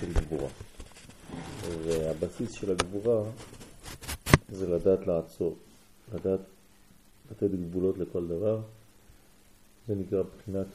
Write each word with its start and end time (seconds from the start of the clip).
של 0.00 0.12
גבורה. 0.12 0.48
והבסיס 1.84 2.52
של 2.52 2.70
הגבורה 2.70 3.22
זה 4.48 4.68
לדעת 4.68 5.06
לעצור, 5.06 5.56
לדעת 6.14 6.40
לתת 7.30 7.50
גבולות 7.50 7.98
לכל 7.98 8.26
דבר, 8.26 8.60
זה 9.88 9.94
נקרא 9.94 10.22
בחינת 10.22 10.66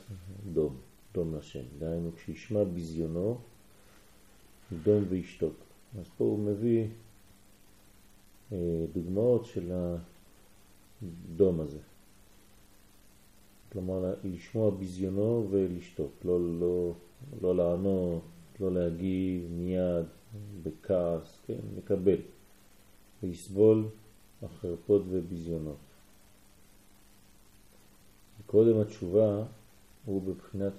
דום, 0.53 0.77
דום 1.13 1.35
לשם. 1.35 1.63
דהיינו, 1.79 2.11
כשישמע 2.15 2.63
בזיונו, 2.63 3.37
דום 4.83 5.03
וישתוק. 5.09 5.53
אז 5.99 6.05
פה 6.17 6.23
הוא 6.23 6.39
מביא 6.39 6.87
אה, 8.51 8.85
דוגמאות 8.93 9.45
של 9.45 9.71
הדום 11.01 11.59
הזה. 11.59 11.79
כלומר, 13.75 14.13
לשמוע 14.23 14.69
בזיונו 14.69 15.47
ולשתוק, 15.51 16.11
לא, 16.25 16.59
לא, 16.59 16.93
לא 17.41 17.55
לענות, 17.55 18.21
לא 18.59 18.73
להגיב 18.73 19.51
מיד, 19.51 20.05
בכעס, 20.63 21.39
כן, 21.47 21.59
לקבל, 21.77 22.17
ויסבול 23.23 23.83
החרפות 24.43 25.01
ובזיונות. 25.09 25.77
קודם 28.45 28.79
התשובה 28.79 29.43
הוא 30.05 30.21
בבחינת 30.21 30.73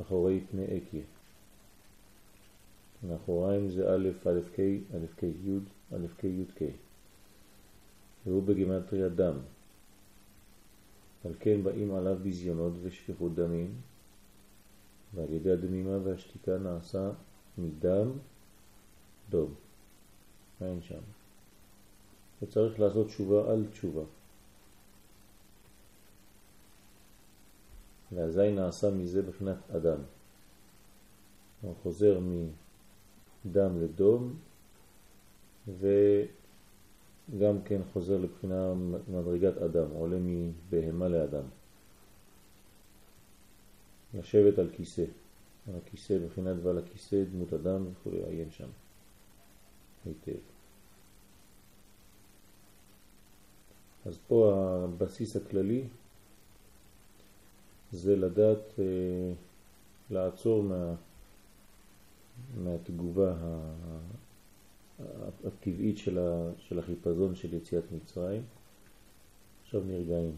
אחורי 0.00 0.40
פני 0.50 0.64
אקיה. 0.64 1.02
מאחוריים 3.08 3.70
זה 3.70 3.94
א', 3.94 4.08
א', 4.24 4.40
ק', 4.56 4.60
א', 4.94 5.06
ק', 5.16 5.22
י', 5.22 5.58
א', 5.94 6.06
ק', 6.18 6.24
י', 6.24 6.44
ק'. 6.58 6.62
והוא 8.26 8.42
בגימטריה 8.42 9.08
דם. 9.08 9.34
על 11.24 11.32
כן 11.40 11.62
באים 11.62 11.94
עליו 11.94 12.16
בזיונות 12.22 12.72
ושפיכות 12.82 13.34
דמים, 13.34 13.74
ועל 15.14 15.32
ידי 15.32 15.52
הדמימה 15.52 15.98
והשתיקה 16.04 16.58
נעשה 16.58 17.10
מדם 17.58 18.10
דום. 19.30 19.54
אין 20.60 20.82
שם? 20.82 21.00
וצריך 22.42 22.80
לעשות 22.80 23.06
תשובה 23.06 23.52
על 23.52 23.66
תשובה. 23.70 24.02
ואזי 28.12 28.50
נעשה 28.50 28.90
מזה 28.90 29.22
בחינת 29.22 29.70
אדם. 29.76 29.98
הוא 31.60 31.74
חוזר 31.82 32.20
מדם 33.44 33.82
לדום, 33.82 34.36
וגם 37.30 37.62
כן 37.62 37.80
חוזר 37.92 38.18
לבחינה 38.18 38.74
מדרגת 39.08 39.56
אדם, 39.56 39.90
עולה 39.90 40.16
מבהמה 40.20 41.08
לאדם. 41.08 41.44
לשבת 44.14 44.58
על 44.58 44.70
כיסא, 44.72 45.04
על 45.68 45.74
הכיסא 45.76 46.18
בחינת 46.26 46.56
ועל 46.62 46.78
הכיסא 46.78 47.24
דמות 47.32 47.52
אדם 47.52 47.86
וכו', 47.92 48.10
עיין 48.10 48.50
שם 48.50 48.68
היטב. 50.04 50.38
אז 54.06 54.18
פה 54.28 54.54
הבסיס 54.54 55.36
הכללי 55.36 55.84
זה 57.92 58.16
לדעת 58.16 58.78
אה, 58.78 59.32
לעצור 60.10 60.62
מה, 60.62 60.94
מהתגובה 62.64 63.34
הטבעית 65.44 65.98
של, 65.98 66.78
החיפזון 66.78 67.34
של 67.34 67.54
יציאת 67.54 67.84
מצרים. 67.92 68.42
עכשיו 69.64 69.82
נרגעים. 69.84 70.36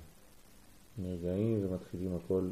נרגעים 0.99 1.65
ומתחילים 1.65 2.17
הכל 2.17 2.51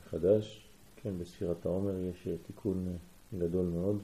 מחדש. 0.00 0.68
כן, 0.96 1.18
בספירת 1.18 1.66
העומר 1.66 1.98
יש 1.98 2.28
תיקון 2.46 2.98
גדול 3.38 3.66
מאוד, 3.66 4.02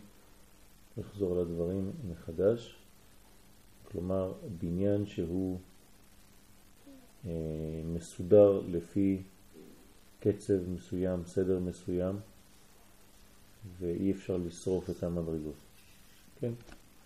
לחזור 0.97 1.37
לדברים 1.37 1.93
מחדש. 2.11 2.77
כלומר, 3.85 4.33
בניין 4.59 5.07
שהוא 5.07 5.59
אה, 7.27 7.31
מסודר 7.85 8.61
לפי 8.69 9.23
קצב 10.21 10.69
מסוים, 10.69 11.25
סדר 11.25 11.59
מסוים, 11.59 12.17
ואי 13.79 14.13
אפשר 14.13 14.37
לשרוף 14.37 14.91
את 14.91 15.03
המדרגות. 15.03 15.64
כן? 16.45 16.53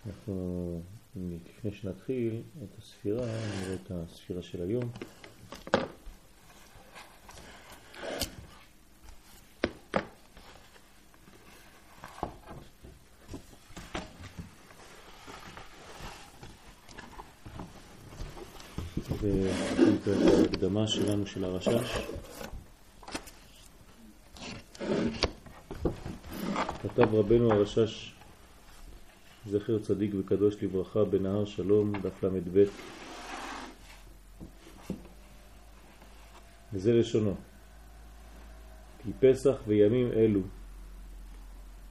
אנחנו, 0.05 0.81
לפני 1.15 1.71
שנתחיל 1.71 2.41
את 2.63 2.77
הספירה, 2.77 3.25
נראה 3.25 3.73
את 3.73 3.91
הספירה 3.91 4.41
של 4.41 4.61
היום. 4.61 4.91
שלנו 20.89 21.27
של 21.27 21.43
הרשש. 21.43 21.97
כתב 26.81 27.15
רבנו 27.15 27.51
הרשש, 27.51 28.13
זכר 29.49 29.79
צדיק 29.79 30.11
וקדוש 30.19 30.63
לברכה, 30.63 31.05
בנהר 31.05 31.45
שלום, 31.45 31.93
דף 32.01 32.23
ל"ב. 32.23 32.63
וזה 36.73 36.93
לשונו. 36.93 37.35
כי 39.03 39.09
פסח 39.19 39.55
וימים 39.67 40.11
אלו, 40.11 40.41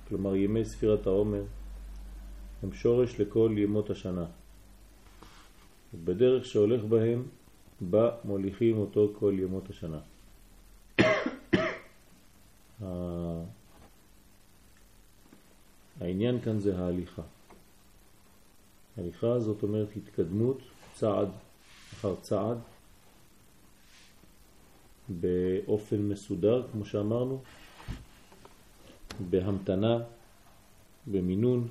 כלומר 0.09 0.37
ימי 0.37 0.65
ספירת 0.65 1.07
העומר, 1.07 1.43
הם 2.63 2.73
שורש 2.73 3.21
לכל 3.21 3.55
ימות 3.57 3.91
השנה. 3.91 4.27
ובדרך 5.95 6.45
שהולך 6.45 6.85
בהם, 6.85 7.23
בה 7.81 8.11
מוליכים 8.25 8.79
אותו 8.79 9.13
כל 9.19 9.35
ימות 9.39 9.71
השנה. 9.71 10.01
העניין 16.01 16.41
כאן 16.41 16.61
זה 16.61 16.79
ההליכה. 16.79 17.23
הליכה 18.99 19.41
זאת 19.41 19.63
אומרת 19.63 19.89
התקדמות 19.97 20.59
צעד 20.95 21.29
אחר 21.93 22.15
צעד 22.21 22.59
באופן 25.09 25.97
מסודר, 25.97 26.67
כמו 26.73 26.85
שאמרנו, 26.85 27.43
בהמתנה, 29.31 29.99
במינון, 31.07 31.69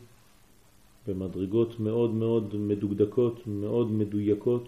במדרגות 1.07 1.79
מאוד 1.79 2.11
מאוד 2.11 2.55
מדוקדקות, 2.55 3.47
מאוד 3.47 3.91
מדויקות, 3.91 4.67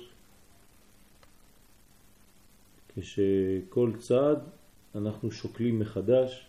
כשכל 2.95 3.91
צעד 3.99 4.39
אנחנו 4.95 5.31
שוקלים 5.31 5.79
מחדש 5.79 6.45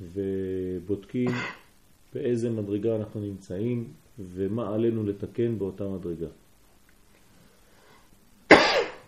ובודקים 0.00 1.30
באיזה 2.14 2.50
מדרגה 2.50 2.96
אנחנו 2.96 3.20
נמצאים 3.20 3.92
ומה 4.20 4.74
עלינו 4.74 5.04
לתקן 5.04 5.58
באותה 5.58 5.84
מדרגה. 5.84 6.26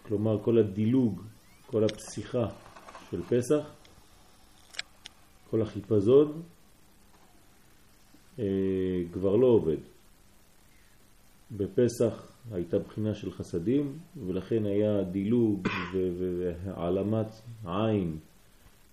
כלומר, 0.03 0.43
כל 0.43 0.59
הדילוג, 0.59 1.23
כל 1.67 1.85
הפסיכה 1.85 2.47
של 3.11 3.23
פסח, 3.23 3.71
כל 5.51 5.63
החיפזון, 5.63 6.43
אה, 8.39 8.45
כבר 9.13 9.37
לא 9.37 9.47
עובד. 9.47 9.77
בפסח 11.57 12.33
הייתה 12.53 12.79
בחינה 12.79 13.15
של 13.15 13.31
חסדים, 13.31 13.99
ולכן 14.27 14.67
היה 14.67 15.03
דילוג 15.03 15.69
והעלמת 15.95 17.27
עין 17.67 18.19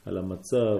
על 0.06 0.18
המצב, 0.18 0.78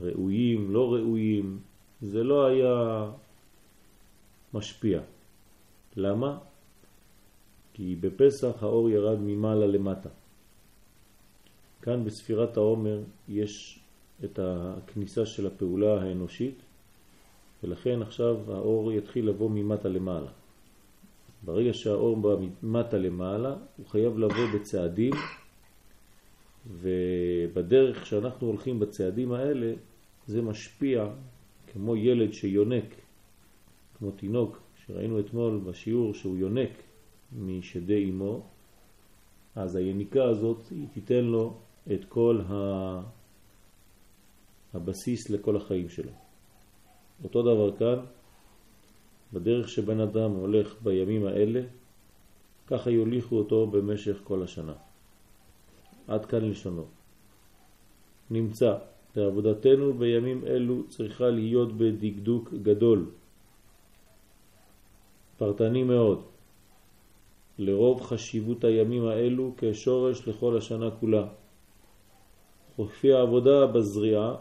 ראויים, 0.00 0.70
לא 0.70 0.92
ראויים, 0.94 1.58
זה 2.02 2.22
לא 2.22 2.46
היה 2.46 3.10
משפיע. 4.54 5.00
למה? 5.96 6.38
כי 7.72 7.96
בפסח 8.00 8.62
האור 8.62 8.90
ירד 8.90 9.18
ממעלה 9.20 9.66
למטה. 9.66 10.08
כאן 11.82 12.04
בספירת 12.04 12.56
העומר 12.56 13.00
יש 13.28 13.80
את 14.24 14.38
הכניסה 14.42 15.26
של 15.26 15.46
הפעולה 15.46 16.02
האנושית, 16.02 16.54
ולכן 17.62 18.02
עכשיו 18.02 18.36
האור 18.52 18.92
יתחיל 18.92 19.28
לבוא 19.28 19.50
ממטה 19.50 19.88
למעלה. 19.88 20.30
ברגע 21.42 21.74
שהאור 21.74 22.16
בא 22.16 22.36
ממטה 22.62 22.98
למעלה, 22.98 23.56
הוא 23.76 23.86
חייב 23.86 24.18
לבוא 24.18 24.46
בצעדים, 24.54 25.12
ובדרך 26.66 28.06
שאנחנו 28.06 28.46
הולכים 28.46 28.80
בצעדים 28.80 29.32
האלה, 29.32 29.72
זה 30.26 30.42
משפיע 30.42 31.06
כמו 31.72 31.96
ילד 31.96 32.32
שיונק, 32.32 32.84
כמו 33.98 34.10
תינוק 34.10 34.58
שראינו 34.86 35.20
אתמול 35.20 35.60
בשיעור 35.64 36.14
שהוא 36.14 36.36
יונק 36.36 36.70
משדי 37.32 38.10
אמו, 38.10 38.46
אז 39.54 39.76
היניקה 39.76 40.24
הזאת 40.24 40.68
היא 40.70 40.86
תיתן 40.92 41.24
לו 41.24 41.54
את 41.92 42.04
כל 42.04 42.40
ה... 42.48 43.00
הבסיס 44.74 45.30
לכל 45.30 45.56
החיים 45.56 45.88
שלו. 45.88 46.12
אותו 47.24 47.42
דבר 47.42 47.76
כאן, 47.76 48.04
בדרך 49.32 49.68
שבן 49.68 50.00
אדם 50.00 50.30
הולך 50.30 50.82
בימים 50.82 51.26
האלה, 51.26 51.62
ככה 52.66 52.90
יוליכו 52.90 53.36
אותו 53.38 53.66
במשך 53.66 54.20
כל 54.24 54.42
השנה. 54.42 54.74
עד 56.06 56.26
כאן 56.26 56.44
לשונו. 56.44 56.84
נמצא, 58.30 58.78
לעבודתנו 59.16 59.94
בימים 59.94 60.44
אלו 60.46 60.88
צריכה 60.88 61.28
להיות 61.30 61.72
בדקדוק 61.72 62.54
גדול, 62.62 63.10
פרטני 65.38 65.82
מאוד, 65.82 66.22
לרוב 67.58 68.00
חשיבות 68.00 68.64
הימים 68.64 69.04
האלו 69.04 69.54
כשורש 69.58 70.28
לכל 70.28 70.56
השנה 70.56 70.90
כולה. 70.90 71.26
וכפי 72.80 73.12
העבודה 73.12 73.66
בזריעה, 73.66 74.34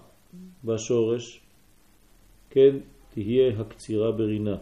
בשורש, 0.66 1.42
כן 2.50 2.76
תהיה 3.10 3.60
הקצירה 3.60 4.12
ברינה. 4.12 4.58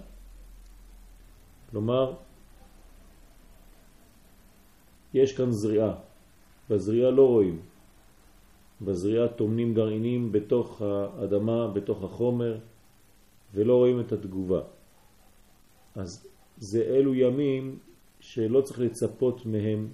כלומר, 1.72 2.14
יש 5.14 5.38
כאן 5.38 5.52
זריעה. 5.52 5.94
בזריעה 6.70 7.12
לא 7.12 7.28
רואים. 7.28 7.60
בזריעה 8.82 9.28
תומנים 9.28 9.74
גרעינים 9.74 10.32
בתוך 10.32 10.82
האדמה, 10.82 11.68
בתוך 11.68 12.04
החומר, 12.04 12.58
ולא 13.54 13.76
רואים 13.76 14.00
את 14.00 14.12
התגובה. 14.12 14.75
אז 15.96 16.28
זה 16.58 16.82
אלו 16.82 17.16
ימים 17.16 17.80
שלא 18.20 18.62
צריך 18.62 18.80
לצפות 18.80 19.46
מהם 19.46 19.88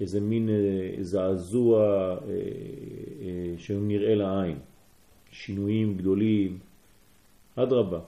איזה 0.00 0.20
מין 0.20 0.48
אה, 0.48 1.02
זעזוע 1.02 1.80
אה, 1.80 2.16
אה, 3.22 3.58
שנראה 3.58 4.14
לעין, 4.14 4.58
שינויים 5.30 5.96
גדולים. 5.96 6.58
אדרבה, 7.56 8.00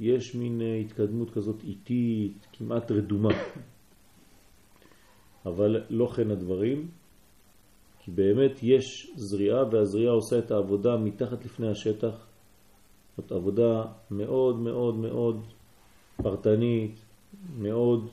יש 0.00 0.34
מין 0.34 0.60
התקדמות 0.80 1.30
כזאת 1.30 1.64
איטית, 1.64 2.46
כמעט 2.52 2.90
רדומה. 2.90 3.34
אבל 5.46 5.84
לא 5.90 6.06
כן 6.06 6.30
הדברים, 6.30 6.88
כי 7.98 8.10
באמת 8.10 8.62
יש 8.62 9.12
זריעה 9.16 9.64
והזריעה 9.70 10.12
עושה 10.12 10.38
את 10.38 10.50
העבודה 10.50 10.96
מתחת 10.96 11.44
לפני 11.44 11.68
השטח. 11.70 12.26
זאת 13.16 13.32
עבודה 13.32 13.84
מאוד 14.10 14.56
מאוד 14.56 14.94
מאוד 14.94 15.42
פרטנית, 16.16 16.94
מאוד 17.58 18.08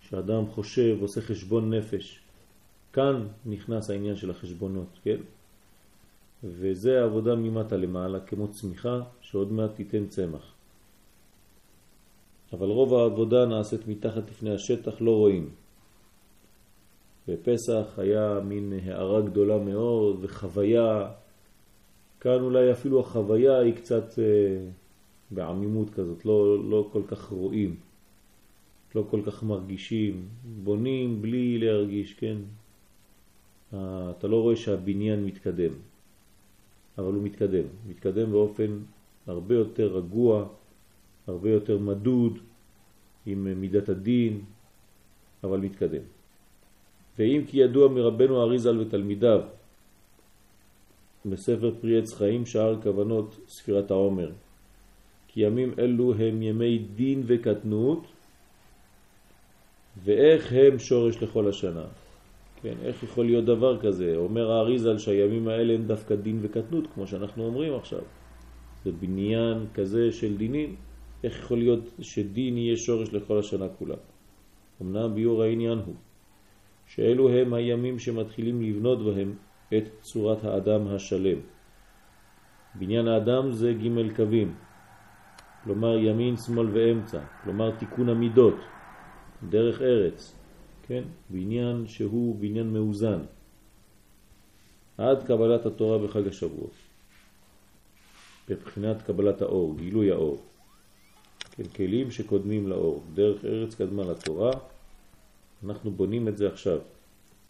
שאדם 0.00 0.46
חושב, 0.46 0.96
עושה 1.00 1.20
חשבון 1.20 1.74
נפש. 1.74 2.20
כאן 2.92 3.26
נכנס 3.46 3.90
העניין 3.90 4.16
של 4.16 4.30
החשבונות, 4.30 4.98
כן? 5.02 5.16
וזה 6.44 7.00
העבודה 7.00 7.34
ממטה 7.34 7.76
למעלה, 7.76 8.20
כמו 8.20 8.48
צמיחה 8.48 9.00
שעוד 9.20 9.52
מעט 9.52 9.70
תיתן 9.74 10.06
צמח. 10.06 10.52
אבל 12.52 12.66
רוב 12.66 12.94
העבודה 12.94 13.46
נעשית 13.46 13.88
מתחת 13.88 14.30
לפני 14.30 14.54
השטח, 14.54 15.00
לא 15.00 15.10
רואים. 15.10 15.50
בפסח 17.28 17.98
היה 17.98 18.40
מין 18.44 18.72
הערה 18.84 19.20
גדולה 19.20 19.58
מאוד 19.58 20.18
וחוויה, 20.20 21.08
כאן 22.20 22.40
אולי 22.40 22.72
אפילו 22.72 23.00
החוויה 23.00 23.58
היא 23.58 23.74
קצת 23.74 24.18
אה, 24.18 24.24
בעמימות 25.30 25.90
כזאת, 25.90 26.26
לא, 26.26 26.70
לא 26.70 26.88
כל 26.92 27.02
כך 27.08 27.28
רואים, 27.28 27.76
לא 28.94 29.04
כל 29.10 29.20
כך 29.26 29.42
מרגישים, 29.42 30.28
בונים 30.64 31.22
בלי 31.22 31.58
להרגיש, 31.58 32.14
כן? 32.14 32.36
אתה 33.70 34.26
לא 34.28 34.42
רואה 34.42 34.56
שהבניין 34.56 35.24
מתקדם, 35.24 35.72
אבל 36.98 37.12
הוא 37.12 37.22
מתקדם, 37.22 37.66
מתקדם 37.88 38.30
באופן 38.32 38.78
הרבה 39.26 39.54
יותר 39.54 39.96
רגוע, 39.96 40.48
הרבה 41.26 41.50
יותר 41.50 41.78
מדוד, 41.78 42.38
עם 43.26 43.60
מידת 43.60 43.88
הדין, 43.88 44.40
אבל 45.44 45.58
מתקדם. 45.58 46.02
ואם 47.18 47.42
כי 47.46 47.58
ידוע 47.58 47.88
מרבנו 47.88 48.42
אריזל 48.42 48.78
ותלמידיו 48.80 49.40
בספר 51.26 51.74
פרי 51.80 51.98
עץ 51.98 52.14
חיים 52.14 52.46
שער 52.46 52.82
כוונות 52.82 53.36
ספירת 53.48 53.90
העומר 53.90 54.30
ימים 55.36 55.74
אלו 55.78 56.14
הם 56.14 56.42
ימי 56.42 56.78
דין 56.78 57.22
וקטנות 57.26 58.06
ואיך 60.04 60.52
הם 60.52 60.78
שורש 60.78 61.22
לכל 61.22 61.48
השנה. 61.48 61.84
כן, 62.62 62.74
איך 62.82 63.02
יכול 63.02 63.24
להיות 63.24 63.44
דבר 63.44 63.80
כזה? 63.80 64.16
אומר 64.16 64.50
האריזל 64.50 64.98
שהימים 64.98 65.48
האלה 65.48 65.74
הם 65.74 65.86
דווקא 65.86 66.14
דין 66.14 66.38
וקטנות, 66.42 66.84
כמו 66.94 67.06
שאנחנו 67.06 67.46
אומרים 67.46 67.74
עכשיו. 67.74 68.00
זה 68.84 68.92
בניין 68.92 69.66
כזה 69.74 70.12
של 70.12 70.36
דינים. 70.36 70.76
איך 71.24 71.38
יכול 71.38 71.58
להיות 71.58 71.84
שדין 72.00 72.58
יהיה 72.58 72.76
שורש 72.76 73.12
לכל 73.12 73.38
השנה 73.38 73.68
כולה? 73.68 73.96
אמנם 74.82 75.14
ביור 75.14 75.42
העניין 75.42 75.78
הוא 75.78 75.94
שאלו 76.86 77.30
הם 77.30 77.54
הימים 77.54 77.98
שמתחילים 77.98 78.62
לבנות 78.62 79.04
בהם 79.04 79.34
את 79.76 79.84
צורת 80.00 80.44
האדם 80.44 80.88
השלם. 80.88 81.38
בניין 82.74 83.08
האדם 83.08 83.52
זה 83.52 83.72
ג' 83.72 84.16
קווים, 84.16 84.54
כלומר 85.66 85.98
ימין, 85.98 86.36
שמאל 86.36 86.66
ואמצע, 86.72 87.20
כלומר 87.44 87.70
תיקון 87.70 88.08
המידות, 88.08 88.54
דרך 89.48 89.82
ארץ, 89.82 90.34
כן? 90.86 91.02
בניין 91.30 91.86
שהוא 91.86 92.36
בניין 92.40 92.72
מאוזן, 92.72 93.18
עד 94.98 95.26
קבלת 95.26 95.66
התורה 95.66 95.98
בחג 95.98 96.28
השבועות, 96.28 96.70
בבחינת 98.48 99.02
קבלת 99.02 99.42
האור, 99.42 99.76
גילוי 99.76 100.10
האור. 100.10 100.38
כן, 101.50 101.64
כלים 101.64 102.10
שקודמים 102.10 102.68
לאור, 102.68 103.02
דרך 103.14 103.44
ארץ 103.44 103.74
קדמה 103.74 104.02
לתורה, 104.04 104.50
אנחנו 105.64 105.90
בונים 105.90 106.28
את 106.28 106.36
זה 106.36 106.48
עכשיו. 106.48 106.78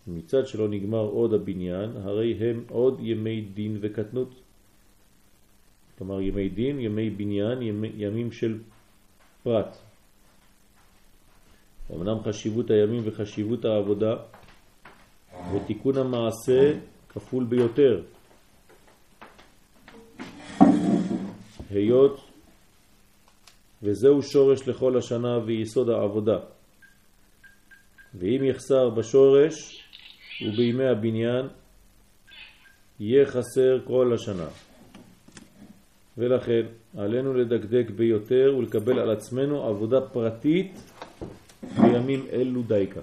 מצד 0.06 0.46
שלא 0.46 0.68
נגמר 0.68 1.04
עוד 1.04 1.34
הבניין, 1.34 1.90
הרי 1.96 2.34
הם 2.40 2.64
עוד 2.68 3.00
ימי 3.00 3.40
דין 3.40 3.78
וקטנות. 3.80 4.45
כלומר 5.98 6.20
ימי 6.20 6.48
דין, 6.48 6.80
ימי 6.80 7.10
בניין, 7.10 7.62
ימי, 7.62 7.90
ימים 7.96 8.32
של 8.32 8.58
פרט. 9.42 9.76
אמנם 11.94 12.22
חשיבות 12.24 12.70
הימים 12.70 13.02
וחשיבות 13.04 13.64
העבודה 13.64 14.14
ותיקון 15.52 15.96
המעשה 15.96 16.72
כפול 17.08 17.44
ביותר. 17.44 18.02
היות 21.70 22.20
וזהו 23.82 24.22
שורש 24.22 24.68
לכל 24.68 24.98
השנה 24.98 25.38
ויסוד 25.46 25.88
העבודה. 25.90 26.38
ואם 28.14 28.44
יחסר 28.44 28.90
בשורש 28.90 29.84
ובימי 30.42 30.84
הבניין, 30.84 31.46
יהיה 33.00 33.26
חסר 33.26 33.80
כל 33.84 34.12
השנה. 34.14 34.65
ולכן 36.18 36.62
עלינו 36.96 37.34
לדקדק 37.34 37.90
ביותר 37.96 38.54
ולקבל 38.58 38.98
על 38.98 39.10
עצמנו 39.10 39.62
עבודה 39.62 40.00
פרטית 40.00 40.92
בימים 41.80 42.26
אלו 42.32 42.62
דייקה. 42.62 43.00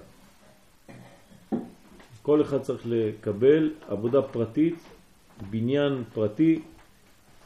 כל 2.22 2.42
אחד 2.42 2.62
צריך 2.62 2.82
לקבל 2.86 3.72
עבודה 3.88 4.22
פרטית, 4.22 4.74
בניין 5.50 6.04
פרטי 6.14 6.62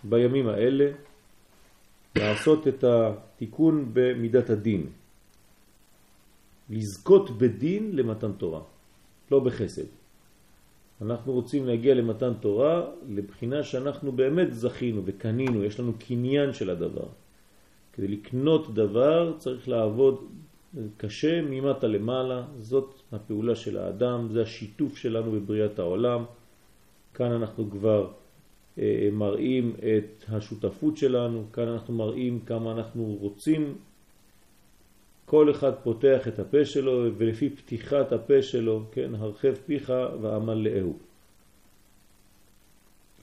בימים 0.04 0.48
האלה, 0.48 0.90
לעשות 2.16 2.68
את 2.68 2.84
התיקון 2.84 3.90
במידת 3.92 4.50
הדין. 4.50 4.86
לזכות 6.70 7.38
בדין 7.38 7.96
למתן 7.96 8.32
תורה, 8.32 8.60
לא 9.30 9.40
בחסד. 9.40 9.97
אנחנו 11.02 11.32
רוצים 11.32 11.66
להגיע 11.66 11.94
למתן 11.94 12.32
תורה 12.40 12.84
לבחינה 13.08 13.62
שאנחנו 13.62 14.12
באמת 14.12 14.54
זכינו 14.54 15.02
וקנינו, 15.04 15.64
יש 15.64 15.80
לנו 15.80 15.92
קניין 16.06 16.52
של 16.52 16.70
הדבר. 16.70 17.06
כדי 17.92 18.08
לקנות 18.08 18.74
דבר 18.74 19.34
צריך 19.38 19.68
לעבוד 19.68 20.24
קשה 20.96 21.42
ממטה 21.42 21.86
למעלה, 21.86 22.42
זאת 22.60 22.94
הפעולה 23.12 23.54
של 23.56 23.78
האדם, 23.78 24.28
זה 24.32 24.42
השיתוף 24.42 24.96
שלנו 24.96 25.32
בבריאת 25.32 25.78
העולם. 25.78 26.24
כאן 27.14 27.32
אנחנו 27.32 27.70
כבר 27.70 28.10
אה, 28.78 29.08
מראים 29.12 29.74
את 29.76 30.24
השותפות 30.28 30.96
שלנו, 30.96 31.44
כאן 31.52 31.68
אנחנו 31.68 31.94
מראים 31.94 32.40
כמה 32.46 32.72
אנחנו 32.72 33.16
רוצים 33.20 33.74
כל 35.30 35.50
אחד 35.50 35.72
פותח 35.82 36.28
את 36.28 36.38
הפה 36.38 36.64
שלו, 36.64 37.04
ולפי 37.16 37.50
פתיחת 37.50 38.12
הפה 38.12 38.42
שלו, 38.42 38.82
כן, 38.92 39.14
הרחב 39.18 39.54
פיך 39.66 39.92
ועמל 40.22 40.54
לאהו. 40.54 40.96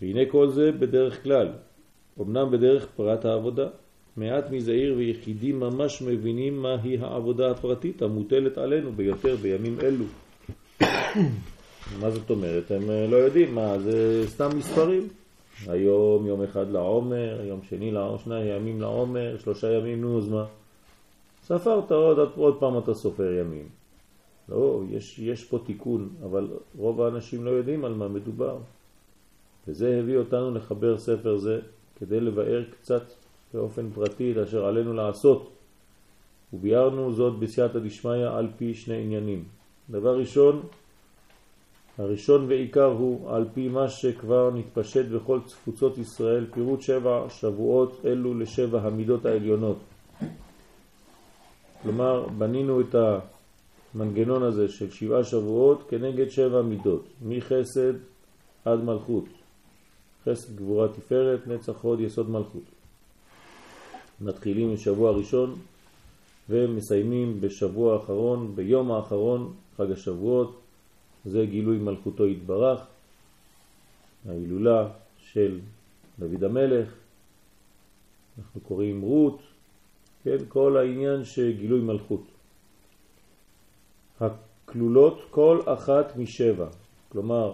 והנה 0.02 0.22
כל 0.32 0.50
זה 0.50 0.72
בדרך 0.72 1.24
כלל, 1.24 1.48
אמנם 2.22 2.52
בדרך 2.52 2.88
פרט 2.96 3.26
העבודה. 3.26 3.68
מעט 4.18 4.52
מזעיר 4.52 4.94
ויחידים 4.98 5.60
ממש 5.60 6.02
מבינים 6.02 6.62
מהי 6.62 6.98
העבודה 7.02 7.52
הפרטית 7.52 8.02
המוטלת 8.02 8.58
עלינו 8.58 8.92
ביותר 8.92 9.36
בימים 9.36 9.78
אלו. 9.80 10.06
מה 12.02 12.12
זאת 12.12 12.30
אומרת? 12.30 12.72
הם 12.72 12.90
אה, 12.90 13.08
לא 13.08 13.16
יודעים 13.16 13.56
מה, 13.56 13.80
זה 13.80 14.24
סתם 14.28 14.50
מספרים. 14.58 15.08
היום 15.68 16.28
יום 16.28 16.44
אחד 16.44 16.72
לעומר, 16.72 17.42
יום 17.44 17.60
שני 17.70 17.92
לעומר, 17.92 18.18
שני 18.18 18.44
ימים 18.44 18.82
לעומר, 18.82 19.38
שלושה 19.38 19.72
ימים, 19.72 20.02
נו, 20.02 20.18
אז 20.18 20.30
מה? 20.30 20.46
ספרת 21.46 21.92
עוד, 21.92 22.20
עוד 22.36 22.60
פעם 22.60 22.78
אתה 22.78 22.94
סופר 22.94 23.32
ימים. 23.32 23.70
לא, 24.50 24.82
יש, 24.90 25.20
יש 25.20 25.44
פה 25.44 25.60
תיקון, 25.66 26.10
אבל 26.24 26.48
רוב 26.78 27.02
האנשים 27.02 27.46
לא 27.46 27.50
יודעים 27.50 27.86
על 27.86 27.94
מה 27.94 28.08
מדובר. 28.08 28.58
וזה 29.68 30.00
הביא 30.00 30.18
אותנו 30.18 30.54
לחבר 30.54 30.98
ספר 30.98 31.38
זה 31.38 31.60
כדי 32.00 32.20
לבאר 32.20 32.64
קצת 32.72 33.04
באופן 33.54 33.90
פרטי 33.90 34.32
את 34.32 34.38
אשר 34.38 34.66
עלינו 34.66 34.94
לעשות. 34.94 35.52
וביארנו 36.54 37.14
זאת 37.14 37.40
בסייעתא 37.40 37.80
דשמיא 37.80 38.28
על 38.28 38.48
פי 38.58 38.74
שני 38.74 39.02
עניינים. 39.02 39.44
דבר 39.90 40.20
ראשון, 40.20 40.62
הראשון 41.98 42.46
ועיקר 42.48 42.92
הוא 42.92 43.30
על 43.30 43.46
פי 43.54 43.68
מה 43.68 43.90
שכבר 43.90 44.52
נתפשט 44.54 45.06
בכל 45.06 45.40
תפוצות 45.48 45.98
ישראל, 45.98 46.46
פירוט 46.54 46.82
שבע 46.82 47.26
שבועות 47.30 48.02
אלו 48.06 48.40
לשבע 48.40 48.82
המידות 48.82 49.26
העליונות. 49.26 49.78
כלומר, 51.86 52.28
בנינו 52.38 52.82
את 52.82 52.96
המנגנון 53.94 54.44
הזה 54.44 54.70
של 54.70 54.92
שבעה 54.92 55.24
שבועות 55.24 55.84
כנגד 55.90 56.30
שבע 56.30 56.62
מידות, 56.62 57.06
מחסד 57.22 57.94
עד 58.66 58.84
מלכות. 58.84 59.26
חסד, 60.26 60.56
גבורה, 60.56 60.88
תפארת, 60.88 61.48
נצח, 61.48 61.82
הוד, 61.82 62.00
יסוד 62.00 62.30
מלכות. 62.30 62.64
מתחילים 64.22 64.74
משבוע 64.74 65.12
ראשון 65.12 65.56
ומסיימים 66.50 67.42
בשבוע 67.42 67.94
האחרון, 67.94 68.56
ביום 68.56 68.92
האחרון, 68.92 69.54
חג 69.78 69.92
השבועות, 69.92 70.60
זה 71.26 71.46
גילוי 71.46 71.78
מלכותו 71.78 72.28
יתברך, 72.28 72.80
ההילולה 74.30 74.88
של 75.18 75.60
דוד 76.20 76.44
המלך, 76.44 76.94
אנחנו 78.38 78.62
קוראים 78.62 79.02
רות, 79.02 79.40
כן, 80.26 80.38
כל 80.48 80.78
העניין 80.78 81.26
שגילוי 81.26 81.82
מלכות. 81.82 82.24
הכלולות 84.20 85.22
כל 85.30 85.60
אחת 85.66 86.16
משבע, 86.16 86.68
כלומר 87.10 87.54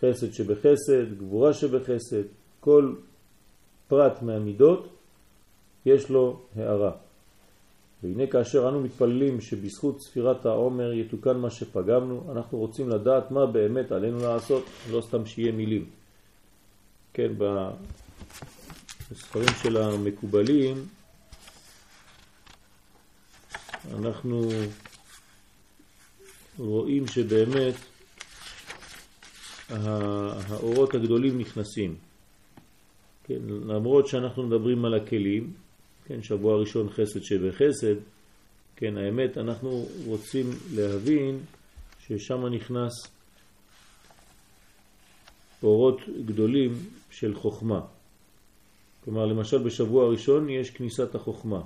חסד 0.00 0.32
שבחסד, 0.32 1.18
גבורה 1.18 1.54
שבחסד, 1.54 2.22
כל 2.60 2.94
פרט 3.88 4.22
מהמידות 4.22 4.88
יש 5.86 6.10
לו 6.10 6.40
הערה. 6.56 6.92
והנה 8.02 8.26
כאשר 8.26 8.68
אנו 8.68 8.80
מתפללים 8.80 9.40
שבזכות 9.40 10.00
ספירת 10.00 10.46
העומר 10.46 10.92
יתוקן 10.92 11.36
מה 11.36 11.50
שפגמנו, 11.50 12.32
אנחנו 12.32 12.58
רוצים 12.58 12.88
לדעת 12.88 13.30
מה 13.30 13.46
באמת 13.46 13.92
עלינו 13.92 14.18
לעשות, 14.18 14.64
לא 14.90 15.00
סתם 15.00 15.26
שיהיה 15.26 15.52
מילים. 15.52 15.84
כן, 17.12 17.32
בספרים 19.10 19.48
של 19.62 19.76
המקובלים 19.76 20.97
אנחנו 23.96 24.50
רואים 26.58 27.06
שבאמת 27.06 27.74
האורות 29.68 30.94
הגדולים 30.94 31.38
נכנסים. 31.38 31.96
כן, 33.24 33.40
למרות 33.66 34.06
שאנחנו 34.06 34.46
מדברים 34.46 34.84
על 34.84 34.94
הכלים, 34.94 35.52
כן, 36.06 36.22
שבוע 36.22 36.56
ראשון 36.56 36.90
חסד 36.90 37.22
שבחסד, 37.22 37.94
כן, 38.76 38.96
האמת, 38.96 39.38
אנחנו 39.38 39.86
רוצים 40.04 40.50
להבין 40.74 41.40
ששם 42.00 42.46
נכנס 42.46 42.92
אורות 45.62 46.00
גדולים 46.24 46.72
של 47.10 47.34
חוכמה. 47.34 47.80
כלומר, 49.04 49.26
למשל 49.26 49.58
בשבוע 49.58 50.04
הראשון 50.04 50.50
יש 50.50 50.70
כניסת 50.70 51.14
החוכמה. 51.14 51.60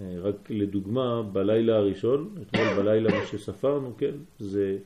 אה, 0.00 0.14
רק 0.22 0.50
לדוגמה, 0.50 1.22
בלילה 1.22 1.76
הראשון, 1.76 2.34
אתמול 2.42 2.74
בלילה 2.76 3.18
מה 3.18 3.26
שספרנו, 3.26 3.92
כן, 3.98 4.14
זה 4.38 4.78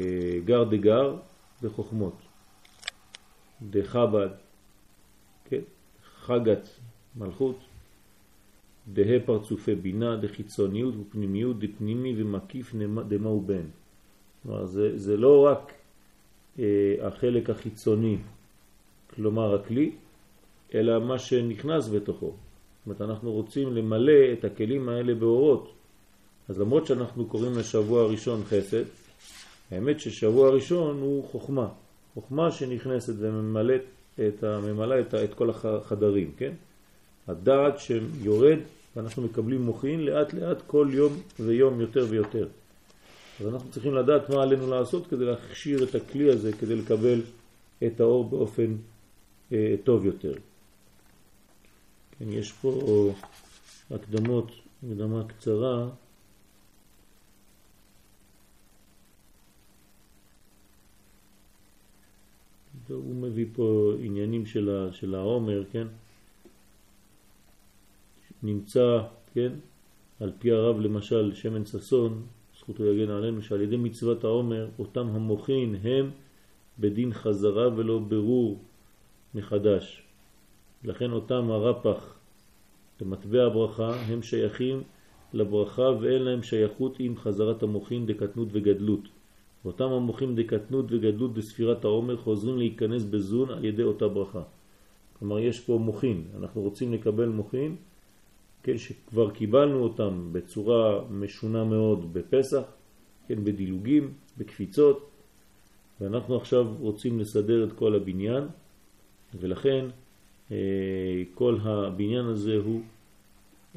אה, 0.00 0.38
גר 0.44 0.64
דגר 0.64 1.16
בחוכמות. 1.62 2.14
דחב"ד, 3.70 4.28
כן, 5.44 5.60
חגת 6.26 6.68
מלכות, 7.16 7.58
דה 8.88 9.02
פרצופי 9.26 9.74
בינה, 9.74 10.16
דחיצוניות 10.16 10.94
ופנימיות, 11.00 11.58
דפנימי 11.58 12.22
ומקיף 12.22 12.74
דמה 13.08 13.28
ובן. 13.28 13.66
כלומר, 14.42 14.66
זה, 14.66 14.98
זה 14.98 15.16
לא 15.16 15.46
רק 15.46 15.72
אה, 16.58 16.94
החלק 17.02 17.50
החיצוני, 17.50 18.16
כלומר 19.14 19.54
הכלי, 19.54 19.92
אלא 20.74 21.00
מה 21.00 21.18
שנכנס 21.18 21.88
בתוכו. 21.88 22.36
אומרת, 22.86 23.00
אנחנו 23.00 23.32
רוצים 23.32 23.76
למלא 23.76 24.32
את 24.32 24.44
הכלים 24.44 24.88
האלה 24.88 25.14
באורות. 25.14 25.72
אז 26.48 26.60
למרות 26.60 26.86
שאנחנו 26.86 27.26
קוראים 27.26 27.58
לשבוע 27.58 28.02
הראשון 28.02 28.44
חסד, 28.44 28.84
האמת 29.70 30.00
ששבוע 30.00 30.48
הראשון 30.48 31.00
הוא 31.00 31.24
חוכמה. 31.24 31.68
חוכמה 32.14 32.50
שנכנסת 32.50 33.14
וממלאת 33.18 33.82
את, 34.14 34.44
ממלא 34.44 35.00
את, 35.00 35.14
את 35.14 35.34
כל 35.34 35.50
החדרים, 35.50 36.32
כן? 36.36 36.52
הדעת 37.28 37.78
שיורד 37.78 38.58
ואנחנו 38.96 39.22
מקבלים 39.22 39.62
מוכין 39.62 40.00
לאט 40.00 40.34
לאט 40.34 40.62
כל 40.66 40.88
יום 40.90 41.12
ויום 41.40 41.80
יותר 41.80 42.06
ויותר. 42.08 42.48
אז 43.40 43.46
אנחנו 43.46 43.70
צריכים 43.70 43.94
לדעת 43.94 44.30
מה 44.30 44.42
עלינו 44.42 44.70
לעשות 44.70 45.06
כדי 45.06 45.24
להכשיר 45.24 45.84
את 45.84 45.94
הכלי 45.94 46.30
הזה, 46.30 46.52
כדי 46.52 46.76
לקבל 46.76 47.20
את 47.86 48.00
האור 48.00 48.24
באופן 48.24 48.76
אה, 49.52 49.74
טוב 49.84 50.06
יותר. 50.06 50.32
כן, 52.18 52.28
יש 52.28 52.52
פה 52.52 53.12
הקדמות, 53.90 54.52
הקדמה 54.82 55.24
קצרה. 55.28 55.88
הוא 62.88 63.14
מביא 63.14 63.46
פה 63.52 63.92
עניינים 64.00 64.46
של, 64.46 64.88
של 64.92 65.14
העומר, 65.14 65.64
כן? 65.72 65.86
נמצא, 68.42 68.98
כן? 69.34 69.52
על 70.20 70.32
פי 70.38 70.52
הרב 70.52 70.80
למשל 70.80 71.34
שמן 71.34 71.66
ששון, 71.66 72.26
זכותו 72.58 72.84
יגן 72.84 73.10
עלינו, 73.10 73.42
שעל 73.42 73.60
ידי 73.60 73.76
מצוות 73.76 74.24
העומר, 74.24 74.68
אותם 74.78 75.06
המוכין 75.08 75.74
הם 75.82 76.10
בדין 76.78 77.12
חזרה 77.12 77.68
ולא 77.76 77.98
ברור 77.98 78.60
מחדש. 79.34 80.05
לכן 80.84 81.12
אותם 81.12 81.50
הרפח 81.50 82.18
למטבע 83.00 83.44
הברכה 83.44 83.96
הם 83.96 84.22
שייכים 84.22 84.82
לברכה 85.32 85.90
ואין 86.00 86.22
להם 86.22 86.42
שייכות 86.42 86.96
עם 86.98 87.16
חזרת 87.16 87.62
המוכין 87.62 88.06
דקטנות 88.06 88.48
וגדלות. 88.52 89.08
ואותם 89.64 89.84
המוחים 89.84 90.36
דקטנות 90.36 90.84
וגדלות 90.88 91.34
בספירת 91.34 91.84
העומר 91.84 92.16
חוזרים 92.16 92.58
להיכנס 92.58 93.04
בזון 93.04 93.50
על 93.50 93.64
ידי 93.64 93.82
אותה 93.82 94.08
ברכה. 94.08 94.42
כלומר 95.18 95.38
יש 95.38 95.60
פה 95.60 95.78
מוחין, 95.78 96.24
אנחנו 96.40 96.60
רוצים 96.62 96.92
לקבל 96.92 97.28
מוחין, 97.28 97.76
כן, 98.62 98.78
שכבר 98.78 99.30
קיבלנו 99.30 99.82
אותם 99.82 100.28
בצורה 100.32 101.04
משונה 101.10 101.64
מאוד 101.64 102.12
בפסח, 102.12 102.62
כן, 103.26 103.44
בדילוגים, 103.44 104.12
בקפיצות, 104.38 105.10
ואנחנו 106.00 106.36
עכשיו 106.36 106.74
רוצים 106.80 107.20
לסדר 107.20 107.64
את 107.64 107.72
כל 107.72 107.94
הבניין, 107.94 108.44
ולכן 109.34 109.86
כל 111.34 111.56
הבניין 111.62 112.24
הזה 112.24 112.56
הוא 112.64 112.80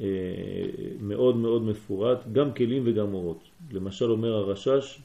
אה, 0.00 0.06
מאוד 1.00 1.36
מאוד 1.36 1.62
מפורט, 1.62 2.18
גם 2.32 2.52
כלים 2.52 2.82
וגם 2.86 3.14
אורות. 3.14 3.40
למשל 3.72 4.10
אומר 4.10 4.34
הרשש, 4.34 5.00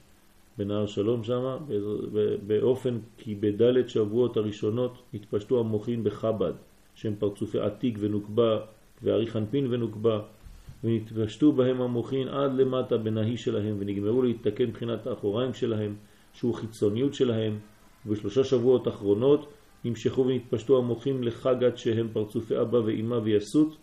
בנהר 0.57 0.85
שלום 0.85 1.23
שמה, 1.23 1.57
באופן 2.47 2.97
כי 3.17 3.35
בדלת 3.35 3.89
שבועות 3.89 4.37
הראשונות 4.37 5.01
התפשטו 5.13 5.59
המוחין 5.59 6.03
בחב"ד, 6.03 6.53
שהם 6.95 7.15
פרצופי 7.19 7.59
עתיק 7.59 7.97
ונוקבה 7.99 8.59
וארי 9.03 9.27
חנפין 9.27 9.67
ונוקבה, 9.73 10.19
ונתפשטו 10.83 11.51
בהם 11.51 11.81
המוחין 11.81 12.27
עד 12.27 12.55
למטה 12.55 12.97
בנהי 12.97 13.37
שלהם, 13.37 13.75
ונגמרו 13.79 14.21
להתתקן 14.21 14.63
מבחינת 14.63 15.07
האחוריים 15.07 15.53
שלהם, 15.53 15.95
שהוא 16.33 16.53
חיצוניות 16.53 17.13
שלהם, 17.13 17.57
ובשלושה 18.05 18.43
שבועות 18.43 18.87
אחרונות 18.87 19.53
נמשכו 19.85 20.25
ונתפשטו 20.25 20.77
המוחים 20.77 21.23
לחגת 21.23 21.77
שהם 21.77 22.07
פרצופי 22.13 22.61
אבא 22.61 22.77
ואימא 22.77 23.15
ויסות, 23.15 23.77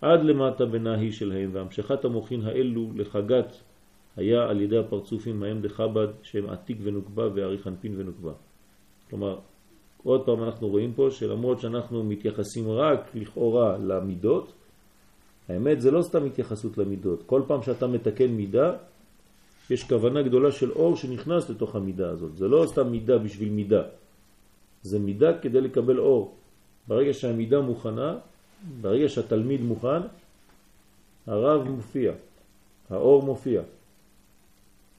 עד 0.00 0.24
למטה 0.24 0.66
בנהי 0.66 1.12
שלהם, 1.12 1.50
והמשכת 1.52 2.04
המוחין 2.04 2.42
האלו 2.42 2.90
לחגת 2.94 3.56
היה 4.16 4.42
על 4.42 4.60
ידי 4.60 4.78
הפרצופים 4.78 5.40
מהם 5.40 5.60
דחב"ד 5.62 6.08
שהם 6.22 6.50
עתיק 6.50 6.78
ונוקבה 6.82 7.28
וארי 7.34 7.58
חנפין 7.58 7.94
ונוקבה. 7.96 8.32
כלומר, 9.10 9.38
עוד 10.02 10.26
פעם 10.26 10.42
אנחנו 10.42 10.68
רואים 10.68 10.92
פה 10.92 11.10
שלמרות 11.10 11.60
שאנחנו 11.60 12.04
מתייחסים 12.04 12.70
רק 12.70 13.10
לכאורה 13.14 13.78
למידות, 13.78 14.52
האמת 15.48 15.80
זה 15.80 15.90
לא 15.90 16.02
סתם 16.02 16.24
התייחסות 16.24 16.78
למידות. 16.78 17.22
כל 17.26 17.42
פעם 17.46 17.62
שאתה 17.62 17.86
מתקן 17.86 18.26
מידה, 18.26 18.72
יש 19.70 19.84
כוונה 19.84 20.22
גדולה 20.22 20.52
של 20.52 20.72
אור 20.72 20.96
שנכנס 20.96 21.50
לתוך 21.50 21.76
המידה 21.76 22.10
הזאת. 22.10 22.36
זה 22.36 22.48
לא 22.48 22.66
סתם 22.66 22.90
מידה 22.90 23.18
בשביל 23.18 23.50
מידה. 23.50 23.82
זה 24.82 24.98
מידה 24.98 25.38
כדי 25.38 25.60
לקבל 25.60 25.98
אור. 25.98 26.34
ברגע 26.88 27.12
שהמידה 27.12 27.60
מוכנה, 27.60 28.18
ברגע 28.80 29.08
שהתלמיד 29.08 29.60
מוכן, 29.60 30.00
הרב 31.26 31.68
מופיע, 31.68 32.12
האור 32.90 33.22
מופיע. 33.22 33.62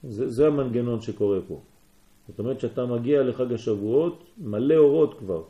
זה, 0.04 0.30
זה 0.30 0.48
המנגנון 0.48 1.02
שקורה 1.02 1.40
פה. 1.48 1.60
זאת 2.28 2.40
אומרת 2.40 2.60
שאתה 2.60 2.86
מגיע 2.86 3.24
לחג 3.24 3.54
השבועות 3.54 4.24
מלא 4.38 4.76
אורות 4.76 5.20
כבר. 5.20 5.44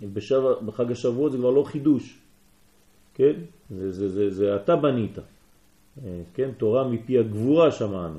בשב, 0.00 0.42
בחג 0.66 0.92
השבועות 0.92 1.32
זה 1.32 1.38
כבר 1.38 1.50
לא 1.50 1.62
חידוש, 1.62 2.18
כן? 3.14 3.32
זה, 3.70 3.92
זה, 3.92 4.08
זה, 4.08 4.30
זה 4.30 4.56
אתה 4.56 4.76
בנית, 4.76 5.18
אה, 5.18 6.22
כן? 6.34 6.50
תורה 6.58 6.88
מפי 6.88 7.18
הגבורה 7.18 7.72
שמענו. 7.72 8.18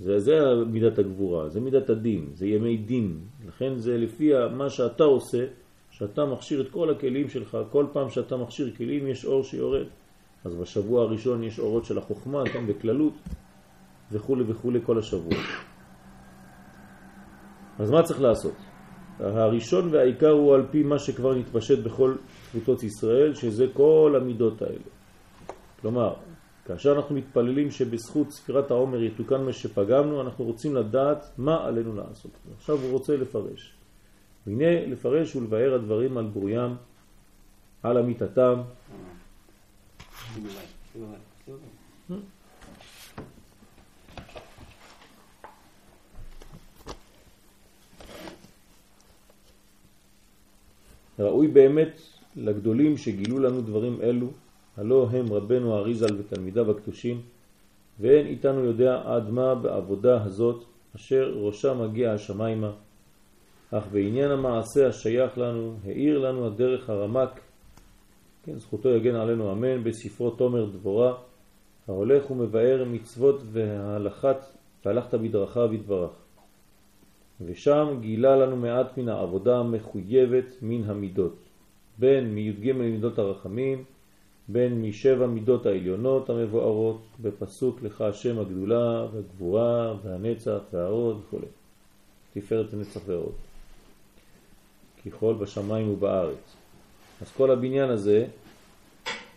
זה, 0.00 0.18
זה 0.18 0.32
מידת 0.66 0.98
הגבורה, 0.98 1.48
זה 1.48 1.60
מידת 1.60 1.90
הדין, 1.90 2.30
זה 2.34 2.46
ימי 2.46 2.76
דין. 2.76 3.20
לכן 3.48 3.76
זה 3.76 3.96
לפי 3.96 4.30
מה 4.52 4.70
שאתה 4.70 5.04
עושה, 5.04 5.46
שאתה 5.90 6.24
מכשיר 6.24 6.60
את 6.60 6.70
כל 6.70 6.90
הכלים 6.90 7.28
שלך, 7.28 7.58
כל 7.70 7.86
פעם 7.92 8.10
שאתה 8.10 8.36
מכשיר 8.36 8.70
כלים 8.76 9.06
יש 9.06 9.24
אור 9.24 9.42
שיורד. 9.44 9.86
אז 10.44 10.54
בשבוע 10.54 11.02
הראשון 11.02 11.42
יש 11.42 11.58
אורות 11.58 11.84
של 11.84 11.98
החוכמה, 11.98 12.42
כן, 12.52 12.66
בכללות, 12.66 13.12
וכו' 14.12 14.36
וכו' 14.48 14.72
כל 14.86 14.98
השבוע. 14.98 15.38
אז 17.78 17.90
מה 17.90 18.02
צריך 18.02 18.20
לעשות? 18.20 18.54
הראשון 19.20 19.88
והעיקר 19.94 20.30
הוא 20.30 20.54
על 20.54 20.66
פי 20.70 20.82
מה 20.82 20.98
שכבר 20.98 21.34
נתפשט 21.34 21.78
בכל 21.78 22.14
תפוצות 22.50 22.82
ישראל, 22.82 23.34
שזה 23.34 23.66
כל 23.72 24.14
המידות 24.20 24.62
האלה. 24.62 24.88
כלומר, 25.80 26.14
כאשר 26.68 26.92
אנחנו 26.92 27.14
מתפללים 27.14 27.70
שבזכות 27.70 28.30
ספירת 28.30 28.70
העומר 28.70 29.02
יתוקן 29.02 29.42
מה 29.42 29.52
שפגמנו, 29.52 30.20
אנחנו 30.20 30.44
רוצים 30.44 30.76
לדעת 30.76 31.30
מה 31.38 31.64
עלינו 31.64 31.96
לעשות. 31.96 32.30
עכשיו 32.56 32.76
הוא 32.76 32.92
רוצה 32.92 33.16
לפרש. 33.16 33.74
והנה 34.46 34.86
לפרש 34.86 35.36
ולבאר 35.36 35.74
הדברים 35.74 36.18
על 36.18 36.26
בוריים, 36.26 36.76
על 37.82 37.98
אמיתתם. 37.98 38.60
ראוי 51.18 51.48
באמת 51.48 52.00
לגדולים 52.36 52.96
שגילו 52.96 53.38
לנו 53.38 53.60
דברים 53.60 54.00
אלו, 54.02 54.30
הלא 54.78 55.08
הם 55.12 55.32
רבנו 55.32 55.76
אריזל 55.76 56.16
ותלמידיו 56.18 56.70
הקדושים, 56.70 57.20
ואין 58.00 58.26
איתנו 58.26 58.64
יודע 58.64 59.02
עד 59.04 59.30
מה 59.30 59.54
בעבודה 59.54 60.24
הזאת, 60.24 60.64
אשר 60.96 61.34
ראשה 61.36 61.74
מגיע 61.74 62.12
השמיימה. 62.12 62.72
אך 63.70 63.84
בעניין 63.92 64.30
המעשה 64.30 64.88
השייך 64.88 65.38
לנו, 65.38 65.74
העיר 65.84 66.18
לנו 66.18 66.46
הדרך 66.46 66.90
הרמק, 66.90 67.40
כן, 68.44 68.58
זכותו 68.58 68.88
יגן 68.88 69.14
עלינו 69.14 69.52
אמן, 69.52 69.84
בספרו 69.84 70.30
תומר 70.30 70.64
דבורה, 70.64 71.14
ההולך 71.88 72.30
ומבאר 72.30 72.84
מצוות 72.84 73.42
והלכת, 73.52 74.36
והלכת 74.84 75.14
בדרכיו 75.14 75.74
יתברך. 75.74 76.12
ושם 77.40 77.96
גילה 78.00 78.36
לנו 78.36 78.56
מעט 78.56 78.98
מן 78.98 79.08
העבודה 79.08 79.58
המחויבת 79.58 80.56
מן 80.62 80.84
המידות, 80.84 81.36
בין 81.98 82.34
מי"ג 82.34 82.72
מידות 82.72 83.18
הרחמים, 83.18 83.84
בין 84.48 84.82
משבע 84.82 85.26
מידות 85.26 85.66
העליונות 85.66 86.30
המבוארות 86.30 87.00
בפסוק 87.22 87.82
לך 87.82 88.00
השם 88.00 88.38
הגדולה 88.38 89.06
והגבורה 89.12 89.94
והנצח 90.04 90.58
והעוד 90.72 91.20
וכו'. 91.26 91.38
תפארת 92.34 92.72
הנצח 92.72 93.00
והעוד. 93.06 93.32
ככל 95.06 95.34
בשמיים 95.34 95.88
ובארץ. 95.90 96.56
אז 97.22 97.26
כל 97.36 97.50
הבניין 97.50 97.90
הזה, 97.90 98.26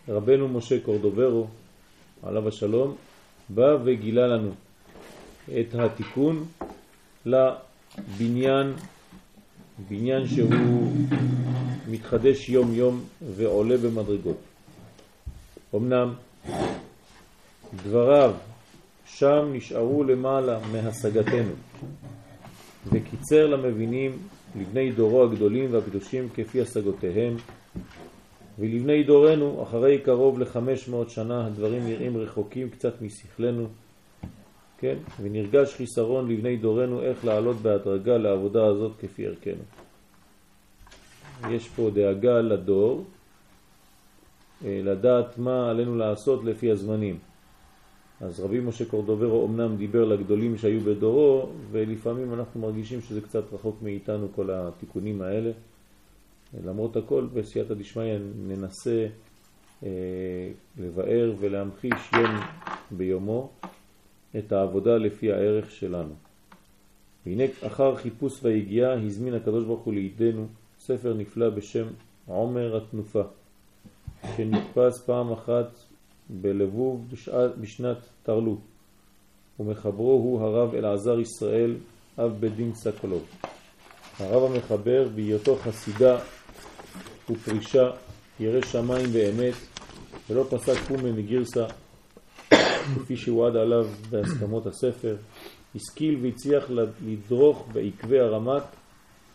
רבנו 0.09 0.47
משה 0.47 0.79
קורדוברו, 0.79 1.47
עליו 2.23 2.47
השלום, 2.47 2.95
בא 3.49 3.77
וגילה 3.83 4.27
לנו 4.27 4.51
את 5.59 5.75
התיקון 5.75 6.45
לבניין, 7.25 8.73
בניין 9.89 10.27
שהוא 10.27 10.91
מתחדש 11.89 12.49
יום 12.49 12.73
יום 12.73 13.03
ועולה 13.35 13.77
במדרגות. 13.77 14.50
אמנם 15.75 16.13
דבריו 17.75 18.33
שם 19.05 19.49
נשארו 19.53 20.03
למעלה 20.03 20.59
מהשגתנו 20.71 21.53
וקיצר 22.91 23.47
למבינים 23.47 24.17
לבני 24.55 24.91
דורו 24.91 25.23
הגדולים 25.23 25.73
והקדושים 25.73 26.29
כפי 26.33 26.61
השגותיהם 26.61 27.35
ולבני 28.59 29.03
דורנו 29.03 29.63
אחרי 29.63 29.97
קרוב 29.99 30.39
לחמש 30.39 30.87
מאות 30.87 31.09
שנה 31.09 31.45
הדברים 31.45 31.87
נראים 31.87 32.17
רחוקים 32.17 32.69
קצת 32.69 33.01
משכלנו 33.01 33.67
כן? 34.81 34.97
ונרגש 35.21 35.73
חיסרון 35.73 36.31
לבני 36.31 36.57
דורנו 36.57 37.01
איך 37.01 37.25
לעלות 37.25 37.57
בהדרגה 37.57 38.17
לעבודה 38.17 38.65
הזאת 38.65 38.91
כפי 38.99 39.27
ערכנו. 39.27 39.63
יש 41.49 41.69
פה 41.69 41.89
דאגה 41.93 42.41
לדור, 42.41 43.05
לדעת 44.65 45.37
מה 45.37 45.69
עלינו 45.69 45.97
לעשות 45.97 46.43
לפי 46.43 46.71
הזמנים. 46.71 47.17
אז 48.21 48.39
רבי 48.39 48.59
משה 48.59 48.85
קורדוברו 48.85 49.47
אמנם 49.47 49.77
דיבר 49.77 50.05
לגדולים 50.05 50.57
שהיו 50.57 50.81
בדורו, 50.81 51.49
ולפעמים 51.71 52.33
אנחנו 52.33 52.61
מרגישים 52.61 53.01
שזה 53.01 53.21
קצת 53.21 53.53
רחוק 53.53 53.81
מאיתנו 53.81 54.27
כל 54.35 54.49
התיקונים 54.51 55.21
האלה. 55.21 55.51
למרות 56.65 56.97
הכל, 56.97 57.27
בסייעתא 57.33 57.73
דשמיא 57.73 58.17
ננסה 58.47 59.07
אה, 59.83 59.89
לבאר 60.77 61.33
ולהמחיש 61.39 62.11
יום 62.13 62.35
ביומו 62.91 63.49
את 64.37 64.51
העבודה 64.51 64.97
לפי 64.97 65.31
הערך 65.31 65.71
שלנו. 65.71 66.13
והנה 67.25 67.43
אחר 67.67 67.95
חיפוש 67.95 68.43
והגיעה 68.43 68.93
הזמין 68.93 69.33
הקדוש 69.33 69.63
ברוך 69.63 69.81
הוא 69.81 69.93
לידינו 69.93 70.47
ספר 70.79 71.13
נפלא 71.13 71.49
בשם 71.49 71.87
עומר 72.25 72.77
התנופה, 72.77 73.21
שנתפס 74.37 75.03
פעם 75.05 75.31
אחת 75.31 75.67
בלבוב 76.29 77.07
בשנת 77.59 77.97
תרלו, 78.23 78.57
ומחברו 79.59 80.11
הוא 80.11 80.41
הרב 80.41 80.75
אלעזר 80.75 81.19
ישראל, 81.19 81.75
אב 82.17 82.37
בדין 82.39 82.75
סקלוב. 82.75 83.23
הרב 84.19 84.51
המחבר 84.51 85.07
בהיותו 85.15 85.55
חסידה 85.55 86.19
ופרישה, 87.29 87.89
ירא 88.39 88.61
שמיים 88.61 89.09
באמת, 89.13 89.53
ולא 90.29 90.45
פסק 90.49 90.77
פומה 90.87 91.11
מגירסה, 91.11 91.65
כפי 92.95 93.17
שהועד 93.17 93.55
עליו 93.55 93.87
בהסכמות 94.09 94.67
הספר, 94.67 95.15
השכיל 95.75 96.19
והצליח 96.21 96.69
לדרוך 97.05 97.67
בעקבי 97.73 98.19
הרמק 98.19 98.63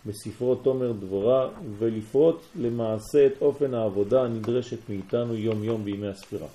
בספרו 0.06 0.54
תומר 0.54 0.92
דבורה 0.92 1.48
ולפרוט 1.78 2.42
למעשה 2.56 3.26
את 3.26 3.32
אופן 3.40 3.74
העבודה 3.74 4.22
הנדרשת 4.22 4.88
מאיתנו 4.88 5.34
יום 5.34 5.64
יום 5.64 5.84
בימי 5.84 6.06
הספירה. 6.06 6.46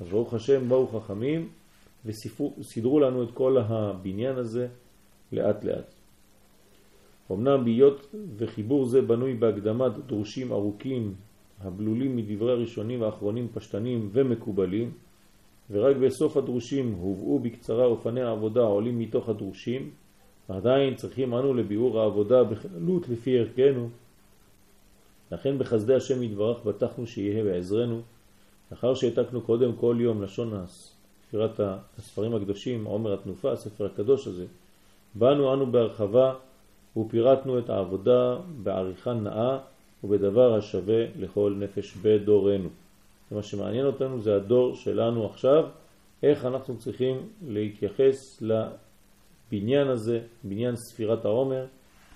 אז 0.00 0.08
ברוך 0.08 0.34
השם 0.34 0.68
באו 0.68 0.86
חכמים 0.86 1.48
וסידרו 2.06 3.00
לנו 3.00 3.22
את 3.22 3.30
כל 3.34 3.58
הבניין 3.58 4.36
הזה 4.36 4.68
לאט 5.32 5.64
לאט. 5.64 5.94
אמנם 7.32 7.64
בהיות 7.64 8.14
וחיבור 8.36 8.86
זה 8.86 9.02
בנוי 9.02 9.34
בהקדמת 9.34 9.92
דרושים 10.06 10.52
ארוכים 10.52 11.14
הבלולים 11.60 12.16
מדברי 12.16 12.52
הראשונים 12.52 13.00
והאחרונים 13.00 13.48
פשטנים 13.54 14.08
ומקובלים, 14.12 14.90
ורק 15.70 15.96
בסוף 15.96 16.36
הדרושים 16.36 16.92
הובאו 16.92 17.38
בקצרה 17.38 17.84
אופני 17.84 18.22
העבודה 18.22 18.60
העולים 18.60 18.98
מתוך 18.98 19.28
הדרושים, 19.28 19.90
עדיין 20.48 20.94
צריכים 20.94 21.34
אנו 21.34 21.54
לביאור 21.54 22.00
העבודה 22.00 22.44
בכללות 22.44 23.08
לפי 23.08 23.38
ערכנו. 23.38 23.88
לכן 25.32 25.58
בחסדי 25.58 25.94
השם 25.94 26.22
יתברך 26.22 26.64
בטחנו 26.64 27.06
שיהיה 27.06 27.44
בעזרנו, 27.44 28.00
לאחר 28.70 28.94
שהעתקנו 28.94 29.40
קודם 29.40 29.72
כל 29.72 29.96
יום 30.00 30.22
לשון 30.22 30.64
ספירת 30.66 31.60
הספרים 31.98 32.34
הקדושים, 32.34 32.84
עומר 32.84 33.12
התנופה, 33.12 33.52
הספר 33.52 33.86
הקדוש 33.86 34.26
הזה, 34.26 34.46
באנו 35.14 35.54
אנו 35.54 35.72
בהרחבה 35.72 36.34
ופירטנו 36.96 37.58
את 37.58 37.70
העבודה 37.70 38.36
בעריכה 38.62 39.12
נאה 39.12 39.58
ובדבר 40.04 40.54
השווה 40.54 41.04
לכל 41.18 41.54
נפש 41.58 41.96
בדורנו. 41.96 42.68
מה 43.30 43.42
שמעניין 43.42 43.86
אותנו 43.86 44.20
זה 44.20 44.36
הדור 44.36 44.74
שלנו 44.74 45.26
עכשיו, 45.26 45.64
איך 46.22 46.44
אנחנו 46.44 46.78
צריכים 46.78 47.16
להתייחס 47.48 48.42
לבניין 49.52 49.88
הזה, 49.88 50.20
בניין 50.44 50.76
ספירת 50.76 51.24
העומר, 51.24 51.66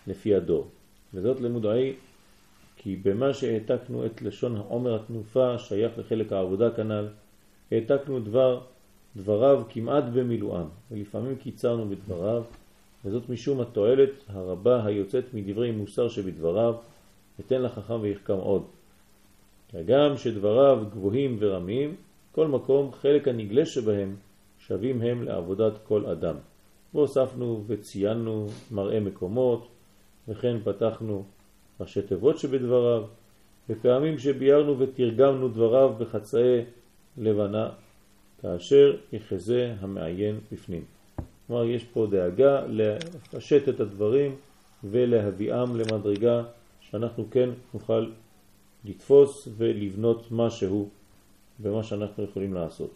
לפי 0.07 0.35
הדור. 0.35 0.67
וזאת 1.15 1.41
למודעי 1.41 1.93
כי 2.77 2.97
במה 2.97 3.35
שהעתקנו 3.35 4.07
את 4.07 4.23
לשון 4.23 4.57
העומר 4.57 4.95
התנופה 4.95 5.59
שייך 5.59 5.99
לחלק 5.99 6.33
העבודה 6.33 6.71
כנ"ל, 6.71 7.09
העתקנו 7.73 8.21
דבר, 8.21 8.61
דבריו 9.17 9.63
כמעט 9.69 10.05
במילואם, 10.05 10.67
ולפעמים 10.91 11.37
קיצרנו 11.37 11.89
בדבריו, 11.89 12.43
וזאת 13.05 13.29
משום 13.29 13.61
התועלת 13.61 14.11
הרבה 14.29 14.85
היוצאת 14.85 15.35
מדברי 15.35 15.71
מוסר 15.71 16.09
שבדבריו, 16.09 16.75
ותן 17.39 17.63
לחכם 17.63 18.01
ויחכם 18.01 18.37
עוד. 18.37 18.63
הגם 19.75 20.17
שדבריו 20.17 20.85
גבוהים 20.91 21.37
ורמים, 21.41 21.95
כל 22.33 22.49
מקום 22.49 22.93
חלק 22.93 23.29
הנגלה 23.29 23.67
שבהם 23.67 24.17
שווים 24.59 25.03
הם 25.03 25.23
לעבודת 25.23 25.73
כל 25.89 26.07
אדם. 26.07 26.37
והוספנו 26.95 27.65
וציינו 27.67 28.49
מראה 28.71 29.01
מקומות, 29.01 29.69
וכן 30.29 30.57
פתחנו 30.65 31.25
ראשי 31.81 32.03
תיבות 32.03 32.39
שבדבריו, 32.39 33.05
ופעמים 33.71 34.19
שביארנו 34.19 34.79
ותרגמנו 34.79 35.49
דבריו 35.49 35.95
בחצאי 35.99 36.61
לבנה, 37.19 37.71
כאשר 38.43 38.97
יחזה 39.13 39.75
המעיין 39.81 40.41
בפנים. 40.53 40.85
כלומר, 41.47 41.65
יש 41.65 41.85
פה 41.85 42.07
דאגה 42.11 42.67
לפשט 42.67 43.69
את 43.69 43.81
הדברים 43.81 44.37
ולהביאם 44.85 45.77
למדרגה 45.77 46.43
שאנחנו 46.81 47.27
כן 47.31 47.51
נוכל 47.75 48.11
לתפוס 48.85 49.49
ולבנות 49.57 50.27
משהו 50.31 50.89
במה 51.59 51.83
שאנחנו 51.83 52.25
יכולים 52.25 52.55
לעשות. 52.55 52.95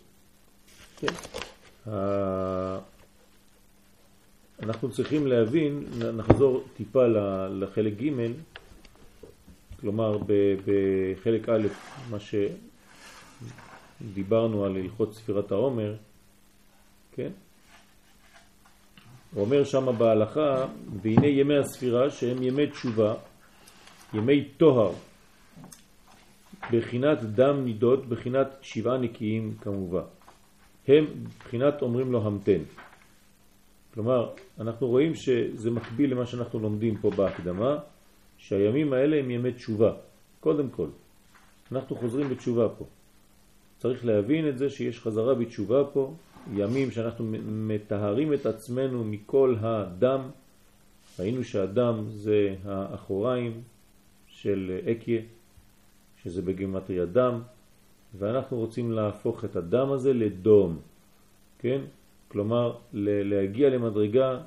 כן. 0.97 1.13
אנחנו 4.63 4.91
צריכים 4.91 5.27
להבין, 5.27 5.85
נחזור 6.17 6.65
טיפה 6.77 7.07
לחלק 7.51 7.93
ג', 8.03 8.11
כלומר 9.81 10.19
בחלק 10.67 11.49
א', 11.49 11.69
מה 12.11 12.17
שדיברנו 14.01 14.65
על 14.65 14.77
הלכות 14.77 15.15
ספירת 15.15 15.53
העומר, 15.53 15.95
כן? 17.13 17.31
הוא 19.35 19.45
אומר 19.45 19.65
שם 19.65 19.99
בהלכה, 19.99 20.67
והנה 21.03 21.27
ימי 21.27 21.57
הספירה 21.57 22.11
שהם 22.11 22.43
ימי 22.43 22.67
תשובה, 22.67 23.15
ימי 24.15 24.45
תוהר, 24.45 24.93
בחינת 26.73 27.23
דם 27.23 27.65
נידות, 27.65 28.07
בחינת 28.09 28.49
שבעה 28.63 28.99
נקיים 28.99 29.55
כמובן. 29.61 30.03
הם 30.89 31.05
בחינת 31.39 31.83
אומרים 31.83 32.13
לו 32.13 32.27
המתן. 32.27 32.63
כלומר, 33.95 34.31
אנחנו 34.61 34.87
רואים 34.87 35.15
שזה 35.15 35.71
מקביל 35.71 36.13
למה 36.13 36.27
שאנחנו 36.27 36.59
לומדים 36.59 36.97
פה 36.97 37.11
בהקדמה, 37.11 37.79
שהימים 38.39 38.93
האלה 38.93 39.17
הם 39.17 39.31
ימי 39.31 39.53
תשובה, 39.53 39.93
קודם 40.41 40.71
כל. 40.71 40.87
אנחנו 41.73 41.97
חוזרים 41.97 42.29
בתשובה 42.29 42.69
פה. 42.69 42.85
צריך 43.79 44.05
להבין 44.05 44.49
את 44.49 44.59
זה 44.59 44.71
שיש 44.71 45.01
חזרה 45.01 45.35
בתשובה 45.35 45.85
פה, 45.93 46.15
ימים 46.55 46.91
שאנחנו 46.91 47.25
מטהרים 47.47 48.33
את 48.33 48.47
עצמנו 48.47 49.05
מכל 49.05 49.55
הדם. 49.61 50.21
ראינו 51.19 51.45
שהדם 51.45 52.05
זה 52.11 52.55
האחוריים 52.65 53.63
של 54.29 54.79
אקיה, 54.93 55.21
שזה 56.23 56.43
בגימטריה 56.43 57.07
דם, 57.07 57.41
ואנחנו 58.19 58.57
רוצים 58.57 58.93
להפוך 58.93 59.45
את 59.45 59.57
הדם 59.57 59.93
הזה 59.93 60.13
לדום, 60.13 60.79
כן? 61.59 61.81
כלומר 62.31 62.77
להגיע 62.93 63.71
למדרגה 63.71 64.39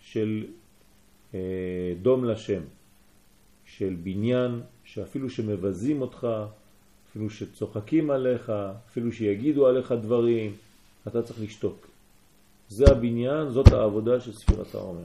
של 0.00 0.44
אה, 1.34 1.40
דום 2.02 2.24
לשם, 2.24 2.60
של 3.64 3.96
בניין 4.02 4.60
שאפילו 4.84 5.30
שמבזים 5.30 6.00
אותך, 6.02 6.26
אפילו 7.10 7.30
שצוחקים 7.30 8.10
עליך, 8.10 8.52
אפילו 8.90 9.12
שיגידו 9.12 9.66
עליך 9.66 9.92
דברים, 9.92 10.52
אתה 11.08 11.22
צריך 11.22 11.40
לשתוק. 11.42 11.86
זה 12.68 12.84
הבניין, 12.90 13.50
זאת 13.50 13.72
העבודה 13.72 14.20
של 14.20 14.32
ספירת 14.32 14.74
העומר. 14.74 15.04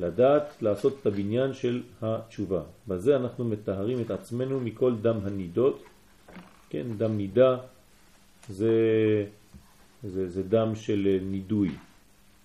לדעת 0.00 0.62
לעשות 0.62 0.96
את 1.00 1.06
הבניין 1.06 1.54
של 1.54 1.82
התשובה. 2.02 2.62
בזה 2.88 3.16
אנחנו 3.16 3.44
מתארים 3.44 4.00
את 4.00 4.10
עצמנו 4.10 4.60
מכל 4.60 4.94
דם 5.02 5.16
הנידות. 5.24 5.82
כן, 6.70 6.86
דם 6.98 7.16
נידה 7.16 7.56
זה 8.48 8.72
זה, 10.04 10.28
זה 10.28 10.42
דם 10.42 10.72
של 10.74 11.18
נידוי, 11.22 11.70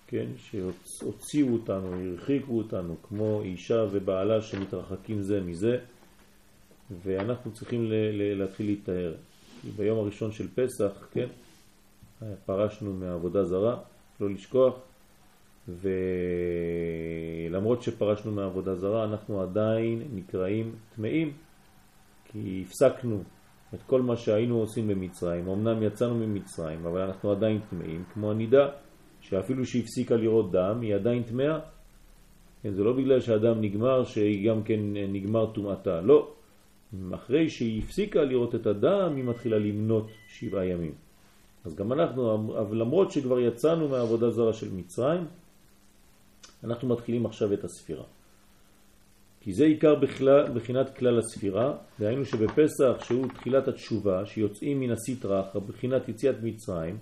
כן? 0.06 0.26
שהוציאו 0.36 1.52
אותנו, 1.52 1.94
הרחיקו 1.94 2.58
אותנו, 2.58 2.96
כמו 3.08 3.42
אישה 3.42 3.86
ובעלה 3.90 4.42
שמתרחקים 4.42 5.22
זה 5.22 5.40
מזה, 5.40 5.78
ואנחנו 7.04 7.52
צריכים 7.52 7.86
להתחיל. 7.88 8.76
כי 9.66 9.70
ביום 9.76 9.98
הראשון 9.98 10.32
של 10.32 10.48
פסח, 10.54 11.08
כן, 11.12 11.26
פרשנו 12.46 12.92
מעבודה 12.92 13.44
זרה, 13.44 13.76
לא 14.20 14.30
לשכוח, 14.30 14.74
ולמרות 17.48 17.82
שפרשנו 17.82 18.32
מעבודה 18.32 18.74
זרה, 18.74 19.04
אנחנו 19.04 19.42
עדיין 19.42 20.02
נקראים 20.14 20.74
טמאים, 20.96 21.32
כי 22.24 22.64
הפסקנו 22.66 23.22
את 23.76 23.82
כל 23.82 24.02
מה 24.02 24.16
שהיינו 24.16 24.58
עושים 24.58 24.88
במצרים. 24.88 25.48
אמנם 25.48 25.82
יצאנו 25.82 26.14
ממצרים, 26.14 26.86
אבל 26.86 27.00
אנחנו 27.00 27.30
עדיין 27.30 27.60
טמאים, 27.70 28.04
כמו 28.14 28.30
הנידה, 28.30 28.68
שאפילו 29.20 29.66
שהפסיקה 29.66 30.16
לראות 30.16 30.52
דם, 30.52 30.80
היא 30.80 30.94
עדיין 30.94 31.22
טמאה. 31.22 31.58
כן, 32.62 32.72
זה 32.72 32.84
לא 32.84 32.92
בגלל 32.92 33.20
שהדם 33.20 33.60
נגמר, 33.60 34.04
שהיא 34.04 34.50
גם 34.50 34.62
כן 34.62 34.80
נגמר 35.08 35.46
טומאתה. 35.52 36.00
לא. 36.00 36.32
אחרי 37.14 37.50
שהיא 37.50 37.82
הפסיקה 37.82 38.22
לראות 38.22 38.54
את 38.54 38.66
הדם, 38.66 39.12
היא 39.16 39.24
מתחילה 39.24 39.58
למנות 39.58 40.08
שבעה 40.28 40.66
ימים. 40.66 40.94
אז 41.64 41.74
גם 41.74 41.92
אנחנו, 41.92 42.52
למרות 42.72 43.12
שכבר 43.12 43.40
יצאנו 43.40 43.88
מהעבודה 43.88 44.30
זרה 44.30 44.52
של 44.52 44.72
מצרים, 44.72 45.26
אנחנו 46.64 46.88
מתחילים 46.88 47.26
עכשיו 47.26 47.52
את 47.52 47.64
הספירה. 47.64 48.04
כי 49.46 49.52
זה 49.52 49.64
עיקר 49.64 49.94
בכלל, 49.94 50.44
בחינת 50.54 50.96
כלל 50.98 51.18
הספירה, 51.18 51.74
דהיינו 52.00 52.24
שבפסח 52.24 53.04
שהוא 53.04 53.26
תחילת 53.28 53.68
התשובה, 53.68 54.26
שיוצאים 54.26 54.80
מן 54.80 54.90
הסטרח, 54.90 55.56
בחינת 55.56 56.08
יציאת 56.08 56.36
מצרים, 56.42 56.98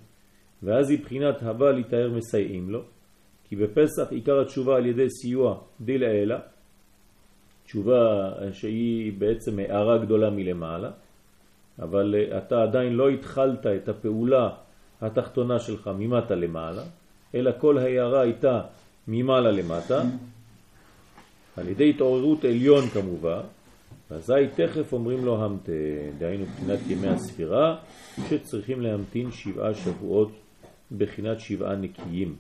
ואז 0.63 0.91
היא 0.91 0.99
בחינת 1.03 1.43
הבא 1.43 1.71
להתאר 1.71 2.11
מסייעים 2.11 2.71
לו, 2.71 2.83
כי 3.49 3.57
בפסח 3.57 4.11
עיקר 4.11 4.41
התשובה 4.41 4.77
על 4.77 4.87
ידי 4.87 5.11
סיוע 5.11 5.59
די 5.81 5.99
לאלה, 5.99 6.39
תשובה 7.65 8.33
שהיא 8.53 9.13
בעצם 9.19 9.59
הערה 9.59 9.99
גדולה 9.99 10.31
מלמעלה, 10.31 10.91
אבל 11.79 12.15
אתה 12.39 12.63
עדיין 12.63 12.93
לא 12.93 13.09
התחלת 13.09 13.67
את 13.67 13.89
הפעולה 13.89 14.51
התחתונה 15.01 15.59
שלך 15.59 15.91
ממטה 15.99 16.35
למעלה, 16.35 16.83
אלא 17.35 17.51
כל 17.59 17.79
הערה 17.79 18.21
הייתה 18.21 18.61
ממעלה 19.09 19.51
למטה, 19.51 20.03
על 21.57 21.69
ידי 21.69 21.91
התעוררות 21.91 22.45
עליון 22.45 22.89
כמובן, 22.89 23.41
ואזי 24.11 24.33
תכף 24.57 24.93
אומרים 24.93 25.25
לו 25.25 25.45
המתן, 25.45 25.73
דהיינו 26.19 26.45
בחינת 26.45 26.79
ימי 26.87 27.09
הספירה, 27.09 27.77
שצריכים 28.29 28.81
להמתין 28.81 29.31
שבעה 29.31 29.75
שבועות 29.75 30.33
בחינת 30.99 31.41
שבעה 31.41 31.77
נקיים. 31.77 32.37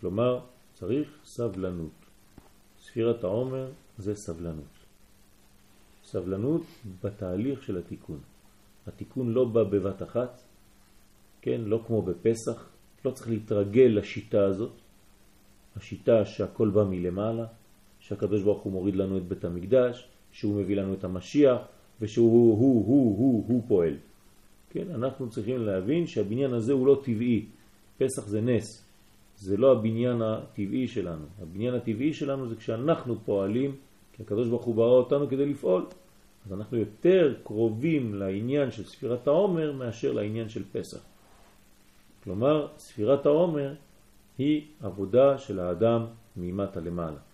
כלומר, 0.00 0.40
צריך 0.74 1.08
סבלנות. 1.24 1.90
ספירת 2.80 3.24
העומר 3.24 3.70
זה 3.98 4.14
סבלנות. 4.14 4.78
סבלנות 6.04 6.62
בתהליך 7.04 7.62
של 7.62 7.78
התיקון. 7.78 8.18
התיקון 8.86 9.32
לא 9.32 9.44
בא 9.44 9.62
בבת 9.62 10.02
אחת, 10.02 10.42
כן, 11.42 11.60
לא 11.60 11.82
כמו 11.86 12.02
בפסח, 12.02 12.68
לא 13.04 13.10
צריך 13.10 13.28
להתרגל 13.28 13.90
לשיטה 13.94 14.44
הזאת, 14.44 14.72
השיטה 15.76 16.24
שהכל 16.24 16.68
בא 16.68 16.84
מלמעלה, 16.84 17.46
שהקדוש 18.08 18.42
ברוך 18.42 18.62
הוא 18.62 18.72
מוריד 18.72 18.96
לנו 18.96 19.18
את 19.18 19.28
בית 19.28 19.44
המקדש, 19.44 20.08
שהוא 20.32 20.60
מביא 20.60 20.76
לנו 20.76 20.94
את 20.94 21.04
המשיח, 21.04 21.58
ושהוא 22.00 22.30
הוא, 22.30 22.58
הוא, 22.58 22.86
הוא, 22.86 23.18
הוא, 23.18 23.44
הוא 23.48 23.62
פועל. 23.68 23.94
כן, 24.70 24.90
אנחנו 24.94 25.30
צריכים 25.30 25.62
להבין 25.62 26.06
שהבניין 26.06 26.52
הזה 26.52 26.72
הוא 26.72 26.86
לא 26.86 27.00
טבעי. 27.04 27.46
פסח 27.98 28.26
זה 28.26 28.40
נס. 28.40 28.84
זה 29.36 29.56
לא 29.56 29.72
הבניין 29.72 30.22
הטבעי 30.22 30.88
שלנו. 30.88 31.24
הבניין 31.42 31.74
הטבעי 31.74 32.12
שלנו 32.12 32.48
זה 32.48 32.56
כשאנחנו 32.56 33.16
פועלים, 33.24 33.76
כי 34.12 34.22
הקדוש 34.22 34.48
ברוך 34.48 34.64
הוא 34.64 34.74
ברא 34.74 34.98
אותנו 34.98 35.28
כדי 35.28 35.46
לפעול. 35.46 35.86
אז 36.46 36.52
אנחנו 36.52 36.76
יותר 36.76 37.34
קרובים 37.44 38.14
לעניין 38.14 38.70
של 38.70 38.84
ספירת 38.84 39.26
העומר 39.26 39.72
מאשר 39.72 40.12
לעניין 40.12 40.48
של 40.48 40.64
פסח. 40.72 41.00
כלומר, 42.24 42.66
ספירת 42.78 43.26
העומר 43.26 43.74
היא 44.38 44.62
עבודה 44.82 45.38
של 45.38 45.60
האדם 45.60 46.06
ממטה 46.36 46.80
למעלה. 46.80 47.27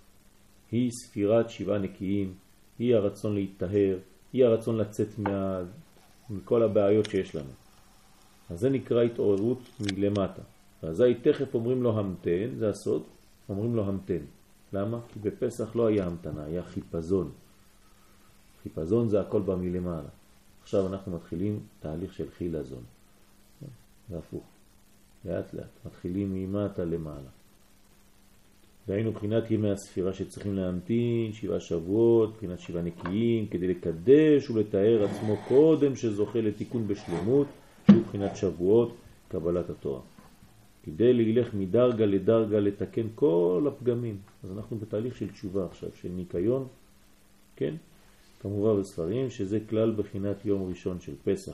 היא 0.74 0.90
ספירת 0.90 1.50
שבעה 1.50 1.78
נקיים, 1.78 2.34
היא 2.78 2.94
הרצון 2.94 3.34
להתטהר, 3.34 3.98
היא 4.32 4.44
הרצון 4.44 4.76
לצאת 4.78 5.18
מה... 5.18 5.62
מכל 6.30 6.62
הבעיות 6.62 7.10
שיש 7.10 7.34
לנו. 7.34 7.50
אז 8.50 8.60
זה 8.60 8.70
נקרא 8.70 9.02
התעוררות 9.02 9.58
מלמטה. 9.80 10.42
ואזי 10.82 11.14
תכף 11.22 11.54
אומרים 11.54 11.82
לו 11.82 11.98
המתן, 11.98 12.58
זה 12.58 12.68
הסוד, 12.68 13.02
אומרים 13.48 13.76
לו 13.76 13.84
המתן. 13.84 14.18
למה? 14.72 15.00
כי 15.08 15.18
בפסח 15.18 15.76
לא 15.76 15.86
היה 15.86 16.06
המתנה, 16.06 16.44
היה 16.44 16.62
חיפזון. 16.62 17.30
חיפזון 18.62 19.08
זה 19.08 19.20
הכל 19.20 19.42
בא 19.42 19.54
מלמעלה. 19.56 20.08
עכשיו 20.62 20.86
אנחנו 20.86 21.16
מתחילים 21.16 21.60
תהליך 21.80 22.14
של 22.14 22.30
חילזון. 22.30 22.82
זה 24.10 24.18
הפוך. 24.18 24.44
לאט 25.24 25.54
לאט. 25.54 25.86
מתחילים 25.86 26.34
ממטה 26.34 26.84
למעלה. 26.84 27.33
והיינו 28.88 29.10
מבחינת 29.10 29.50
ימי 29.50 29.70
הספירה 29.70 30.12
שצריכים 30.12 30.54
להמתין 30.54 31.32
שבעה 31.32 31.60
שבועות, 31.60 32.30
מבחינת 32.30 32.60
שבעה 32.60 32.82
נקיים, 32.82 33.46
כדי 33.46 33.68
לקדש 33.68 34.50
ולתאר 34.50 35.04
עצמו 35.04 35.36
קודם 35.48 35.96
שזוכה 35.96 36.40
לתיקון 36.40 36.88
בשלמות, 36.88 37.46
שהוא 37.86 37.98
מבחינת 37.98 38.36
שבועות, 38.36 38.94
קבלת 39.28 39.70
התורה. 39.70 40.00
כדי 40.84 41.12
להילך 41.12 41.54
מדרגה 41.54 42.06
לדרגה 42.06 42.60
לתקן 42.60 43.06
כל 43.14 43.66
הפגמים. 43.68 44.16
אז 44.44 44.50
אנחנו 44.52 44.76
בתהליך 44.78 45.16
של 45.16 45.32
תשובה 45.32 45.66
עכשיו, 45.66 45.88
של 46.00 46.08
ניקיון, 46.08 46.66
כן? 47.56 47.74
כמובן 48.42 48.80
בספרים, 48.80 49.30
שזה 49.30 49.58
כלל 49.68 49.92
בחינת 49.92 50.44
יום 50.44 50.68
ראשון 50.68 51.00
של 51.00 51.12
פסח. 51.24 51.52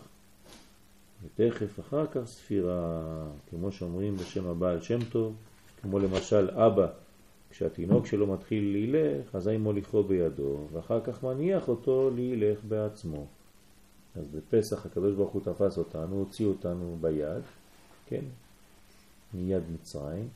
ותכף 1.24 1.80
אחר 1.80 2.06
כך 2.06 2.24
ספירה, 2.24 3.02
כמו 3.50 3.72
שאומרים 3.72 4.16
בשם 4.16 4.46
הבעל 4.46 4.80
שם 4.80 4.98
טוב, 5.12 5.34
כמו 5.82 5.98
למשל 5.98 6.50
אבא, 6.50 6.86
כשהתינוק 7.50 8.06
שלו 8.06 8.26
מתחיל 8.26 8.72
להילך, 8.72 9.34
אזי 9.34 9.56
מוליכו 9.56 10.02
בידו, 10.02 10.58
ואחר 10.72 11.00
כך 11.00 11.24
מניח 11.24 11.68
אותו 11.68 12.10
להילך 12.14 12.58
בעצמו. 12.68 13.26
אז 14.16 14.24
בפסח 14.34 14.86
הקדוש 14.86 15.14
ברוך 15.14 15.30
הוא 15.30 15.42
תפס 15.42 15.78
אותנו, 15.78 16.16
הוציא 16.16 16.46
אותנו 16.46 16.96
ביד, 17.00 17.42
כן, 18.06 18.24
מיד 19.34 19.62
מצרים, 19.74 20.28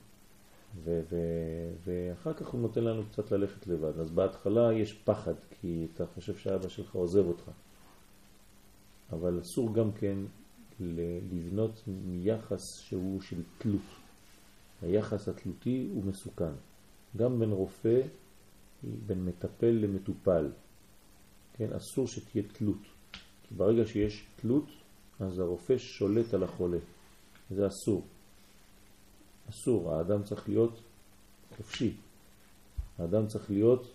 ו- 0.84 1.00
ו- 1.10 1.70
ואחר 1.84 2.32
כך 2.32 2.48
הוא 2.48 2.60
נותן 2.60 2.84
לנו 2.84 3.02
קצת 3.12 3.32
ללכת 3.32 3.66
לבד. 3.66 3.98
אז 3.98 4.10
בהתחלה 4.10 4.72
יש 4.72 4.92
פחד, 4.92 5.34
כי 5.60 5.86
אתה 5.94 6.06
חושב 6.06 6.36
שאבא 6.36 6.68
שלך 6.68 6.94
עוזב 6.94 7.26
אותך. 7.26 7.50
אבל 9.12 9.40
אסור 9.42 9.74
גם 9.74 9.92
כן 9.92 10.16
לבנות 10.80 11.82
מיחס 11.86 12.78
שהוא 12.78 13.20
של 13.20 13.42
תלות. 13.58 13.80
היחס 14.82 15.28
התלותי 15.28 15.88
הוא 15.94 16.04
מסוכן. 16.04 16.52
גם 17.16 17.38
בין 17.38 17.50
רופא, 17.52 18.00
בין 19.06 19.24
מטפל 19.24 19.70
למטופל. 19.70 20.50
כן, 21.52 21.72
אסור 21.72 22.06
שתהיה 22.06 22.44
תלות. 22.52 22.82
כי 23.42 23.54
ברגע 23.54 23.86
שיש 23.86 24.26
תלות, 24.36 24.66
אז 25.20 25.38
הרופא 25.38 25.78
שולט 25.78 26.34
על 26.34 26.42
החולה. 26.42 26.78
זה 27.50 27.66
אסור. 27.66 28.02
אסור, 29.50 29.92
האדם 29.92 30.22
צריך 30.22 30.48
להיות 30.48 30.80
חופשי. 31.56 31.96
האדם 32.98 33.26
צריך 33.26 33.50
להיות 33.50 33.92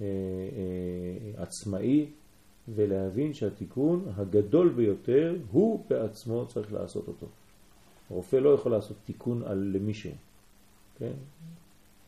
אה, 0.00 0.06
אה, 0.06 1.42
עצמאי 1.42 2.10
ולהבין 2.68 3.34
שהתיקון 3.34 4.04
הגדול 4.16 4.68
ביותר 4.68 5.36
הוא 5.50 5.84
בעצמו 5.88 6.46
צריך 6.48 6.72
לעשות 6.72 7.08
אותו. 7.08 7.26
הרופא 8.10 8.36
לא 8.36 8.54
יכול 8.54 8.72
לעשות 8.72 8.96
תיקון 9.04 9.42
על 9.42 9.58
למישהו, 9.74 10.10
כן? 10.98 11.12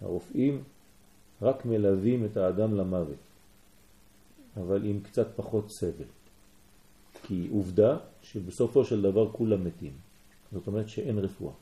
הרופאים 0.04 0.62
רק 1.42 1.66
מלווים 1.66 2.24
את 2.24 2.36
האדם 2.36 2.74
למוות, 2.74 3.22
אבל 4.56 4.84
עם 4.84 5.00
קצת 5.00 5.26
פחות 5.36 5.70
סבל. 5.70 6.10
כי 7.22 7.48
עובדה 7.52 7.96
שבסופו 8.22 8.84
של 8.84 9.02
דבר 9.02 9.32
כולם 9.32 9.64
מתים. 9.64 9.92
זאת 10.52 10.66
אומרת 10.66 10.88
שאין 10.88 11.18
רפואה. 11.18 11.52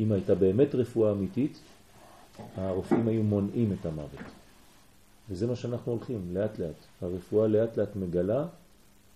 אם 0.00 0.12
הייתה 0.12 0.34
באמת 0.34 0.74
רפואה 0.74 1.12
אמיתית, 1.12 1.58
הרופאים 2.56 3.08
היו 3.08 3.22
מונעים 3.22 3.72
את 3.72 3.86
המוות. 3.86 4.26
וזה 5.30 5.46
מה 5.46 5.56
שאנחנו 5.56 5.92
הולכים, 5.92 6.34
לאט 6.34 6.58
לאט. 6.58 6.74
הרפואה 7.02 7.48
לאט 7.48 7.78
לאט 7.78 7.96
מגלה 7.96 8.46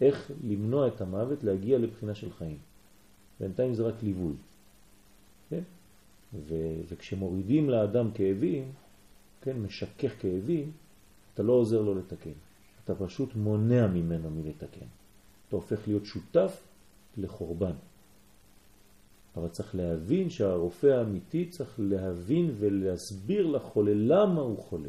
איך 0.01 0.31
למנוע 0.45 0.89
את 0.89 1.01
המוות, 1.01 1.45
להגיע 1.45 1.79
לבחינה 1.79 2.15
של 2.15 2.33
חיים. 2.39 2.59
בינתיים 3.41 3.75
זה 3.75 3.83
רק 3.83 3.95
ליווי. 4.03 4.35
ו- 6.35 6.81
וכשמורידים 6.89 7.71
לאדם 7.71 8.11
כאבים, 8.11 8.73
כן, 9.43 9.57
משכך 9.59 10.13
כאבים, 10.21 10.73
אתה 11.35 11.43
לא 11.43 11.53
עוזר 11.53 11.83
לו 11.83 11.95
לתקן. 11.95 12.31
אתה 12.85 12.95
פשוט 12.95 13.35
מונע 13.35 13.87
ממנו 13.87 14.31
מלתקן. 14.31 14.87
אתה 15.49 15.57
הופך 15.57 15.89
להיות 15.89 16.05
שותף 16.07 16.63
לחורבן. 17.17 17.73
אבל 19.37 19.49
צריך 19.49 19.75
להבין 19.75 20.31
שהרופא 20.31 20.87
האמיתי 20.87 21.49
צריך 21.49 21.75
להבין 21.79 22.55
ולהסביר 22.59 23.47
לחולה 23.47 23.93
למה 23.95 24.41
הוא 24.41 24.59
חולה. 24.59 24.89